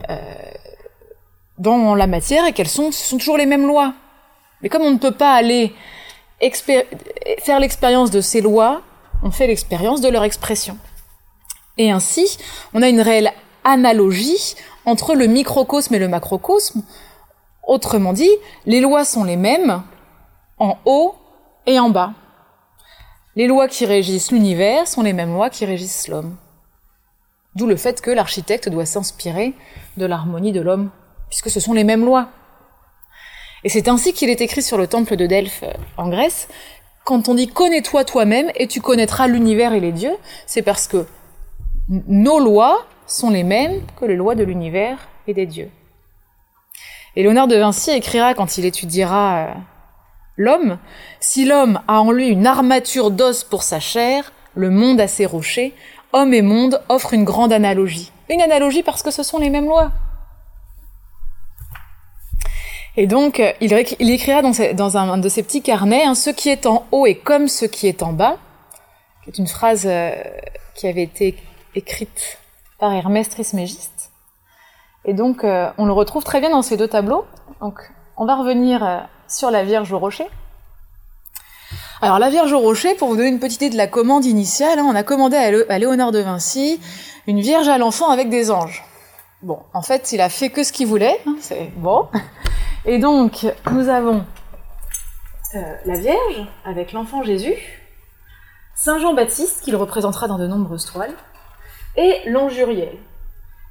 euh, 0.08 0.16
dans 1.58 1.94
la 1.94 2.06
matière 2.06 2.44
et 2.46 2.52
qu'elles 2.52 2.68
sont, 2.68 2.92
sont 2.92 3.18
toujours 3.18 3.38
les 3.38 3.46
mêmes 3.46 3.66
lois. 3.66 3.94
Mais 4.62 4.68
comme 4.68 4.82
on 4.82 4.90
ne 4.90 4.98
peut 4.98 5.12
pas 5.12 5.32
aller 5.32 5.72
faire 6.40 7.60
l'expérience 7.60 8.10
de 8.10 8.20
ces 8.20 8.40
lois, 8.40 8.82
on 9.22 9.30
fait 9.30 9.46
l'expérience 9.46 10.00
de 10.00 10.08
leur 10.08 10.24
expression. 10.24 10.78
Et 11.76 11.90
ainsi, 11.90 12.38
on 12.74 12.82
a 12.82 12.88
une 12.88 13.00
réelle 13.00 13.32
analogie 13.64 14.54
entre 14.84 15.14
le 15.14 15.26
microcosme 15.26 15.94
et 15.94 15.98
le 15.98 16.08
macrocosme. 16.08 16.82
Autrement 17.68 18.14
dit, 18.14 18.30
les 18.64 18.80
lois 18.80 19.04
sont 19.04 19.24
les 19.24 19.36
mêmes 19.36 19.82
en 20.58 20.78
haut 20.86 21.14
et 21.66 21.78
en 21.78 21.90
bas. 21.90 22.14
Les 23.36 23.46
lois 23.46 23.68
qui 23.68 23.84
régissent 23.84 24.32
l'univers 24.32 24.88
sont 24.88 25.02
les 25.02 25.12
mêmes 25.12 25.34
lois 25.34 25.50
qui 25.50 25.66
régissent 25.66 26.08
l'homme. 26.08 26.34
D'où 27.54 27.66
le 27.66 27.76
fait 27.76 28.00
que 28.00 28.10
l'architecte 28.10 28.70
doit 28.70 28.86
s'inspirer 28.86 29.52
de 29.98 30.06
l'harmonie 30.06 30.52
de 30.52 30.62
l'homme, 30.62 30.90
puisque 31.28 31.50
ce 31.50 31.60
sont 31.60 31.74
les 31.74 31.84
mêmes 31.84 32.06
lois. 32.06 32.30
Et 33.64 33.68
c'est 33.68 33.88
ainsi 33.88 34.14
qu'il 34.14 34.30
est 34.30 34.40
écrit 34.40 34.62
sur 34.62 34.78
le 34.78 34.86
temple 34.86 35.16
de 35.16 35.26
Delphes 35.26 35.62
euh, 35.64 35.72
en 35.98 36.08
Grèce, 36.08 36.48
quand 37.04 37.28
on 37.28 37.34
dit 37.34 37.48
connais-toi 37.48 38.04
toi-même 38.04 38.50
et 38.54 38.66
tu 38.66 38.80
connaîtras 38.80 39.26
l'univers 39.26 39.74
et 39.74 39.80
les 39.80 39.92
dieux, 39.92 40.16
c'est 40.46 40.62
parce 40.62 40.88
que 40.88 41.06
nos 41.88 42.38
lois 42.38 42.86
sont 43.06 43.30
les 43.30 43.44
mêmes 43.44 43.82
que 44.00 44.06
les 44.06 44.16
lois 44.16 44.34
de 44.34 44.44
l'univers 44.44 45.08
et 45.26 45.34
des 45.34 45.46
dieux. 45.46 45.70
Et 47.18 47.24
Léonard 47.24 47.48
de 47.48 47.56
Vinci 47.56 47.90
écrira 47.90 48.32
quand 48.32 48.58
il 48.58 48.64
étudiera 48.64 49.38
euh, 49.38 49.54
l'homme, 50.36 50.78
si 51.18 51.44
l'homme 51.44 51.80
a 51.88 52.00
en 52.00 52.12
lui 52.12 52.28
une 52.28 52.46
armature 52.46 53.10
d'os 53.10 53.42
pour 53.42 53.64
sa 53.64 53.80
chair, 53.80 54.32
le 54.54 54.70
monde 54.70 55.00
a 55.00 55.08
ses 55.08 55.26
rochers, 55.26 55.74
homme 56.12 56.32
et 56.32 56.42
monde 56.42 56.80
offrent 56.88 57.14
une 57.14 57.24
grande 57.24 57.52
analogie. 57.52 58.12
Une 58.30 58.40
analogie 58.40 58.84
parce 58.84 59.02
que 59.02 59.10
ce 59.10 59.24
sont 59.24 59.38
les 59.38 59.50
mêmes 59.50 59.64
lois. 59.64 59.90
Et 62.96 63.08
donc, 63.08 63.40
euh, 63.40 63.50
il, 63.60 63.72
écrira 63.72 64.40
dans, 64.40 64.96
un, 64.96 65.18
de 65.18 65.28
ses 65.28 65.42
petits 65.42 65.62
carnets, 65.62 66.04
hein, 66.04 66.14
ce 66.14 66.30
qui 66.30 66.50
est 66.50 66.66
en 66.66 66.86
haut 66.92 67.04
est 67.04 67.16
comme 67.16 67.48
ce 67.48 67.64
qui 67.64 67.88
est 67.88 68.04
en 68.04 68.12
bas, 68.12 68.36
qui 69.24 69.30
est 69.30 69.38
une 69.38 69.48
phrase 69.48 69.86
euh, 69.86 70.12
qui 70.76 70.86
avait 70.86 71.02
été 71.02 71.34
écrite 71.74 72.38
par 72.78 72.92
Hermès 72.92 73.28
Trismégiste. 73.28 73.97
Et 75.04 75.14
donc, 75.14 75.44
euh, 75.44 75.70
on 75.78 75.86
le 75.86 75.92
retrouve 75.92 76.24
très 76.24 76.40
bien 76.40 76.50
dans 76.50 76.62
ces 76.62 76.76
deux 76.76 76.88
tableaux. 76.88 77.24
Donc, 77.60 77.90
on 78.16 78.26
va 78.26 78.34
revenir 78.34 79.06
sur 79.28 79.50
la 79.50 79.64
Vierge 79.64 79.92
au 79.92 79.98
rocher. 79.98 80.26
Alors, 82.00 82.20
la 82.20 82.30
Vierge 82.30 82.52
au 82.52 82.60
rocher, 82.60 82.94
pour 82.94 83.08
vous 83.08 83.16
donner 83.16 83.28
une 83.28 83.40
petite 83.40 83.62
idée 83.62 83.70
de 83.70 83.76
la 83.76 83.88
commande 83.88 84.24
initiale, 84.24 84.78
hein, 84.78 84.86
on 84.88 84.94
a 84.94 85.02
commandé 85.02 85.36
à, 85.36 85.78
Léonard 85.78 86.12
de 86.12 86.20
Vinci 86.20 86.80
une 87.26 87.40
Vierge 87.40 87.68
à 87.68 87.76
l'enfant 87.76 88.10
avec 88.10 88.30
des 88.30 88.52
anges. 88.52 88.84
Bon, 89.42 89.60
en 89.74 89.82
fait, 89.82 90.12
il 90.12 90.20
a 90.20 90.28
fait 90.28 90.50
que 90.50 90.62
ce 90.62 90.72
qu'il 90.72 90.86
voulait, 90.86 91.20
hein, 91.26 91.34
c'est 91.40 91.72
bon. 91.76 92.08
Et 92.84 92.98
donc, 92.98 93.46
nous 93.72 93.88
avons 93.88 94.24
euh, 95.54 95.74
la 95.84 95.98
Vierge 95.98 96.46
avec 96.64 96.92
l'enfant 96.92 97.24
Jésus, 97.24 97.54
Saint 98.76 99.00
Jean-Baptiste, 99.00 99.62
qu'il 99.64 99.74
représentera 99.74 100.28
dans 100.28 100.38
de 100.38 100.46
nombreuses 100.46 100.86
toiles, 100.86 101.14
et 101.96 102.20
l'ange 102.26 102.54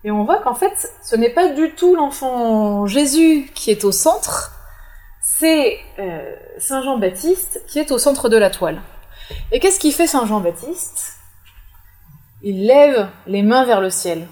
Et 0.07 0.11
on 0.11 0.23
voit 0.23 0.37
qu'en 0.37 0.55
fait, 0.55 0.89
ce 1.03 1.17
n'est 1.17 1.31
pas 1.31 1.49
du 1.49 1.71
tout 1.71 1.93
l'enfant 1.93 2.85
Jésus 2.85 3.51
qui 3.53 3.71
est 3.71 3.83
au 3.83 3.91
centre, 3.91 4.53
c'est 5.21 5.79
euh, 5.99 6.33
Saint 6.59 6.81
Jean-Baptiste 6.81 7.61
qui 7.67 7.79
est 7.79 7.91
au 7.91 7.97
centre 7.97 8.29
de 8.29 8.37
la 8.37 8.49
toile. 8.49 8.81
Et 9.51 9.59
qu'est-ce 9.59 9.81
qui 9.81 9.91
fait 9.91 10.07
Saint 10.07 10.25
Jean-Baptiste 10.25 11.17
Il 12.41 12.67
lève 12.67 13.09
les 13.27 13.41
mains 13.41 13.65
vers 13.65 13.81
le 13.81 13.89
ciel. 13.89 14.29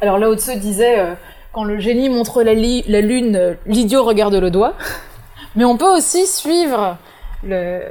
Alors 0.00 0.18
là, 0.18 0.30
Haut-Tseu 0.30 0.54
disait 0.54 1.00
euh, 1.00 1.14
quand 1.52 1.64
le 1.64 1.80
génie 1.80 2.08
montre 2.08 2.44
la, 2.44 2.54
lune, 2.54 3.56
l'idiot 3.66 4.04
regarde 4.04 4.36
le 4.36 4.52
doigt. 4.52 4.74
Mais 5.56 5.64
on 5.64 5.76
peut 5.76 5.96
aussi 5.96 6.28
suivre 6.28 6.96
le, 7.42 7.82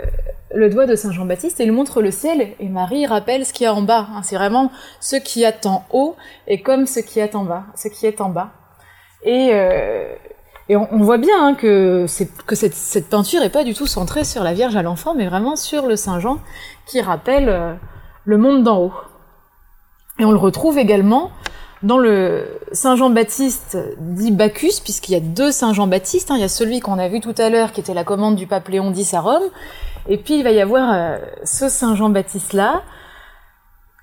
doigt 0.70 0.86
de 0.86 0.95
Saint 0.95 1.12
Jean-Baptiste 1.12 1.60
et 1.60 1.66
il 1.66 1.72
montre 1.72 2.01
le 2.01 2.12
ciel 2.12 2.53
et 2.60 2.70
Marie 2.70 3.06
rappelle 3.06 3.45
ce 3.45 3.53
qu'il 3.53 3.66
y 3.66 3.68
a 3.68 3.74
en 3.74 3.82
bas. 3.82 4.08
Hein. 4.14 4.22
C'est 4.24 4.36
vraiment 4.36 4.72
ce 4.99 5.16
qui 5.16 5.43
est 5.43 5.66
en 5.66 5.86
haut 5.91 6.16
et 6.47 6.62
comme 6.62 6.86
ce 6.86 6.99
qui 6.99 7.20
est 7.20 7.36
en 7.36 7.43
bas, 7.43 7.64
ce 7.76 7.88
qui 7.88 8.06
est 8.06 8.22
en 8.22 8.30
bas. 8.30 8.51
Et, 9.24 9.49
euh, 9.53 10.16
on, 10.70 11.03
voit 11.03 11.18
bien 11.18 11.36
hein, 11.39 11.56
que, 11.56 12.06
cette, 12.08 13.10
peinture 13.10 13.41
n'est 13.41 13.49
pas 13.49 13.64
du 13.64 13.74
tout 13.74 13.88
centrée 13.88 14.24
sur 14.24 14.43
la 14.43 14.53
Vierge 14.53 14.76
à 14.76 14.82
l'enfant, 14.82 15.14
mais 15.14 15.28
vraiment 15.28 15.56
sur 15.56 15.88
le 15.88 15.95
Saint 15.95 16.20
Jean 16.20 16.39
qui 16.88 17.01
rappelle 17.01 17.49
euh, 17.49 17.74
le 18.24 18.38
monde 18.38 18.64
d'en 18.64 18.80
haut. 18.80 18.93
Et 20.20 20.26
on 20.26 20.32
le 20.32 20.38
retrouve 20.38 20.78
également 20.78 21.32
dans 21.84 21.97
le 21.97 22.47
Saint 22.72 22.95
Jean-Baptiste 22.95 23.78
dit 23.99 24.32
Bacchus, 24.32 24.82
puisqu'il 24.84 25.12
y 25.12 25.16
a 25.16 25.20
deux 25.20 25.51
Saint 25.51 25.74
Jean-Baptiste, 25.74 26.32
hein. 26.32 26.36
il 26.36 26.41
y 26.41 26.45
a 26.45 26.49
celui 26.49 26.80
qu'on 26.80 26.97
a 26.97 27.08
vu 27.08 27.20
tout 27.20 27.36
à 27.38 27.49
l'heure 27.49 27.72
qui 27.72 27.80
était 27.80 27.93
la 27.93 28.03
commande 28.03 28.36
du 28.36 28.47
pape 28.47 28.68
Léon 28.70 28.91
X 28.93 29.14
à 29.14 29.20
Rome, 29.20 29.43
et 30.08 30.18
puis 30.18 30.38
il 30.38 30.43
va 30.43 30.51
y 30.51 30.62
avoir 30.62 30.93
euh, 30.93 31.18
ce 31.43 31.70
Saint 31.70 31.95
Jean-Baptiste-là, 31.95 32.84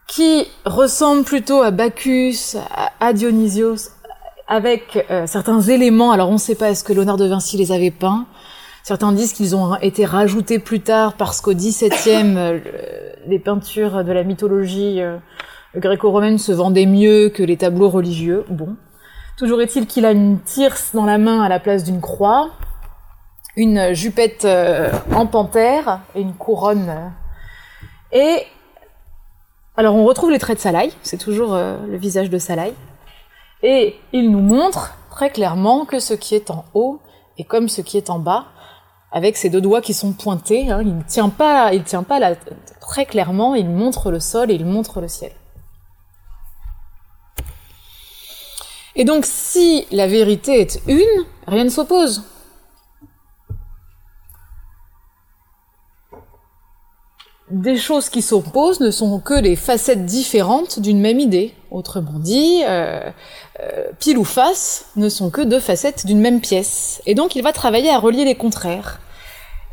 qui 0.09 0.47
ressemble 0.65 1.25
plutôt 1.25 1.63
à 1.63 1.71
Bacchus, 1.71 2.57
à 3.01 3.13
Dionysios, 3.13 3.91
avec 4.49 5.07
euh, 5.11 5.27
certains 5.27 5.61
éléments, 5.61 6.13
alors 6.13 6.29
on 6.29 6.35
ne 6.35 6.39
sait 6.39 6.55
pas 6.55 6.71
est-ce 6.71 6.85
que 6.85 6.93
Léonard 6.93 7.17
de 7.17 7.27
Vinci 7.27 7.57
les 7.57 7.73
avait 7.73 7.91
peints, 7.91 8.27
Certains 8.85 9.13
disent 9.13 9.33
qu'ils 9.33 9.55
ont 9.55 9.77
été 9.77 10.05
rajoutés 10.05 10.59
plus 10.59 10.81
tard 10.81 11.13
parce 11.13 11.41
qu'au 11.41 11.55
XVIIe, 11.55 12.35
euh, 12.37 12.59
les 13.29 13.39
peintures 13.39 14.03
de 14.03 14.11
la 14.11 14.25
mythologie 14.25 15.01
gréco-romaine 15.77 16.37
se 16.37 16.51
vendait 16.51 16.87
mieux 16.87 17.29
que 17.29 17.45
les 17.45 17.57
tableaux 17.57 17.89
religieux. 17.89 18.45
Bon. 18.51 18.75
Toujours 19.39 19.63
est-il 19.63 19.87
qu'il 19.87 20.05
a 20.05 20.11
une 20.11 20.41
tierce 20.41 20.91
dans 20.95 21.05
la 21.05 21.19
main 21.19 21.43
à 21.43 21.49
la 21.49 21.61
place 21.61 21.85
d'une 21.85 22.01
croix, 22.01 22.51
une 23.57 23.93
jupette 23.93 24.45
euh, 24.45 24.91
en 25.15 25.27
panthère 25.27 26.01
et 26.15 26.21
une 26.21 26.35
couronne. 26.35 26.89
Euh. 26.89 27.09
Et 28.13 28.47
alors 29.77 29.95
on 29.95 30.05
retrouve 30.05 30.31
les 30.31 30.39
traits 30.39 30.59
de 30.59 30.63
Salaï, 30.63 30.93
c'est 31.03 31.19
toujours 31.19 31.55
euh, 31.55 31.77
le 31.87 31.97
visage 31.97 32.31
de 32.31 32.39
Salaï. 32.39 32.73
Et 33.63 33.97
il 34.13 34.31
nous 34.31 34.41
montre 34.41 34.97
très 35.11 35.31
clairement 35.31 35.85
que 35.85 35.99
ce 35.99 36.15
qui 36.15 36.35
est 36.35 36.51
en 36.51 36.65
haut 36.75 37.01
est 37.39 37.45
comme 37.45 37.69
ce 37.69 37.81
qui 37.81 37.97
est 37.97 38.11
en 38.11 38.19
bas, 38.19 38.47
avec 39.13 39.37
ses 39.37 39.51
deux 39.51 39.61
doigts 39.61 39.83
qui 39.83 39.95
sont 39.95 40.13
pointés. 40.13 40.71
Hein. 40.71 40.81
il 40.83 40.97
ne 40.97 41.03
tient 41.03 41.29
pas, 41.29 41.73
il 41.75 41.85
tient 41.85 42.05
très 42.81 43.07
clairement. 43.07 43.55
Il 43.55 43.69
montre 43.69 44.11
le 44.11 44.21
sol 44.21 44.51
et 44.51 44.55
il 44.55 44.65
montre 44.65 45.01
le 45.01 45.09
ciel. 45.09 45.33
Et 48.97 49.05
donc 49.05 49.25
si 49.27 49.87
la 49.91 50.07
vérité 50.07 50.61
est 50.61 50.83
une, 50.87 51.25
rien 51.47 51.65
ne 51.65 51.71
s'oppose. 51.71 52.25
Des 57.53 57.77
choses 57.77 58.09
qui 58.09 58.23
s'opposent 58.23 58.81
ne 58.81 58.91
sont 58.91 59.21
que 59.21 59.39
des 59.39 59.57
facettes 59.57 60.07
différentes 60.07 60.81
d'une 60.81 61.01
même 61.01 61.21
idée. 61.21 61.55
Autrement 61.71 62.19
dit, 62.19 62.63
euh, 62.65 63.11
euh, 63.61 63.85
pile 64.01 64.17
ou 64.17 64.25
face 64.25 64.87
ne 64.97 65.11
sont 65.11 65.29
que 65.29 65.43
deux 65.43 65.61
facettes 65.61 66.07
d'une 66.07 66.19
même 66.19 66.41
pièce. 66.41 67.03
Et 67.05 67.15
donc 67.15 67.37
il 67.37 67.43
va 67.43 67.53
travailler 67.53 67.91
à 67.91 67.99
relier 67.99 68.25
les 68.25 68.37
contraires. 68.37 69.01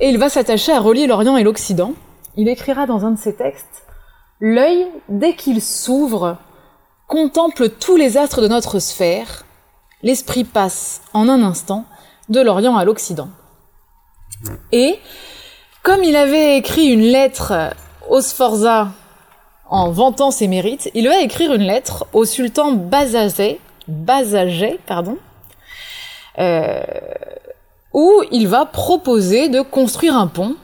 Et 0.02 0.10
il 0.10 0.18
va 0.18 0.28
s'attacher 0.28 0.74
à 0.74 0.82
relier 0.82 1.08
l'Orient 1.08 1.38
et 1.38 1.44
l'Occident. 1.44 1.94
Il 2.36 2.50
écrira 2.50 2.86
dans 2.86 3.06
un 3.06 3.12
de 3.12 3.18
ses 3.18 3.36
textes 3.36 3.86
L'œil, 4.42 4.86
dès 5.08 5.36
qu'il 5.36 5.62
s'ouvre, 5.62 6.38
contemple 7.08 7.70
tous 7.70 7.96
les 7.96 8.18
astres 8.18 8.42
de 8.42 8.50
notre 8.50 8.80
sphère, 8.80 9.46
l'esprit 10.04 10.44
passe 10.44 11.02
en 11.14 11.30
un 11.30 11.42
instant 11.44 11.86
de 12.28 12.42
l'Orient 12.42 12.76
à 12.76 12.84
l'Occident. 12.84 13.30
Et, 14.74 15.00
comme 15.84 16.04
il 16.04 16.16
avait 16.16 16.58
écrit 16.58 16.88
une 16.88 17.02
lettre 17.02 17.54
au 18.10 18.22
Sforza 18.22 18.90
en 19.70 19.92
vantant 19.92 20.32
ses 20.32 20.48
mérites, 20.48 20.90
il 20.94 21.08
va 21.08 21.20
écrire 21.20 21.54
une 21.54 21.64
lettre 21.64 22.08
au 22.14 22.26
sultan 22.26 22.72
Bazazet, 22.72 23.60
Bazagé, 23.88 24.80
pardon, 24.88 25.18
euh, 26.40 26.82
où 27.94 28.12
il 28.32 28.48
va 28.48 28.66
proposer 28.66 29.50
de 29.50 29.62
construire 29.62 30.18
un 30.18 30.28
pont 30.28 30.56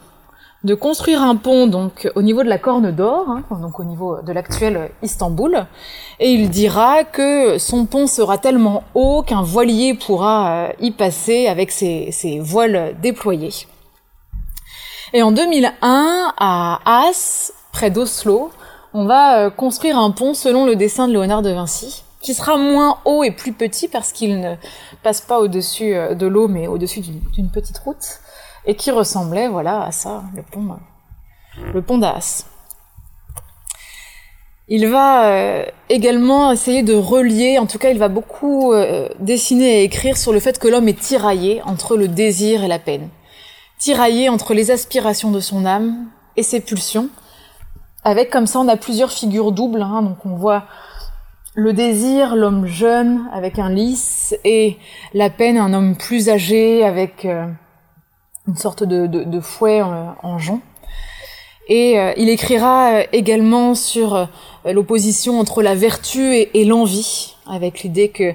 de 0.65 0.73
construire 0.73 1.21
un 1.21 1.35
pont 1.35 1.67
donc 1.67 2.11
au 2.15 2.23
niveau 2.23 2.43
de 2.43 2.49
la 2.49 2.57
Corne 2.57 2.91
d'Or, 2.91 3.29
hein, 3.29 3.43
donc 3.61 3.79
au 3.79 3.83
niveau 3.83 4.17
de 4.21 4.33
l'actuel 4.33 4.89
Istanbul, 5.03 5.67
et 6.19 6.31
il 6.31 6.49
dira 6.49 7.03
que 7.03 7.59
son 7.59 7.85
pont 7.85 8.07
sera 8.07 8.39
tellement 8.39 8.83
haut 8.95 9.21
qu'un 9.21 9.43
voilier 9.43 9.93
pourra 9.93 10.49
euh, 10.49 10.69
y 10.81 10.89
passer 10.89 11.45
avec 11.47 11.69
ses, 11.69 12.39
voiles 12.41 12.95
déployés. 12.99 13.67
Et 15.15 15.23
en 15.23 15.31
2001, 15.31 16.33
à 16.37 16.81
As, 16.83 17.53
près 17.71 17.89
d'Oslo, 17.89 18.51
on 18.93 19.05
va 19.05 19.45
euh, 19.45 19.49
construire 19.49 19.97
un 19.97 20.11
pont 20.11 20.33
selon 20.33 20.65
le 20.65 20.75
dessin 20.75 21.07
de 21.07 21.13
Léonard 21.13 21.41
de 21.41 21.51
Vinci, 21.51 22.03
qui 22.19 22.33
sera 22.33 22.57
moins 22.57 22.97
haut 23.05 23.23
et 23.23 23.31
plus 23.31 23.53
petit 23.53 23.87
parce 23.87 24.11
qu'il 24.11 24.41
ne 24.41 24.55
passe 25.03 25.21
pas 25.21 25.39
au-dessus 25.39 25.95
euh, 25.95 26.15
de 26.15 26.27
l'eau, 26.27 26.49
mais 26.49 26.67
au-dessus 26.67 26.99
d'une 26.99 27.49
petite 27.49 27.77
route, 27.77 28.19
et 28.65 28.75
qui 28.75 28.91
ressemblait, 28.91 29.47
voilà, 29.47 29.83
à 29.83 29.93
ça, 29.93 30.25
le 30.35 30.43
pont, 30.43 30.75
le 31.73 31.81
pont. 31.81 32.01
Il 34.67 34.89
va 34.89 35.27
euh, 35.27 35.65
également 35.87 36.51
essayer 36.51 36.83
de 36.83 36.93
relier, 36.93 37.57
en 37.57 37.67
tout 37.67 37.77
cas 37.77 37.89
il 37.89 37.99
va 37.99 38.09
beaucoup 38.09 38.73
euh, 38.73 39.07
dessiner 39.19 39.79
et 39.79 39.83
écrire 39.83 40.17
sur 40.17 40.33
le 40.33 40.41
fait 40.41 40.59
que 40.59 40.67
l'homme 40.67 40.89
est 40.89 40.99
tiraillé 40.99 41.61
entre 41.63 41.95
le 41.95 42.09
désir 42.09 42.65
et 42.65 42.67
la 42.67 42.79
peine. 42.79 43.07
Tiraillé 43.85 44.29
entre 44.29 44.55
les 44.55 44.71
aspirations 44.71 45.29
de 45.29 45.39
son 45.39 45.63
âme 45.63 46.07
et 46.37 46.41
ses 46.41 46.59
pulsions. 46.59 47.07
Avec 48.03 48.31
comme 48.31 48.47
ça 48.47 48.57
on 48.59 48.67
a 48.67 48.77
plusieurs 48.77 49.11
figures 49.11 49.51
doubles, 49.51 49.83
hein, 49.83 50.01
donc 50.01 50.25
on 50.25 50.35
voit 50.35 50.63
le 51.53 51.71
désir, 51.71 52.35
l'homme 52.35 52.65
jeune 52.65 53.29
avec 53.31 53.59
un 53.59 53.69
lys, 53.69 54.33
et 54.43 54.77
la 55.13 55.29
peine, 55.29 55.59
un 55.59 55.71
homme 55.71 55.95
plus 55.95 56.29
âgé 56.29 56.83
avec 56.83 57.25
euh, 57.25 57.45
une 58.47 58.55
sorte 58.55 58.81
de, 58.81 59.39
fouet 59.39 59.83
en, 59.83 60.39
jonc. 60.39 60.61
Et 61.67 61.99
il 62.17 62.29
écrira 62.29 63.01
également 63.11 63.75
sur 63.75 64.15
euh, 64.15 64.25
l'opposition 64.65 65.39
entre 65.39 65.61
la 65.61 65.75
vertu 65.75 66.33
et, 66.35 66.65
l'envie, 66.65 67.35
avec 67.45 67.83
l'idée 67.83 68.09
que 68.09 68.33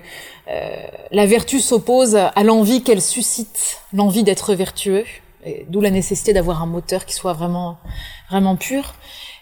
euh, 0.49 0.77
la 1.11 1.27
vertu 1.27 1.59
s'oppose 1.59 2.15
à 2.15 2.45
l'envie 2.45 2.85
qu'elle 2.85 3.03
suscite, 3.03 3.81
l'envie 3.93 4.23
d'être 4.23 4.55
vertueux, 4.55 5.05
d'où 5.69 5.81
la 5.81 5.91
nécessité 5.91 6.33
d'avoir 6.33 6.63
un 6.63 6.67
moteur 6.67 7.05
qui 7.07 7.15
soit 7.15 7.33
vraiment 7.33 7.79
vraiment 8.29 8.57
pur. 8.57 8.95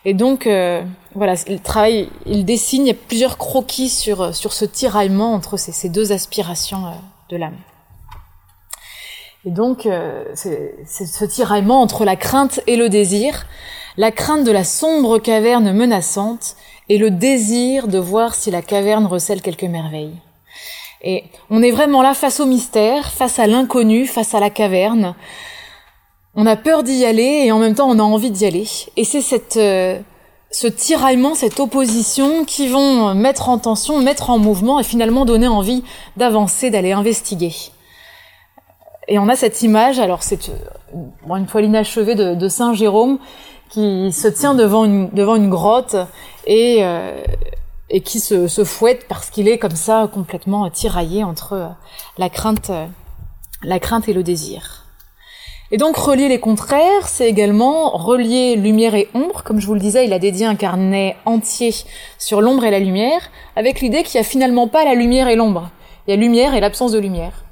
Et 0.04 0.14
donc 0.14 0.46
euh, 0.46 0.82
voilà, 1.14 1.34
il 1.48 1.60
travaille, 1.60 2.08
il 2.26 2.44
dessine, 2.44 2.84
il 2.84 2.88
y 2.88 2.92
a 2.92 2.94
plusieurs 2.94 3.38
croquis 3.38 3.88
sur 3.88 4.34
sur 4.34 4.52
ce 4.52 4.64
tiraillement 4.64 5.34
entre 5.34 5.56
ces, 5.56 5.72
ces 5.72 5.88
deux 5.88 6.12
aspirations 6.12 6.84
de 7.30 7.36
l'âme. 7.36 7.56
Et 9.44 9.50
donc, 9.50 9.88
c'est 10.34 10.74
ce 10.86 11.24
tiraillement 11.24 11.80
entre 11.80 12.04
la 12.04 12.16
crainte 12.16 12.60
et 12.66 12.76
le 12.76 12.88
désir, 12.88 13.46
la 13.96 14.10
crainte 14.10 14.44
de 14.44 14.50
la 14.50 14.64
sombre 14.64 15.18
caverne 15.18 15.72
menaçante 15.72 16.56
et 16.88 16.98
le 16.98 17.10
désir 17.10 17.88
de 17.88 17.98
voir 17.98 18.34
si 18.34 18.50
la 18.50 18.62
caverne 18.62 19.06
recèle 19.06 19.40
quelques 19.40 19.64
merveilles. 19.64 20.16
Et 21.02 21.24
on 21.50 21.62
est 21.62 21.70
vraiment 21.70 22.02
là 22.02 22.14
face 22.14 22.40
au 22.40 22.46
mystère, 22.46 23.10
face 23.12 23.38
à 23.38 23.46
l'inconnu, 23.46 24.06
face 24.06 24.34
à 24.34 24.40
la 24.40 24.50
caverne. 24.50 25.14
On 26.40 26.46
a 26.46 26.54
peur 26.54 26.84
d'y 26.84 27.04
aller 27.04 27.42
et 27.46 27.50
en 27.50 27.58
même 27.58 27.74
temps 27.74 27.90
on 27.90 27.98
a 27.98 28.02
envie 28.02 28.30
d'y 28.30 28.46
aller. 28.46 28.64
Et 28.96 29.02
c'est 29.02 29.22
cette, 29.22 29.56
euh, 29.56 29.98
ce 30.52 30.68
tiraillement, 30.68 31.34
cette 31.34 31.58
opposition 31.58 32.44
qui 32.44 32.68
vont 32.68 33.12
mettre 33.12 33.48
en 33.48 33.58
tension, 33.58 33.98
mettre 33.98 34.30
en 34.30 34.38
mouvement 34.38 34.78
et 34.78 34.84
finalement 34.84 35.24
donner 35.24 35.48
envie 35.48 35.82
d'avancer, 36.16 36.70
d'aller 36.70 36.92
investiguer. 36.92 37.52
Et 39.08 39.18
on 39.18 39.28
a 39.28 39.34
cette 39.34 39.62
image, 39.62 39.98
alors 39.98 40.22
c'est 40.22 40.48
euh, 40.48 41.36
une 41.36 41.46
toile 41.46 41.64
inachevée 41.64 42.14
de, 42.14 42.48
Saint 42.48 42.72
Jérôme 42.72 43.18
qui 43.68 44.12
se 44.12 44.28
tient 44.28 44.54
devant 44.54 44.84
une, 44.84 45.50
grotte 45.50 45.96
et, 46.46 46.84
euh, 46.84 47.20
qui 48.04 48.20
se, 48.20 48.62
fouette 48.62 49.08
parce 49.08 49.30
qu'il 49.30 49.48
est 49.48 49.58
comme 49.58 49.74
ça 49.74 50.08
complètement 50.14 50.70
tiraillé 50.70 51.24
entre 51.24 51.74
la 52.16 52.28
crainte 52.28 52.70
et 54.06 54.12
le 54.12 54.22
désir. 54.22 54.87
Et 55.70 55.76
donc 55.76 55.96
relier 55.96 56.28
les 56.28 56.40
contraires, 56.40 57.08
c'est 57.08 57.28
également 57.28 57.90
relier 57.90 58.56
lumière 58.56 58.94
et 58.94 59.08
ombre. 59.12 59.42
Comme 59.42 59.60
je 59.60 59.66
vous 59.66 59.74
le 59.74 59.80
disais, 59.80 60.06
il 60.06 60.12
a 60.14 60.18
dédié 60.18 60.46
un 60.46 60.56
carnet 60.56 61.16
entier 61.26 61.74
sur 62.18 62.40
l'ombre 62.40 62.64
et 62.64 62.70
la 62.70 62.78
lumière, 62.78 63.30
avec 63.54 63.80
l'idée 63.80 64.02
qu'il 64.02 64.18
n'y 64.18 64.26
a 64.26 64.28
finalement 64.28 64.66
pas 64.66 64.84
la 64.84 64.94
lumière 64.94 65.28
et 65.28 65.36
l'ombre. 65.36 65.70
Il 66.06 66.10
y 66.10 66.14
a 66.14 66.16
lumière 66.16 66.54
et 66.54 66.60
l'absence 66.60 66.92
de 66.92 66.98
lumière. 66.98 67.44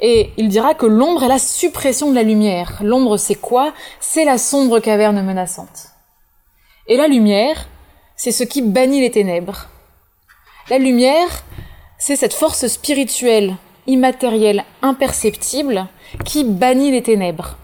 Et 0.00 0.30
il 0.36 0.48
dira 0.48 0.74
que 0.74 0.86
l'ombre 0.86 1.24
est 1.24 1.28
la 1.28 1.38
suppression 1.38 2.10
de 2.10 2.14
la 2.14 2.22
lumière. 2.22 2.78
L'ombre, 2.82 3.16
c'est 3.18 3.34
quoi? 3.34 3.72
C'est 4.00 4.24
la 4.24 4.38
sombre 4.38 4.78
caverne 4.78 5.22
menaçante. 5.22 5.88
Et 6.86 6.96
la 6.96 7.08
lumière, 7.08 7.66
c'est 8.14 8.32
ce 8.32 8.44
qui 8.44 8.62
bannit 8.62 9.00
les 9.00 9.10
ténèbres. 9.10 9.68
La 10.70 10.78
lumière, 10.78 11.44
c'est 11.98 12.16
cette 12.16 12.34
force 12.34 12.66
spirituelle, 12.66 13.56
immatérielle, 13.86 14.64
imperceptible, 14.82 15.86
qui 16.24 16.44
bannit 16.44 16.90
les 16.90 17.02
ténèbres. 17.02 17.56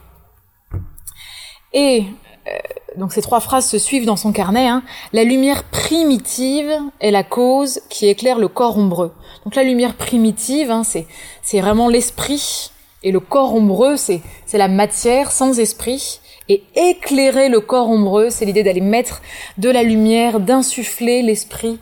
Et 1.72 2.04
euh, 2.46 2.50
donc 2.96 3.12
ces 3.12 3.22
trois 3.22 3.40
phrases 3.40 3.68
se 3.68 3.78
suivent 3.78 4.04
dans 4.04 4.16
son 4.16 4.32
carnet. 4.32 4.68
Hein. 4.68 4.82
La 5.12 5.24
lumière 5.24 5.64
primitive 5.64 6.72
est 7.00 7.10
la 7.10 7.22
cause 7.22 7.80
qui 7.88 8.08
éclaire 8.08 8.38
le 8.38 8.48
corps 8.48 8.78
ombreux. 8.78 9.12
Donc 9.44 9.54
la 9.54 9.64
lumière 9.64 9.94
primitive, 9.94 10.70
hein, 10.70 10.84
c'est 10.84 11.06
c'est 11.42 11.60
vraiment 11.60 11.88
l'esprit, 11.88 12.70
et 13.02 13.10
le 13.10 13.20
corps 13.20 13.54
ombreux, 13.54 13.96
c'est 13.96 14.20
c'est 14.46 14.58
la 14.58 14.68
matière 14.68 15.32
sans 15.32 15.58
esprit. 15.58 16.20
Et 16.48 16.64
éclairer 16.74 17.48
le 17.48 17.60
corps 17.60 17.88
ombreux, 17.88 18.28
c'est 18.28 18.44
l'idée 18.44 18.64
d'aller 18.64 18.80
mettre 18.80 19.22
de 19.58 19.70
la 19.70 19.84
lumière, 19.84 20.40
d'insuffler 20.40 21.22
l'esprit 21.22 21.78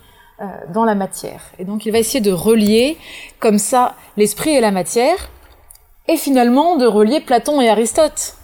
dans 0.73 0.85
la 0.85 0.95
matière. 0.95 1.43
Et 1.59 1.65
donc 1.65 1.85
il 1.85 1.93
va 1.93 1.99
essayer 1.99 2.21
de 2.21 2.33
relier 2.33 2.97
comme 3.41 3.59
ça 3.59 3.95
l'esprit 4.17 4.51
et 4.51 4.61
la 4.61 4.71
matière, 4.71 5.31
et 6.09 6.17
finalement 6.17 6.77
de 6.77 6.87
relier 6.87 7.21
Platon 7.21 7.61
et 7.61 7.69
Aristote 7.69 8.37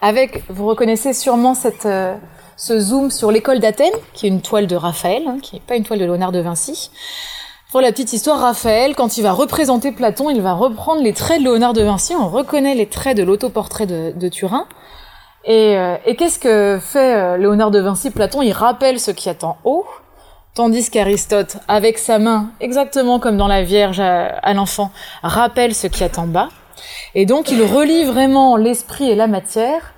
avec, 0.00 0.44
vous 0.48 0.66
reconnaissez 0.66 1.12
sûrement 1.12 1.54
cette, 1.54 1.86
euh, 1.86 2.14
ce 2.56 2.78
zoom 2.78 3.10
sur 3.10 3.30
l'école 3.30 3.58
d'Athènes, 3.58 3.92
qui 4.12 4.26
est 4.26 4.28
une 4.28 4.42
toile 4.42 4.66
de 4.66 4.76
Raphaël, 4.76 5.24
hein, 5.26 5.38
qui 5.42 5.56
n'est 5.56 5.62
pas 5.62 5.76
une 5.76 5.84
toile 5.84 5.98
de 5.98 6.04
Léonard 6.04 6.32
de 6.32 6.40
Vinci. 6.40 6.90
Pour 7.72 7.80
la 7.80 7.90
petite 7.90 8.12
histoire, 8.12 8.38
Raphaël, 8.38 8.94
quand 8.94 9.18
il 9.18 9.22
va 9.22 9.32
représenter 9.32 9.92
Platon, 9.92 10.30
il 10.30 10.40
va 10.40 10.54
reprendre 10.54 11.02
les 11.02 11.12
traits 11.12 11.40
de 11.40 11.44
Léonard 11.44 11.74
de 11.74 11.82
Vinci. 11.82 12.14
On 12.14 12.28
reconnaît 12.28 12.74
les 12.74 12.86
traits 12.86 13.16
de 13.16 13.22
l'autoportrait 13.22 13.86
de, 13.86 14.28
Turin. 14.28 14.66
Et, 15.44 15.76
euh, 15.76 15.96
et 16.06 16.16
qu'est-ce 16.16 16.38
que 16.38 16.78
fait 16.80 17.14
euh, 17.14 17.36
Léonard 17.36 17.70
de 17.70 17.80
Vinci? 17.80 18.10
Platon, 18.10 18.40
il 18.40 18.52
rappelle 18.52 19.00
ce 19.00 19.10
qui 19.10 19.28
est 19.28 19.44
en 19.44 19.58
haut, 19.64 19.84
tandis 20.58 20.90
qu'Aristote, 20.90 21.58
avec 21.68 21.98
sa 21.98 22.18
main, 22.18 22.50
exactement 22.58 23.20
comme 23.20 23.36
dans 23.36 23.46
la 23.46 23.62
Vierge 23.62 24.00
à 24.00 24.54
l'enfant, 24.54 24.90
rappelle 25.22 25.72
ce 25.72 25.86
qui 25.86 26.02
est 26.02 26.18
en 26.18 26.26
bas. 26.26 26.48
Et 27.14 27.26
donc 27.26 27.52
il 27.52 27.62
relie 27.62 28.02
vraiment 28.02 28.56
l'esprit 28.56 29.08
et 29.08 29.14
la 29.14 29.28
matière. 29.28 29.94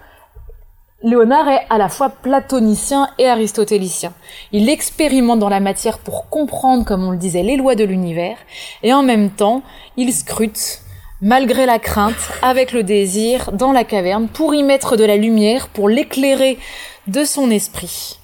Léonard 1.02 1.48
est 1.48 1.64
à 1.70 1.78
la 1.78 1.88
fois 1.88 2.10
platonicien 2.10 3.08
et 3.16 3.26
aristotélicien. 3.26 4.12
Il 4.52 4.68
expérimente 4.68 5.38
dans 5.38 5.48
la 5.48 5.60
matière 5.60 5.98
pour 5.98 6.28
comprendre, 6.28 6.84
comme 6.84 7.04
on 7.04 7.12
le 7.12 7.16
disait, 7.16 7.42
les 7.42 7.56
lois 7.56 7.74
de 7.74 7.84
l'univers, 7.84 8.36
et 8.82 8.92
en 8.92 9.02
même 9.02 9.30
temps, 9.30 9.62
il 9.96 10.12
scrute, 10.12 10.80
malgré 11.22 11.64
la 11.64 11.78
crainte, 11.78 12.32
avec 12.42 12.72
le 12.72 12.82
désir, 12.82 13.50
dans 13.52 13.72
la 13.72 13.84
caverne, 13.84 14.28
pour 14.28 14.54
y 14.54 14.62
mettre 14.62 14.98
de 14.98 15.04
la 15.04 15.16
lumière, 15.16 15.68
pour 15.68 15.88
l'éclairer 15.88 16.58
de 17.06 17.24
son 17.24 17.50
esprit. 17.50 18.19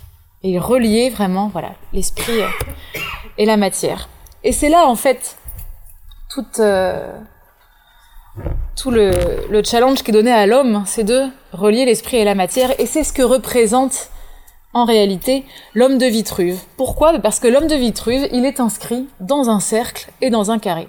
Et 0.49 0.61
reliait 0.61 1.11
vraiment, 1.11 1.49
voilà, 1.49 1.73
l'esprit 1.93 2.39
et 3.37 3.47
la 3.47 3.57
matière. 3.57 4.09
Et 4.45 4.53
c'est 4.53 4.69
là, 4.69 4.87
en 4.87 4.95
fait, 4.95 5.37
toute... 6.31 6.61
Euh, 6.61 7.19
tout 8.77 8.93
le, 8.93 9.63
challenge 9.65 10.05
qui 10.05 10.11
est 10.11 10.15
donné 10.15 10.31
à 10.31 10.47
l'homme, 10.47 10.85
c'est 10.87 11.03
de 11.03 11.25
relier 11.53 11.85
l'esprit 11.85 12.19
et 12.19 12.25
la 12.25 12.37
matière, 12.37 12.79
et 12.79 12.87
c'est 12.87 13.03
ce 13.03 13.13
que 13.13 13.23
représente 13.23 14.11
en 14.73 14.85
réalité 14.85 15.45
l'homme 15.75 15.99
de 15.99 16.07
Vitruve. 16.07 16.61
Pourquoi? 16.77 17.19
Parce 17.19 17.41
que 17.41 17.49
l'homme 17.49 17.67
de 17.67 17.75
Vitruve, 17.75 18.29
il 18.33 18.45
est 18.45 18.61
inscrit 18.61 19.09
dans 19.19 19.49
un 19.49 19.59
cercle 19.59 20.13
et 20.21 20.31
dans 20.31 20.53
un 20.53 20.61
carré. 20.61 20.87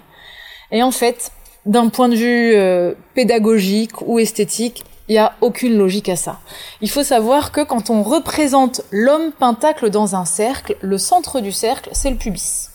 Et 0.70 0.82
en 0.84 0.92
fait, 0.92 1.32
d'un 1.66 1.88
point 1.88 2.08
de 2.08 2.14
vue 2.14 2.54
euh, 2.54 2.94
pédagogique 3.14 4.02
ou 4.02 4.20
esthétique, 4.20 4.84
il 5.08 5.12
n'y 5.12 5.18
a 5.18 5.32
aucune 5.40 5.76
logique 5.76 6.08
à 6.08 6.16
ça. 6.16 6.38
Il 6.80 6.90
faut 6.90 7.02
savoir 7.02 7.50
que 7.50 7.62
quand 7.62 7.90
on 7.90 8.02
représente 8.02 8.82
l'homme 8.90 9.32
pentacle 9.32 9.90
dans 9.90 10.14
un 10.14 10.24
cercle, 10.24 10.76
le 10.80 10.98
centre 10.98 11.40
du 11.40 11.52
cercle, 11.52 11.90
c'est 11.92 12.10
le 12.10 12.16
pubis. 12.16 12.68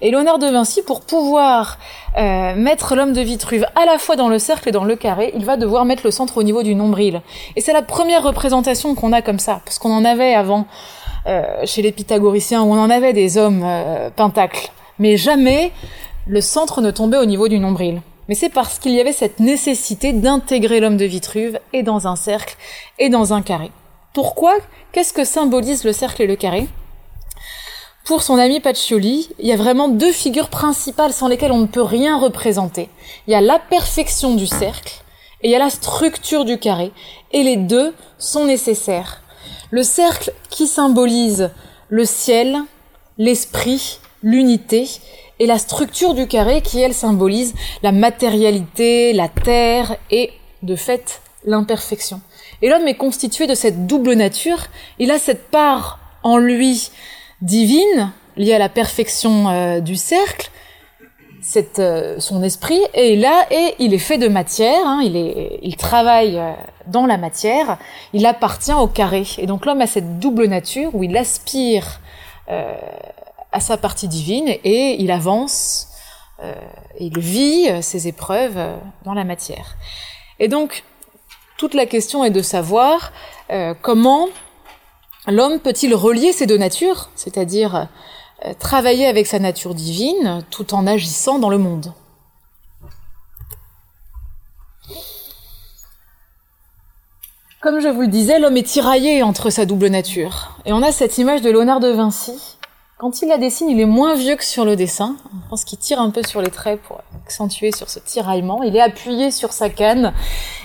Et 0.00 0.10
Léonard 0.10 0.38
de 0.38 0.46
Vinci, 0.46 0.82
pour 0.82 1.00
pouvoir 1.00 1.78
euh, 2.16 2.54
mettre 2.54 2.94
l'homme 2.94 3.12
de 3.12 3.20
Vitruve 3.20 3.66
à 3.74 3.84
la 3.84 3.98
fois 3.98 4.14
dans 4.14 4.28
le 4.28 4.38
cercle 4.38 4.68
et 4.68 4.72
dans 4.72 4.84
le 4.84 4.94
carré, 4.94 5.32
il 5.34 5.44
va 5.44 5.56
devoir 5.56 5.84
mettre 5.84 6.02
le 6.04 6.12
centre 6.12 6.36
au 6.36 6.44
niveau 6.44 6.62
du 6.62 6.76
nombril. 6.76 7.20
Et 7.56 7.60
c'est 7.60 7.72
la 7.72 7.82
première 7.82 8.22
représentation 8.22 8.94
qu'on 8.94 9.12
a 9.12 9.22
comme 9.22 9.40
ça, 9.40 9.60
parce 9.64 9.78
qu'on 9.78 9.92
en 9.92 10.04
avait 10.04 10.34
avant 10.34 10.66
euh, 11.26 11.42
chez 11.64 11.82
les 11.82 11.90
pythagoriciens, 11.90 12.62
où 12.62 12.72
on 12.72 12.78
en 12.78 12.90
avait 12.90 13.12
des 13.12 13.38
hommes 13.38 13.62
euh, 13.64 14.08
pentacles. 14.14 14.70
Mais 15.00 15.16
jamais 15.16 15.72
le 16.28 16.40
centre 16.40 16.80
ne 16.80 16.92
tombait 16.92 17.18
au 17.18 17.24
niveau 17.24 17.48
du 17.48 17.58
nombril. 17.58 18.00
Mais 18.28 18.34
c'est 18.34 18.50
parce 18.50 18.78
qu'il 18.78 18.92
y 18.92 19.00
avait 19.00 19.12
cette 19.12 19.40
nécessité 19.40 20.12
d'intégrer 20.12 20.80
l'homme 20.80 20.98
de 20.98 21.06
Vitruve 21.06 21.58
et 21.72 21.82
dans 21.82 22.06
un 22.06 22.16
cercle 22.16 22.56
et 22.98 23.08
dans 23.08 23.32
un 23.32 23.40
carré. 23.42 23.72
Pourquoi? 24.12 24.54
Qu'est-ce 24.92 25.14
que 25.14 25.24
symbolise 25.24 25.84
le 25.84 25.92
cercle 25.92 26.22
et 26.22 26.26
le 26.26 26.36
carré? 26.36 26.68
Pour 28.04 28.22
son 28.22 28.38
ami 28.38 28.60
Pacioli, 28.60 29.28
il 29.38 29.46
y 29.46 29.52
a 29.52 29.56
vraiment 29.56 29.88
deux 29.88 30.12
figures 30.12 30.48
principales 30.48 31.12
sans 31.12 31.28
lesquelles 31.28 31.52
on 31.52 31.58
ne 31.58 31.66
peut 31.66 31.82
rien 31.82 32.18
représenter. 32.18 32.88
Il 33.26 33.32
y 33.32 33.36
a 33.36 33.40
la 33.40 33.58
perfection 33.58 34.34
du 34.34 34.46
cercle 34.46 35.02
et 35.42 35.48
il 35.48 35.50
y 35.50 35.54
a 35.54 35.58
la 35.58 35.70
structure 35.70 36.44
du 36.44 36.58
carré. 36.58 36.92
Et 37.32 37.42
les 37.42 37.56
deux 37.56 37.94
sont 38.18 38.44
nécessaires. 38.44 39.22
Le 39.70 39.82
cercle 39.82 40.32
qui 40.50 40.66
symbolise 40.66 41.50
le 41.90 42.04
ciel, 42.04 42.58
l'esprit, 43.18 44.00
l'unité 44.22 44.88
et 45.38 45.46
la 45.46 45.58
structure 45.58 46.14
du 46.14 46.26
carré 46.26 46.62
qui, 46.62 46.80
elle, 46.80 46.94
symbolise 46.94 47.54
la 47.82 47.92
matérialité, 47.92 49.12
la 49.12 49.28
terre 49.28 49.96
et, 50.10 50.32
de 50.62 50.76
fait, 50.76 51.20
l'imperfection. 51.44 52.20
Et 52.62 52.68
l'homme 52.68 52.88
est 52.88 52.96
constitué 52.96 53.46
de 53.46 53.54
cette 53.54 53.86
double 53.86 54.14
nature. 54.14 54.66
Il 54.98 55.10
a 55.10 55.18
cette 55.18 55.50
part 55.50 56.00
en 56.22 56.38
lui 56.38 56.90
divine, 57.40 58.12
liée 58.36 58.54
à 58.54 58.58
la 58.58 58.68
perfection 58.68 59.48
euh, 59.48 59.80
du 59.80 59.96
cercle, 59.96 60.50
euh, 61.78 62.18
son 62.18 62.42
esprit, 62.42 62.80
et 62.94 63.16
là, 63.16 63.46
et 63.50 63.74
il 63.78 63.94
est 63.94 63.98
fait 63.98 64.18
de 64.18 64.28
matière, 64.28 64.84
hein, 64.84 65.00
il, 65.04 65.16
est, 65.16 65.60
il 65.62 65.76
travaille 65.76 66.36
euh, 66.36 66.52
dans 66.86 67.06
la 67.06 67.16
matière, 67.16 67.78
il 68.12 68.26
appartient 68.26 68.72
au 68.72 68.88
carré. 68.88 69.24
Et 69.38 69.46
donc 69.46 69.64
l'homme 69.64 69.80
a 69.80 69.86
cette 69.86 70.18
double 70.18 70.46
nature 70.46 70.94
où 70.94 71.04
il 71.04 71.16
aspire 71.16 72.00
sa 73.60 73.76
partie 73.76 74.08
divine 74.08 74.48
et 74.48 74.96
il 75.00 75.10
avance, 75.10 75.88
il 77.00 77.18
vit 77.18 77.68
ses 77.82 78.06
épreuves 78.08 78.58
dans 79.04 79.14
la 79.14 79.24
matière. 79.24 79.76
Et 80.38 80.48
donc, 80.48 80.84
toute 81.58 81.74
la 81.74 81.86
question 81.86 82.24
est 82.24 82.30
de 82.30 82.40
savoir 82.40 83.12
euh, 83.50 83.74
comment 83.82 84.28
l'homme 85.26 85.58
peut-il 85.58 85.94
relier 85.94 86.32
ces 86.32 86.46
deux 86.46 86.56
natures, 86.56 87.10
c'est-à-dire 87.16 87.88
euh, 88.44 88.54
travailler 88.58 89.06
avec 89.06 89.26
sa 89.26 89.40
nature 89.40 89.74
divine 89.74 90.44
tout 90.50 90.72
en 90.72 90.86
agissant 90.86 91.40
dans 91.40 91.50
le 91.50 91.58
monde. 91.58 91.92
Comme 97.60 97.80
je 97.80 97.88
vous 97.88 98.02
le 98.02 98.06
disais, 98.06 98.38
l'homme 98.38 98.56
est 98.56 98.62
tiraillé 98.62 99.24
entre 99.24 99.50
sa 99.50 99.66
double 99.66 99.88
nature. 99.88 100.56
Et 100.64 100.72
on 100.72 100.80
a 100.80 100.92
cette 100.92 101.18
image 101.18 101.42
de 101.42 101.50
Léonard 101.50 101.80
de 101.80 101.88
Vinci 101.88 102.57
quand 102.98 103.22
il 103.22 103.28
la 103.28 103.38
dessine, 103.38 103.70
il 103.70 103.80
est 103.80 103.86
moins 103.86 104.16
vieux 104.16 104.34
que 104.34 104.44
sur 104.44 104.64
le 104.64 104.74
dessin. 104.74 105.16
Je 105.44 105.48
pense 105.50 105.64
qu'il 105.64 105.78
tire 105.78 106.00
un 106.00 106.10
peu 106.10 106.24
sur 106.24 106.42
les 106.42 106.50
traits 106.50 106.82
pour 106.82 107.00
accentuer 107.24 107.70
sur 107.70 107.88
ce 107.88 108.00
tiraillement. 108.00 108.64
Il 108.64 108.74
est 108.74 108.80
appuyé 108.80 109.30
sur 109.30 109.52
sa 109.52 109.70
canne, 109.70 110.12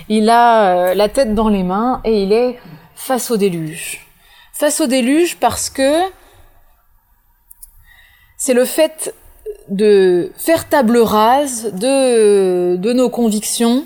il 0.08 0.28
a 0.28 0.90
euh, 0.90 0.94
la 0.94 1.08
tête 1.08 1.34
dans 1.34 1.48
les 1.48 1.62
mains 1.62 2.00
et 2.04 2.24
il 2.24 2.32
est 2.32 2.58
face 2.96 3.30
au 3.30 3.36
déluge. 3.36 4.08
Face 4.52 4.80
au 4.80 4.86
déluge 4.86 5.36
parce 5.36 5.70
que 5.70 6.00
c'est 8.36 8.54
le 8.54 8.64
fait 8.64 9.14
de 9.68 10.32
faire 10.36 10.68
table 10.68 10.98
rase 10.98 11.72
de, 11.72 12.76
nos 12.92 13.10
convictions, 13.10 13.84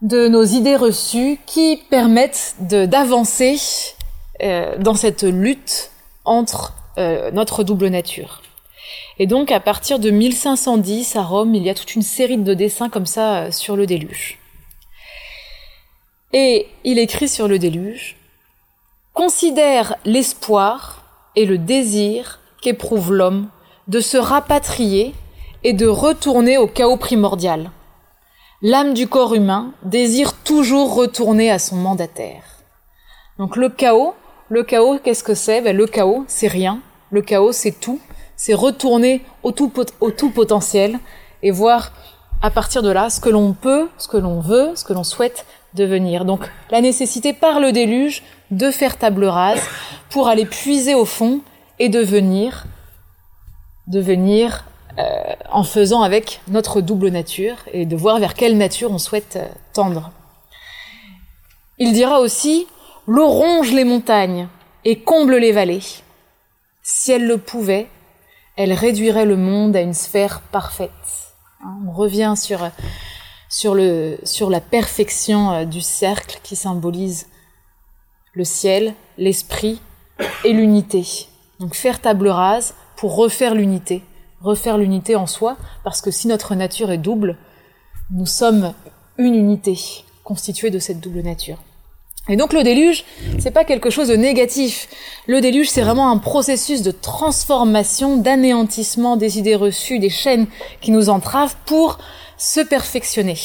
de 0.00 0.28
nos 0.28 0.44
idées 0.44 0.76
reçues 0.76 1.40
qui 1.44 1.82
permettent 1.90 2.54
d'avancer 2.60 3.58
euh, 4.42 4.78
dans 4.78 4.94
cette 4.94 5.24
lutte 5.24 5.90
entre 6.24 6.72
euh, 6.98 7.30
notre 7.30 7.64
double 7.64 7.88
nature. 7.88 8.42
Et 9.18 9.26
donc 9.26 9.50
à 9.50 9.60
partir 9.60 9.98
de 9.98 10.10
1510 10.10 11.16
à 11.16 11.22
Rome, 11.22 11.54
il 11.54 11.62
y 11.62 11.70
a 11.70 11.74
toute 11.74 11.94
une 11.94 12.02
série 12.02 12.36
de 12.36 12.54
dessins 12.54 12.88
comme 12.88 13.06
ça 13.06 13.44
euh, 13.44 13.50
sur 13.50 13.76
le 13.76 13.86
déluge. 13.86 14.38
Et 16.32 16.66
il 16.82 16.98
écrit 16.98 17.28
sur 17.28 17.48
le 17.48 17.58
déluge 17.58 18.16
Considère 19.12 19.94
l'espoir 20.04 21.04
et 21.36 21.46
le 21.46 21.58
désir 21.58 22.40
qu'éprouve 22.60 23.12
l'homme 23.12 23.48
de 23.86 24.00
se 24.00 24.16
rapatrier 24.16 25.14
et 25.62 25.72
de 25.72 25.86
retourner 25.86 26.58
au 26.58 26.66
chaos 26.66 26.96
primordial. 26.96 27.70
L'âme 28.62 28.94
du 28.94 29.06
corps 29.08 29.34
humain 29.34 29.72
désire 29.82 30.32
toujours 30.42 30.94
retourner 30.94 31.50
à 31.50 31.58
son 31.58 31.76
mandataire. 31.76 32.42
Donc 33.38 33.56
le 33.56 33.68
chaos, 33.68 34.14
le 34.54 34.62
chaos, 34.62 35.00
qu'est-ce 35.02 35.24
que 35.24 35.34
c'est? 35.34 35.60
Ben, 35.60 35.76
Le 35.76 35.86
chaos, 35.86 36.24
c'est 36.28 36.46
rien. 36.46 36.80
Le 37.10 37.22
chaos, 37.22 37.50
c'est 37.50 37.72
tout. 37.72 38.00
C'est 38.36 38.54
retourner 38.54 39.20
au 39.42 39.50
tout, 39.50 39.68
potentiel 40.30 41.00
et 41.42 41.50
voir 41.50 41.90
à 42.40 42.50
partir 42.50 42.82
de 42.82 42.90
là 42.90 43.10
ce 43.10 43.20
que 43.20 43.28
l'on 43.28 43.52
peut, 43.52 43.88
ce 43.98 44.06
que 44.06 44.16
l'on 44.16 44.38
veut, 44.40 44.70
ce 44.76 44.84
que 44.84 44.92
l'on 44.92 45.02
souhaite 45.02 45.44
devenir. 45.74 46.24
Donc 46.24 46.48
la 46.70 46.80
nécessité 46.80 47.32
par 47.32 47.58
le 47.58 47.72
déluge 47.72 48.22
de 48.52 48.70
faire 48.70 48.96
table 48.96 49.24
rase 49.24 49.62
pour 50.10 50.28
aller 50.28 50.46
puiser 50.46 50.94
au 50.94 51.04
fond 51.04 51.40
et 51.80 51.88
devenir, 51.88 52.64
devenir 53.88 54.66
euh, 54.98 55.02
en 55.50 55.64
faisant 55.64 56.02
avec 56.02 56.40
notre 56.46 56.80
double 56.80 57.08
nature 57.08 57.56
et 57.72 57.86
de 57.86 57.96
voir 57.96 58.20
vers 58.20 58.34
quelle 58.34 58.56
nature 58.56 58.92
on 58.92 58.98
souhaite 58.98 59.36
euh, 59.36 59.48
tendre. 59.72 60.12
Il 61.78 61.92
dira 61.92 62.20
aussi 62.20 62.68
L'eau 63.06 63.28
ronge 63.28 63.72
les 63.72 63.84
montagnes 63.84 64.48
et 64.86 65.00
comble 65.00 65.36
les 65.36 65.52
vallées. 65.52 65.82
Si 66.82 67.12
elle 67.12 67.26
le 67.26 67.36
pouvait, 67.36 67.88
elle 68.56 68.72
réduirait 68.72 69.26
le 69.26 69.36
monde 69.36 69.76
à 69.76 69.82
une 69.82 69.92
sphère 69.92 70.40
parfaite. 70.40 70.90
Hein, 71.62 71.76
on 71.86 71.92
revient 71.92 72.32
sur, 72.34 72.70
sur, 73.50 73.74
le, 73.74 74.18
sur 74.24 74.48
la 74.48 74.62
perfection 74.62 75.52
euh, 75.52 75.64
du 75.66 75.82
cercle 75.82 76.40
qui 76.42 76.56
symbolise 76.56 77.26
le 78.32 78.44
ciel, 78.44 78.94
l'esprit 79.18 79.82
et 80.44 80.54
l'unité. 80.54 81.28
Donc 81.60 81.74
faire 81.74 82.00
table 82.00 82.28
rase 82.28 82.74
pour 82.96 83.16
refaire 83.16 83.54
l'unité, 83.54 84.02
refaire 84.40 84.78
l'unité 84.78 85.14
en 85.14 85.26
soi, 85.26 85.58
parce 85.84 86.00
que 86.00 86.10
si 86.10 86.26
notre 86.26 86.54
nature 86.54 86.90
est 86.90 86.98
double, 86.98 87.36
nous 88.10 88.26
sommes 88.26 88.72
une 89.18 89.34
unité 89.34 89.78
constituée 90.22 90.70
de 90.70 90.78
cette 90.78 91.00
double 91.00 91.20
nature. 91.20 91.58
Et 92.28 92.36
donc 92.36 92.54
le 92.54 92.62
déluge, 92.62 93.04
c'est 93.38 93.50
pas 93.50 93.64
quelque 93.64 93.90
chose 93.90 94.08
de 94.08 94.16
négatif. 94.16 94.88
Le 95.26 95.42
déluge, 95.42 95.68
c'est 95.68 95.82
vraiment 95.82 96.10
un 96.10 96.16
processus 96.16 96.80
de 96.82 96.90
transformation, 96.90 98.16
d'anéantissement 98.16 99.16
des 99.16 99.38
idées 99.38 99.56
reçues, 99.56 99.98
des 99.98 100.08
chaînes 100.08 100.46
qui 100.80 100.90
nous 100.90 101.10
entravent 101.10 101.56
pour 101.66 101.98
se 102.38 102.60
perfectionner. 102.60 103.36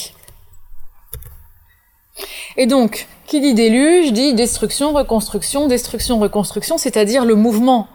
Et 2.55 2.67
donc, 2.67 3.07
qui 3.27 3.41
dit 3.41 3.53
déluge 3.53 4.13
dit 4.13 4.33
destruction, 4.33 4.93
reconstruction, 4.93 5.67
destruction, 5.67 6.19
reconstruction, 6.19 6.77
c'est-à-dire 6.77 7.25
le 7.25 7.35
mouvement. 7.35 7.87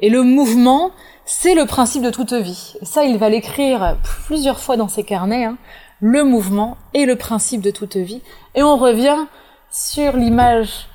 Et 0.00 0.08
le 0.08 0.22
mouvement, 0.22 0.90
c'est 1.26 1.54
le 1.54 1.66
principe 1.66 2.02
de 2.02 2.10
toute 2.10 2.32
vie. 2.32 2.74
Et 2.82 2.84
ça, 2.84 3.04
il 3.04 3.18
va 3.18 3.28
l'écrire 3.28 3.96
plusieurs 4.26 4.58
fois 4.58 4.76
dans 4.76 4.88
ses 4.88 5.04
carnets. 5.04 5.44
Hein. 5.44 5.56
Le 6.00 6.24
mouvement 6.24 6.76
est 6.92 7.04
le 7.04 7.16
principe 7.16 7.60
de 7.60 7.70
toute 7.70 7.96
vie. 7.96 8.20
Et 8.54 8.62
on 8.62 8.76
revient 8.76 9.26
sur 9.74 10.16
l'image, 10.16 10.86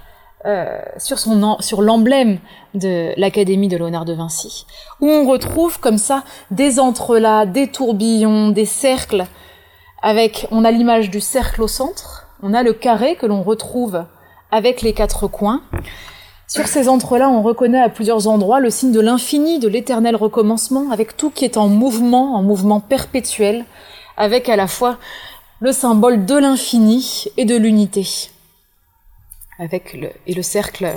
euh, 0.46 0.80
sur 0.98 1.20
son, 1.20 1.58
sur 1.60 1.82
l'emblème 1.82 2.40
de 2.74 3.12
l'Académie 3.18 3.68
de 3.68 3.76
Léonard 3.76 4.06
de 4.06 4.14
Vinci, 4.14 4.66
où 5.02 5.08
on 5.08 5.28
retrouve 5.28 5.82
comme 5.82 5.98
ça 5.98 6.24
des 6.50 6.80
entrelacs, 6.80 7.52
des 7.52 7.68
tourbillons, 7.68 8.50
des 8.50 8.64
cercles, 8.64 9.26
avec, 10.02 10.48
on 10.52 10.64
a 10.64 10.72
l'image 10.72 11.10
du 11.10 11.20
cercle 11.20 11.62
au 11.62 11.68
centre, 11.68 12.28
on 12.42 12.54
a 12.54 12.64
le 12.64 12.72
carré 12.72 13.18
que 13.18 13.26
l'on 13.26 13.44
retrouve 13.44 14.06
avec 14.50 14.82
les 14.82 14.94
quatre 14.94 15.28
coins. 15.28 15.62
Sur 16.48 16.66
ces 16.68 16.88
entrelacs, 16.88 17.30
on 17.30 17.42
reconnaît 17.42 17.82
à 17.82 17.90
plusieurs 17.90 18.30
endroits 18.30 18.62
le 18.62 18.70
signe 18.70 18.94
de 18.94 19.02
l'infini, 19.02 19.60
de 19.60 19.68
l'éternel 19.68 20.16
recommencement, 20.16 20.90
avec 20.90 21.18
tout 21.18 21.32
qui 21.32 21.44
est 21.44 21.58
en 21.58 21.68
mouvement, 21.68 22.36
en 22.36 22.44
mouvement 22.44 22.80
perpétuel, 22.80 23.66
avec 24.16 24.48
à 24.48 24.56
la 24.56 24.68
fois 24.68 24.98
le 25.60 25.74
symbole 25.74 26.26
de 26.26 26.36
l'infini 26.36 27.26
et 27.36 27.44
de 27.44 27.58
l'unité 27.58 28.30
avec 29.60 29.98
et 30.26 30.34
le 30.34 30.42
cercle 30.42 30.90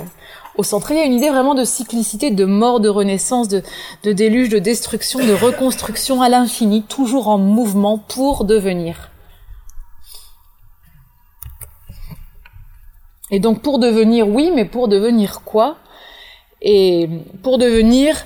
au 0.55 0.63
centre. 0.63 0.91
Il 0.91 0.97
y 0.97 1.01
a 1.01 1.05
une 1.05 1.13
idée 1.13 1.29
vraiment 1.29 1.53
de 1.53 1.65
cyclicité, 1.65 2.31
de 2.31 2.45
mort, 2.45 2.79
de 2.79 2.89
renaissance, 2.89 3.49
de, 3.49 3.61
de 4.03 4.13
déluge, 4.13 4.49
de 4.49 4.59
destruction, 4.59 5.19
de 5.19 5.33
reconstruction 5.33 6.21
à 6.21 6.29
l'infini, 6.29 6.83
toujours 6.83 7.27
en 7.27 7.37
mouvement 7.37 7.97
pour 7.97 8.45
devenir. 8.45 9.09
Et 13.31 13.39
donc 13.39 13.61
pour 13.61 13.79
devenir, 13.79 14.27
oui, 14.27 14.51
mais 14.53 14.65
pour 14.65 14.87
devenir 14.87 15.41
quoi? 15.43 15.77
Et 16.61 17.09
pour 17.41 17.57
devenir 17.57 18.25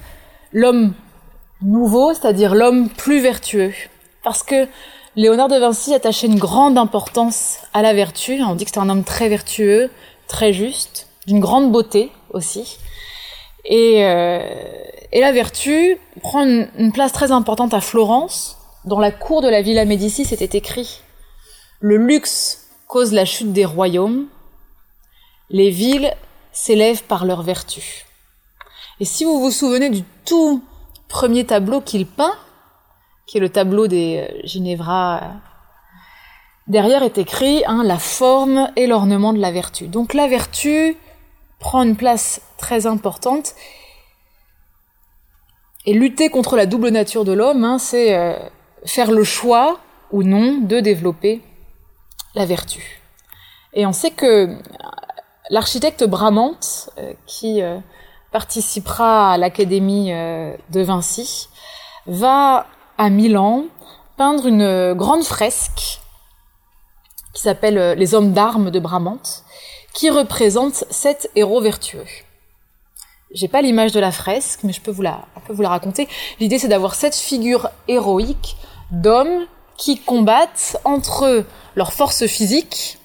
l'homme 0.52 0.94
nouveau, 1.62 2.14
c'est-à-dire 2.14 2.54
l'homme 2.54 2.90
plus 2.90 3.20
vertueux. 3.20 3.74
Parce 4.24 4.44
que 4.44 4.68
Léonard 5.16 5.48
de 5.48 5.56
Vinci 5.56 5.96
attachait 5.96 6.28
une 6.28 6.38
grande 6.38 6.78
importance 6.78 7.58
à 7.74 7.82
la 7.82 7.94
vertu. 7.94 8.40
On 8.44 8.54
dit 8.54 8.66
que 8.66 8.72
c'est 8.72 8.80
un 8.80 8.90
homme 8.90 9.04
très 9.04 9.30
vertueux, 9.30 9.90
très 10.28 10.54
juste, 10.54 11.08
d'une 11.26 11.40
grande 11.40 11.72
beauté 11.72 12.12
aussi. 12.32 12.78
Et, 13.66 14.06
euh, 14.06 14.40
et 15.12 15.22
la 15.22 15.32
vertu 15.32 15.98
prend 16.22 16.44
une, 16.44 16.92
place 16.92 17.12
très 17.12 17.32
importante 17.32 17.74
à 17.74 17.82
Florence. 17.82 18.58
Dans 18.86 19.00
la 19.00 19.12
cour 19.12 19.42
de 19.42 19.50
la 19.50 19.62
Villa 19.62 19.86
Médicis 19.86 20.26
c'était 20.26 20.58
écrit 20.58 21.02
Le 21.80 21.98
luxe 21.98 22.68
cause 22.88 23.12
la 23.12 23.26
chute 23.26 23.52
des 23.52 23.66
royaumes, 23.66 24.28
les 25.50 25.70
villes 25.70 26.14
s'élèvent 26.52 27.04
par 27.04 27.26
leur 27.26 27.42
vertu. 27.42 28.06
Et 29.00 29.06
si 29.06 29.26
vous 29.26 29.40
vous 29.40 29.52
souvenez 29.52 29.90
du 29.90 30.04
tout 30.26 30.64
premier 31.08 31.46
tableau 31.46 31.82
qu'il 31.82 32.06
peint, 32.06 32.36
qui 33.26 33.38
est 33.38 33.42
le 33.42 33.50
tableau 33.50 33.88
des 33.88 34.28
euh, 34.30 34.42
Ginevra 34.46 35.22
Derrière 36.68 37.04
est 37.04 37.18
écrit 37.18 37.64
hein, 37.66 37.82
la 37.84 37.98
forme 37.98 38.70
et 38.76 38.88
l'ornement 38.88 39.32
de 39.32 39.40
la 39.40 39.52
vertu. 39.52 39.88
Donc 39.88 40.14
la 40.14 40.28
vertu 40.28 40.98
prend 41.60 41.84
une 41.84 41.96
place 41.96 42.42
très 42.58 42.86
importante 42.86 43.56
Et 45.86 45.94
lutter 45.94 46.30
contre 46.30 46.58
la 46.58 46.66
double 46.66 46.90
nature 46.90 47.24
de 47.24 47.32
l'homme, 47.32 47.64
hein, 47.64 47.80
c'est 47.80 48.14
euh, 48.14 48.38
faire 48.86 49.12
le 49.12 49.24
choix 49.24 49.80
ou 50.12 50.24
non 50.24 50.58
de 50.58 50.82
développer 50.82 51.42
la 52.36 52.46
vertu. 52.46 53.02
Et 53.74 53.86
on 53.86 53.94
sait 53.94 54.12
que 54.12 54.58
l'architecte 55.50 56.04
Bramante, 56.04 56.90
euh, 56.98 57.14
qui 57.26 57.62
euh, 57.62 57.80
participera 58.34 59.32
à 59.32 59.38
l'Académie 59.38 60.12
de 60.12 60.82
Vinci, 60.82 61.48
va 62.06 62.68
à 62.98 63.10
Milan 63.10 63.64
peindre 64.18 64.48
une 64.48 64.94
grande 64.94 65.24
fresque 65.24 66.02
qui 67.38 67.44
s'appelle 67.44 67.94
Les 68.00 68.16
hommes 68.16 68.34
d'armes 68.34 68.72
de 68.72 68.80
Bramante, 68.80 69.44
qui 69.94 70.10
représente 70.10 70.86
sept 70.90 71.30
héros 71.36 71.62
vertueux. 71.62 72.08
J'ai 73.32 73.48
pas 73.48 73.62
l'image 73.62 73.92
de 73.92 74.00
la 74.00 74.12
fresque, 74.12 74.62
mais 74.64 74.74
je 74.74 74.82
peux 74.82 74.90
vous 74.90 75.04
la, 75.04 75.28
vous 75.48 75.62
la 75.62 75.70
raconter. 75.70 76.08
L'idée, 76.40 76.58
c'est 76.58 76.68
d'avoir 76.68 76.96
cette 76.96 77.16
figure 77.16 77.70
héroïque 77.88 78.58
d'hommes 78.90 79.46
qui 79.78 80.00
combattent 80.00 80.78
entre 80.84 81.46
leur 81.76 81.94
force 81.94 82.26
physique 82.26 82.98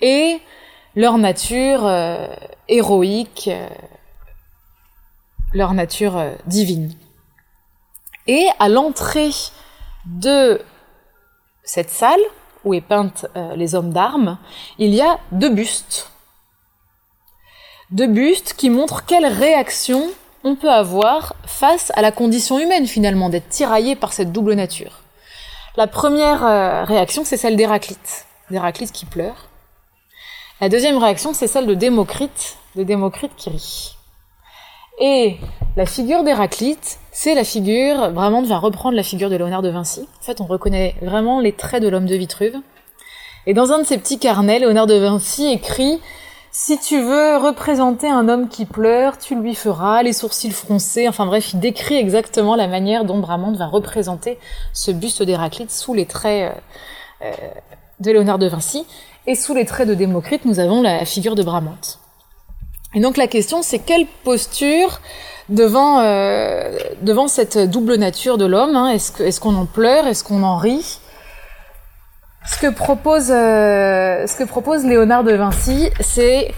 et 0.00 0.40
leur 0.96 1.18
nature 1.18 1.84
euh, 1.84 2.28
héroïque, 2.66 3.50
euh, 3.52 3.68
leur 5.52 5.74
nature 5.74 6.16
euh, 6.16 6.32
divine. 6.46 6.94
Et 8.26 8.46
à 8.58 8.70
l'entrée 8.70 9.32
de 10.06 10.62
cette 11.74 11.90
salle 11.90 12.20
où 12.64 12.74
est 12.74 12.80
peinte 12.80 13.26
les 13.56 13.74
hommes 13.74 13.92
d'armes, 13.92 14.38
il 14.78 14.94
y 14.94 15.00
a 15.00 15.18
deux 15.32 15.48
bustes 15.50 16.12
de 17.92 18.06
bustes 18.06 18.54
qui 18.54 18.70
montrent 18.70 19.04
quelle 19.04 19.26
réaction 19.26 20.10
on 20.44 20.56
peut 20.56 20.70
avoir 20.70 21.34
face 21.44 21.92
à 21.94 22.02
la 22.02 22.10
condition 22.10 22.58
humaine 22.58 22.86
finalement, 22.86 23.28
d'être 23.28 23.48
tiraillé 23.48 23.94
par 23.96 24.12
cette 24.12 24.32
double 24.32 24.54
nature. 24.54 25.02
La 25.76 25.86
première 25.86 26.44
euh, 26.44 26.84
réaction, 26.84 27.24
c'est 27.24 27.36
celle 27.36 27.56
d'Héraclite, 27.56 28.26
d'Héraclite 28.50 28.92
qui 28.92 29.04
pleure. 29.04 29.48
La 30.60 30.68
deuxième 30.68 30.98
réaction, 30.98 31.32
c'est 31.34 31.46
celle 31.46 31.66
de 31.66 31.74
Démocrite, 31.74 32.56
de 32.76 32.82
Démocrite 32.82 33.32
qui 33.36 33.50
rit. 33.50 33.96
Et 35.04 35.36
la 35.76 35.84
figure 35.84 36.22
d'Héraclite, 36.22 37.00
c'est 37.10 37.34
la 37.34 37.42
figure, 37.42 38.12
vraiment, 38.12 38.40
de 38.40 38.52
reprendre 38.52 38.94
la 38.94 39.02
figure 39.02 39.30
de 39.30 39.34
Léonard 39.34 39.60
de 39.60 39.68
Vinci. 39.68 40.06
En 40.20 40.24
fait, 40.24 40.40
on 40.40 40.44
reconnaît 40.44 40.94
vraiment 41.02 41.40
les 41.40 41.52
traits 41.52 41.82
de 41.82 41.88
l'homme 41.88 42.06
de 42.06 42.14
Vitruve. 42.14 42.54
Et 43.48 43.52
dans 43.52 43.72
un 43.72 43.80
de 43.80 43.84
ses 43.84 43.98
petits 43.98 44.20
carnets, 44.20 44.60
Léonard 44.60 44.86
de 44.86 44.94
Vinci 44.94 45.50
écrit 45.50 46.00
si 46.52 46.78
tu 46.78 47.00
veux 47.00 47.38
représenter 47.38 48.08
un 48.08 48.28
homme 48.28 48.48
qui 48.48 48.64
pleure, 48.64 49.18
tu 49.18 49.34
lui 49.34 49.56
feras 49.56 50.04
les 50.04 50.12
sourcils 50.12 50.52
froncés. 50.52 51.08
Enfin 51.08 51.26
bref, 51.26 51.52
il 51.52 51.58
décrit 51.58 51.96
exactement 51.96 52.54
la 52.54 52.68
manière 52.68 53.04
dont 53.04 53.18
Bramante 53.18 53.56
va 53.56 53.66
représenter 53.66 54.38
ce 54.72 54.92
buste 54.92 55.22
d'Héraclite 55.24 55.72
sous 55.72 55.94
les 55.94 56.06
traits 56.06 56.52
euh, 57.22 57.26
euh, 57.26 57.32
de 57.98 58.12
Léonard 58.12 58.38
de 58.38 58.46
Vinci. 58.46 58.86
Et 59.26 59.34
sous 59.34 59.54
les 59.54 59.64
traits 59.64 59.88
de 59.88 59.94
Démocrite, 59.94 60.44
nous 60.44 60.60
avons 60.60 60.82
la 60.82 61.04
figure 61.06 61.34
de 61.34 61.42
Bramante. 61.42 62.01
Et 62.94 63.00
donc 63.00 63.16
la 63.16 63.26
question, 63.26 63.62
c'est 63.62 63.78
quelle 63.78 64.06
posture 64.24 65.00
devant 65.48 66.00
euh, 66.00 66.78
devant 67.02 67.28
cette 67.28 67.58
double 67.58 67.96
nature 67.96 68.38
de 68.38 68.44
l'homme 68.44 68.76
hein, 68.76 68.90
Est-ce 68.90 69.40
qu'on 69.40 69.56
en 69.56 69.66
pleure? 69.66 70.06
Est-ce 70.06 70.24
qu'on 70.24 70.42
en 70.42 70.56
rit? 70.56 70.98
Ce 72.46 72.58
que 72.58 72.66
propose, 72.66 73.30
euh, 73.30 74.26
ce 74.26 74.36
que 74.36 74.44
propose 74.44 74.84
Léonard 74.84 75.22
de 75.22 75.32
Vinci, 75.32 75.90
c'est 76.00 76.52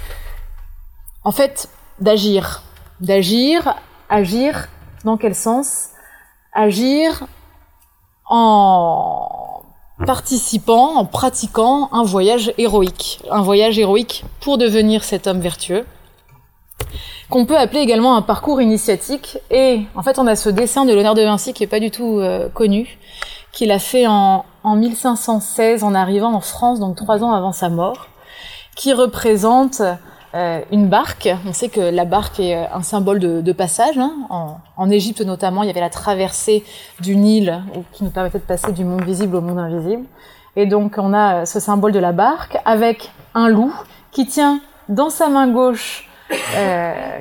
en 1.25 1.33
fait 1.33 1.69
d'agir, 2.01 2.63
d'agir, 3.01 3.77
agir. 4.09 4.69
Dans 5.05 5.19
quel 5.19 5.35
sens? 5.35 5.91
Agir 6.55 7.27
en 8.27 9.63
participant, 10.07 10.97
en 10.97 11.05
pratiquant 11.05 11.91
un 11.93 12.03
voyage 12.03 12.53
héroïque, 12.59 13.21
un 13.31 13.43
voyage 13.43 13.79
héroïque 13.79 14.25
pour 14.41 14.57
devenir 14.57 15.05
cet 15.05 15.27
homme 15.27 15.41
vertueux, 15.41 15.85
qu'on 17.31 17.47
peut 17.47 17.57
appeler 17.57 17.81
également 17.81 18.17
un 18.17 18.23
parcours 18.23 18.61
initiatique. 18.61 19.39
Et 19.51 19.83
en 19.95 20.03
fait, 20.03 20.19
on 20.19 20.27
a 20.27 20.37
ce 20.37 20.49
dessin 20.49 20.85
de 20.85 20.93
Léonard 20.93 21.15
de 21.15 21.23
Vinci 21.23 21.53
qui 21.53 21.65
est 21.65 21.69
pas 21.69 21.81
du 21.81 21.91
tout 21.91 22.19
euh, 22.19 22.49
connu, 22.49 22.99
qu'il 23.53 23.71
a 23.71 23.79
fait 23.79 24.07
en, 24.07 24.45
en 24.63 24.77
1516 24.77 25.85
en 25.85 25.95
arrivant 25.95 26.33
en 26.33 26.41
France, 26.41 26.81
donc 26.81 26.97
trois 26.97 27.23
ans 27.25 27.33
avant 27.33 27.53
sa 27.53 27.69
mort, 27.69 28.09
qui 28.77 28.93
représente 28.93 29.83
euh, 30.35 30.61
une 30.73 30.89
barque. 30.89 31.29
On 31.47 31.53
sait 31.53 31.69
que 31.69 31.81
la 31.81 32.05
barque 32.05 32.41
est 32.41 32.57
euh, 32.57 32.65
un 32.75 32.83
symbole 32.83 33.21
de, 33.21 33.53
passage. 33.53 33.97
Hein. 33.99 34.13
En, 34.77 34.91
Égypte 34.91 35.21
notamment, 35.21 35.63
il 35.63 35.69
y 35.69 35.71
avait 35.71 35.81
la 35.81 35.91
traversée 35.91 36.65
du 37.01 37.15
Nil 37.15 37.63
qui 37.93 38.03
nous 38.03 38.11
permettait 38.11 38.39
de 38.39 38.45
passer 38.45 38.73
du 38.73 38.85
monde 38.85 39.05
visible 39.05 39.37
au 39.37 39.41
monde 39.41 39.59
invisible. 39.59 40.05
Et 40.57 40.67
donc 40.67 40.97
on 40.99 41.15
a 41.15 41.47
ce 41.47 41.61
symbole 41.61 41.93
de 41.93 42.01
la 42.01 42.13
barque 42.13 42.59
avec 42.65 43.13
un 43.35 43.49
loup 43.49 43.73
qui 44.11 44.27
tient 44.27 44.61
dans 44.89 45.09
sa 45.09 45.29
main 45.29 45.49
gauche, 45.49 46.09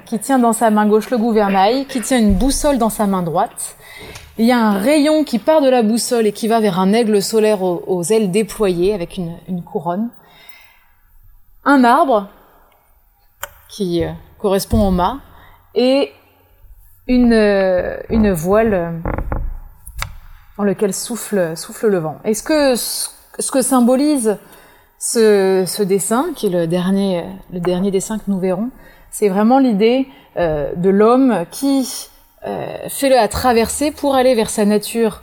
qui 0.05 0.19
tient 0.19 0.39
dans 0.39 0.53
sa 0.53 0.69
main 0.69 0.85
gauche 0.85 1.09
le 1.09 1.17
gouvernail, 1.17 1.85
qui 1.85 2.01
tient 2.01 2.19
une 2.19 2.33
boussole 2.33 2.77
dans 2.77 2.89
sa 2.89 3.07
main 3.07 3.23
droite 3.23 3.75
il 4.37 4.45
y 4.45 4.51
a 4.51 4.57
un 4.57 4.79
rayon 4.79 5.23
qui 5.23 5.37
part 5.37 5.61
de 5.61 5.69
la 5.69 5.83
boussole 5.83 6.25
et 6.25 6.31
qui 6.31 6.47
va 6.47 6.59
vers 6.59 6.79
un 6.79 6.91
aigle 6.91 7.21
solaire 7.21 7.61
aux, 7.61 8.03
ailes 8.03 8.31
déployées 8.31 8.93
avec 8.93 9.17
une, 9.17 9.63
couronne. 9.63 10.09
Un 11.65 11.83
arbre 11.83 12.29
qui 13.69 14.03
euh, 14.03 14.11
correspond 14.39 14.87
au 14.87 14.91
mât 14.91 15.19
et 15.75 16.11
une, 17.07 17.33
euh, 17.33 17.97
une 18.09 18.31
voile 18.31 18.73
euh, 18.73 18.91
dans 20.57 20.63
lequel 20.63 20.93
souffle, 20.93 21.55
souffle 21.55 21.87
le 21.87 21.99
vent. 21.99 22.17
Et 22.25 22.33
ce 22.33 22.43
que, 22.43 22.75
ce 22.75 23.51
que 23.51 23.61
symbolise 23.61 24.37
ce, 24.97 25.63
ce 25.67 25.83
dessin, 25.83 26.27
qui 26.35 26.47
est 26.47 26.49
le 26.49 26.65
dernier, 26.65 27.23
le 27.51 27.59
dernier 27.59 27.91
dessin 27.91 28.17
que 28.17 28.25
nous 28.27 28.39
verrons, 28.39 28.71
c'est 29.13 29.29
vraiment 29.29 29.59
l'idée 29.59 30.07
de 30.35 30.89
l'homme 30.89 31.45
qui 31.51 31.87
euh, 32.45 32.75
fais-le 32.89 33.17
à 33.17 33.29
traverser 33.29 33.91
pour 33.91 34.15
aller 34.15 34.35
vers 34.35 34.49
sa 34.49 34.65
nature 34.65 35.21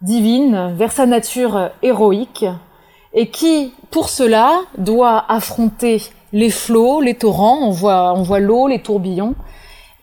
divine, 0.00 0.72
vers 0.74 0.92
sa 0.92 1.04
nature 1.04 1.70
héroïque, 1.82 2.46
et 3.12 3.30
qui, 3.30 3.74
pour 3.90 4.08
cela, 4.08 4.60
doit 4.78 5.24
affronter 5.28 6.02
les 6.32 6.50
flots, 6.50 7.00
les 7.00 7.14
torrents, 7.14 7.58
on 7.62 7.70
voit, 7.70 8.14
on 8.14 8.22
voit 8.22 8.40
l'eau, 8.40 8.68
les 8.68 8.80
tourbillons, 8.80 9.34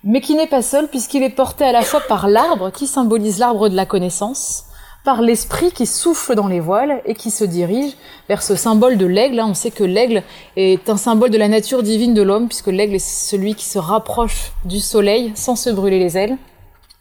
mais 0.04 0.22
qui 0.22 0.36
n'est 0.36 0.48
pas 0.48 0.62
seul 0.62 0.88
puisqu'il 0.88 1.24
est 1.24 1.30
porté 1.30 1.64
à 1.64 1.72
la 1.72 1.82
fois 1.82 2.02
par 2.08 2.28
l'arbre, 2.28 2.72
qui 2.72 2.86
symbolise 2.86 3.40
l'arbre 3.40 3.70
de 3.70 3.76
la 3.76 3.86
connaissance, 3.86 4.66
par 5.04 5.22
l'esprit 5.22 5.72
qui 5.72 5.86
souffle 5.86 6.34
dans 6.36 6.48
les 6.48 6.62
voiles 6.62 7.02
et 7.06 7.14
qui 7.14 7.30
se 7.30 7.44
dirige 7.44 7.94
vers 8.30 8.42
ce 8.42 8.56
symbole 8.56 8.98
de 8.98 9.06
l'aigle. 9.06 9.40
On 9.42 9.54
sait 9.54 9.72
que 9.72 9.84
l'aigle 9.84 10.24
est 10.56 10.90
un 10.90 10.98
symbole 10.98 11.30
de 11.30 11.38
la 11.38 11.50
nature 11.50 11.84
divine 11.84 12.14
de 12.14 12.22
l'homme, 12.22 12.48
puisque 12.48 12.68
l'aigle 12.68 12.96
est 12.96 13.00
celui 13.00 13.56
qui 13.56 13.66
se 13.66 13.80
rapproche 13.80 14.54
du 14.64 14.80
soleil 14.80 15.34
sans 15.36 15.56
se 15.56 15.70
brûler 15.70 16.00
les 16.00 16.18
ailes. 16.18 16.38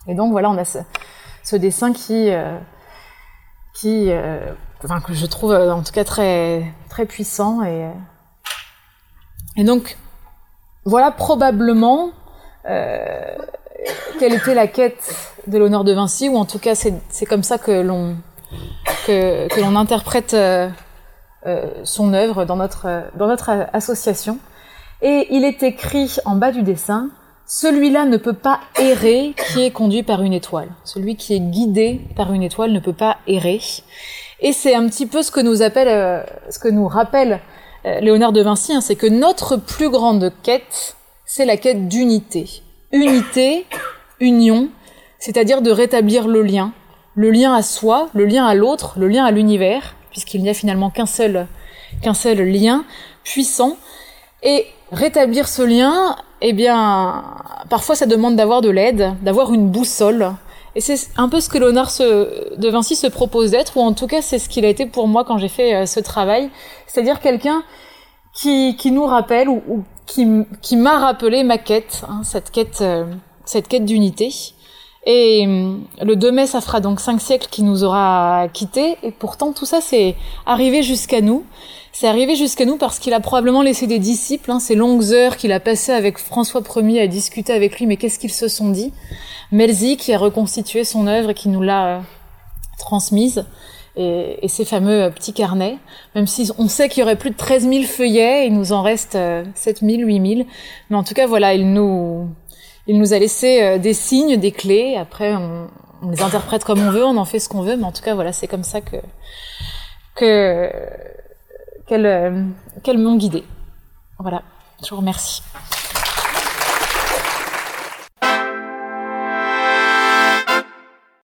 Et 0.08 0.14
donc 0.14 0.32
voilà, 0.32 0.50
on 0.50 0.58
a 0.58 0.64
ce, 0.64 1.56
dessin 1.56 1.92
qui, 1.92 2.30
euh, 2.30 2.58
qui 3.74 4.10
euh, 4.10 4.52
enfin, 4.82 5.00
que 5.00 5.14
je 5.14 5.26
trouve 5.26 5.52
euh, 5.52 5.72
en 5.72 5.82
tout 5.84 5.92
cas 5.92 6.04
très, 6.04 6.64
très 6.90 7.06
puissant. 7.06 7.62
Et, 7.62 7.88
et 9.56 9.62
donc 9.62 9.96
voilà 10.84 11.12
probablement 11.12 12.10
quelle 14.18 14.34
était 14.34 14.54
la 14.54 14.66
quête 14.66 15.31
de 15.46 15.58
l'honneur 15.58 15.84
de 15.84 15.92
Vinci, 15.92 16.28
ou 16.28 16.36
en 16.36 16.44
tout 16.44 16.58
cas 16.58 16.74
c'est 16.74 17.26
comme 17.26 17.42
ça 17.42 17.58
que 17.58 17.72
l'on 17.72 18.16
que, 19.06 19.76
interprète 19.76 20.34
euh, 20.34 20.68
son 21.84 22.14
œuvre 22.14 22.44
dans 22.44 22.56
notre, 22.56 23.04
dans 23.16 23.26
notre 23.26 23.50
association. 23.72 24.38
Et 25.00 25.26
il 25.30 25.44
est 25.44 25.62
écrit 25.64 26.16
en 26.24 26.36
bas 26.36 26.52
du 26.52 26.62
dessin, 26.62 27.10
celui-là 27.46 28.04
ne 28.04 28.16
peut 28.16 28.32
pas 28.32 28.60
errer 28.78 29.34
qui 29.36 29.62
est 29.62 29.72
conduit 29.72 30.02
par 30.02 30.22
une 30.22 30.32
étoile. 30.32 30.68
Celui 30.84 31.16
qui 31.16 31.34
est 31.34 31.40
guidé 31.40 32.00
par 32.16 32.32
une 32.32 32.42
étoile 32.42 32.72
ne 32.72 32.78
peut 32.78 32.92
pas 32.92 33.18
errer. 33.26 33.60
Et 34.40 34.52
c'est 34.52 34.74
un 34.74 34.88
petit 34.88 35.06
peu 35.06 35.22
ce 35.22 35.30
que 35.30 35.40
nous 35.40 35.62
appelle, 35.62 35.88
euh, 35.88 36.22
ce 36.50 36.58
que 36.58 36.68
nous 36.68 36.86
rappelle 36.86 37.40
euh, 37.84 38.00
Léonard 38.00 38.32
de 38.32 38.42
Vinci, 38.42 38.72
hein, 38.72 38.80
c'est 38.80 38.96
que 38.96 39.06
notre 39.06 39.56
plus 39.56 39.90
grande 39.90 40.32
quête, 40.42 40.96
c'est 41.26 41.44
la 41.44 41.56
quête 41.56 41.88
d'unité. 41.88 42.62
Unité, 42.92 43.66
union, 44.20 44.68
c'est-à-dire 45.22 45.62
de 45.62 45.70
rétablir 45.70 46.26
le 46.26 46.42
lien, 46.42 46.72
le 47.14 47.30
lien 47.30 47.54
à 47.54 47.62
soi, 47.62 48.08
le 48.12 48.24
lien 48.24 48.44
à 48.44 48.56
l'autre, 48.56 48.94
le 48.96 49.06
lien 49.06 49.24
à 49.24 49.30
l'univers, 49.30 49.94
puisqu'il 50.10 50.42
n'y 50.42 50.50
a 50.50 50.54
finalement 50.54 50.90
qu'un 50.90 51.06
seul, 51.06 51.46
qu'un 52.02 52.12
seul 52.12 52.40
lien 52.40 52.84
puissant. 53.22 53.76
Et 54.42 54.66
rétablir 54.90 55.46
ce 55.46 55.62
lien, 55.62 56.16
eh 56.40 56.52
bien, 56.52 57.22
parfois 57.70 57.94
ça 57.94 58.06
demande 58.06 58.34
d'avoir 58.34 58.62
de 58.62 58.68
l'aide, 58.70 59.14
d'avoir 59.22 59.54
une 59.54 59.68
boussole. 59.68 60.32
Et 60.74 60.80
c'est 60.80 60.98
un 61.16 61.28
peu 61.28 61.40
ce 61.40 61.48
que 61.48 61.58
Léonard 61.58 61.92
de 62.00 62.68
Vinci 62.68 62.96
se 62.96 63.06
propose 63.06 63.52
d'être, 63.52 63.76
ou 63.76 63.80
en 63.80 63.92
tout 63.92 64.08
cas 64.08 64.22
c'est 64.22 64.40
ce 64.40 64.48
qu'il 64.48 64.64
a 64.64 64.68
été 64.68 64.86
pour 64.86 65.06
moi 65.06 65.22
quand 65.24 65.38
j'ai 65.38 65.48
fait 65.48 65.72
euh, 65.72 65.86
ce 65.86 66.00
travail, 66.00 66.50
c'est-à-dire 66.88 67.20
quelqu'un 67.20 67.62
qui, 68.34 68.74
qui 68.74 68.90
nous 68.90 69.06
rappelle 69.06 69.48
ou, 69.48 69.84
qui, 70.06 70.26
qui 70.62 70.74
m'a 70.74 70.98
rappelé 70.98 71.44
ma 71.44 71.58
quête, 71.58 72.02
hein, 72.08 72.22
cette 72.24 72.50
quête 72.50 72.80
euh, 72.80 73.04
cette 73.44 73.68
quête 73.68 73.84
d'unité. 73.84 74.30
Et 75.04 75.44
hum, 75.46 75.84
le 76.00 76.14
2 76.14 76.30
mai, 76.30 76.46
ça 76.46 76.60
fera 76.60 76.80
donc 76.80 77.00
cinq 77.00 77.20
siècles 77.20 77.48
qui 77.50 77.62
nous 77.62 77.84
aura 77.84 78.48
quittés. 78.52 78.96
Et 79.02 79.10
pourtant, 79.10 79.52
tout 79.52 79.66
ça, 79.66 79.80
c'est 79.80 80.14
arrivé 80.46 80.82
jusqu'à 80.82 81.20
nous. 81.20 81.44
C'est 81.92 82.06
arrivé 82.06 82.36
jusqu'à 82.36 82.64
nous 82.64 82.78
parce 82.78 82.98
qu'il 82.98 83.12
a 83.12 83.20
probablement 83.20 83.60
laissé 83.60 83.86
des 83.86 83.98
disciples, 83.98 84.50
hein, 84.50 84.60
ces 84.60 84.74
longues 84.74 85.12
heures 85.12 85.36
qu'il 85.36 85.52
a 85.52 85.60
passées 85.60 85.92
avec 85.92 86.18
François 86.18 86.62
Ier 86.76 87.02
à 87.02 87.06
discuter 87.06 87.52
avec 87.52 87.78
lui, 87.78 87.86
mais 87.86 87.98
qu'est-ce 87.98 88.18
qu'ils 88.18 88.32
se 88.32 88.48
sont 88.48 88.70
dit? 88.70 88.92
Melzi 89.50 89.98
qui 89.98 90.14
a 90.14 90.18
reconstitué 90.18 90.84
son 90.84 91.06
œuvre 91.06 91.30
et 91.30 91.34
qui 91.34 91.50
nous 91.50 91.60
l'a 91.60 91.86
euh, 91.86 92.00
transmise, 92.78 93.44
et, 93.94 94.38
et, 94.42 94.48
ces 94.48 94.64
fameux 94.64 95.02
euh, 95.02 95.10
petits 95.10 95.34
carnets, 95.34 95.76
même 96.14 96.26
si 96.26 96.50
on 96.56 96.66
sait 96.66 96.88
qu'il 96.88 97.00
y 97.00 97.04
aurait 97.04 97.16
plus 97.18 97.28
de 97.28 97.36
13 97.36 97.68
000 97.68 97.82
feuillets, 97.82 98.46
il 98.46 98.54
nous 98.54 98.72
en 98.72 98.80
reste 98.80 99.18
7 99.54 99.80
000, 99.80 100.02
8 100.04 100.36
000, 100.36 100.48
mais 100.88 100.96
en 100.96 101.04
tout 101.04 101.12
cas 101.12 101.26
voilà, 101.26 101.52
il 101.52 101.74
nous, 101.74 102.26
il 102.86 102.98
nous 102.98 103.12
a 103.12 103.18
laissé 103.18 103.62
euh, 103.62 103.78
des 103.78 103.94
signes, 103.94 104.36
des 104.36 104.52
clés, 104.52 104.96
après 104.96 105.34
on, 105.34 105.68
les 106.10 106.22
interprète 106.22 106.64
comme 106.64 106.80
on 106.80 106.90
veut, 106.90 107.04
on 107.04 107.16
en 107.16 107.24
fait 107.24 107.38
ce 107.38 107.48
qu'on 107.48 107.62
veut, 107.62 107.76
mais 107.76 107.84
en 107.84 107.92
tout 107.92 108.02
cas 108.02 108.14
voilà, 108.14 108.32
c'est 108.32 108.48
comme 108.48 108.64
ça 108.64 108.80
que 108.80 108.96
que 110.14 110.70
qu'elles, 111.86 112.46
qu'elles 112.82 112.98
m'ont 112.98 113.16
guidée. 113.16 113.44
Voilà, 114.18 114.42
je 114.84 114.90
vous 114.90 114.96
remercie. 114.96 115.42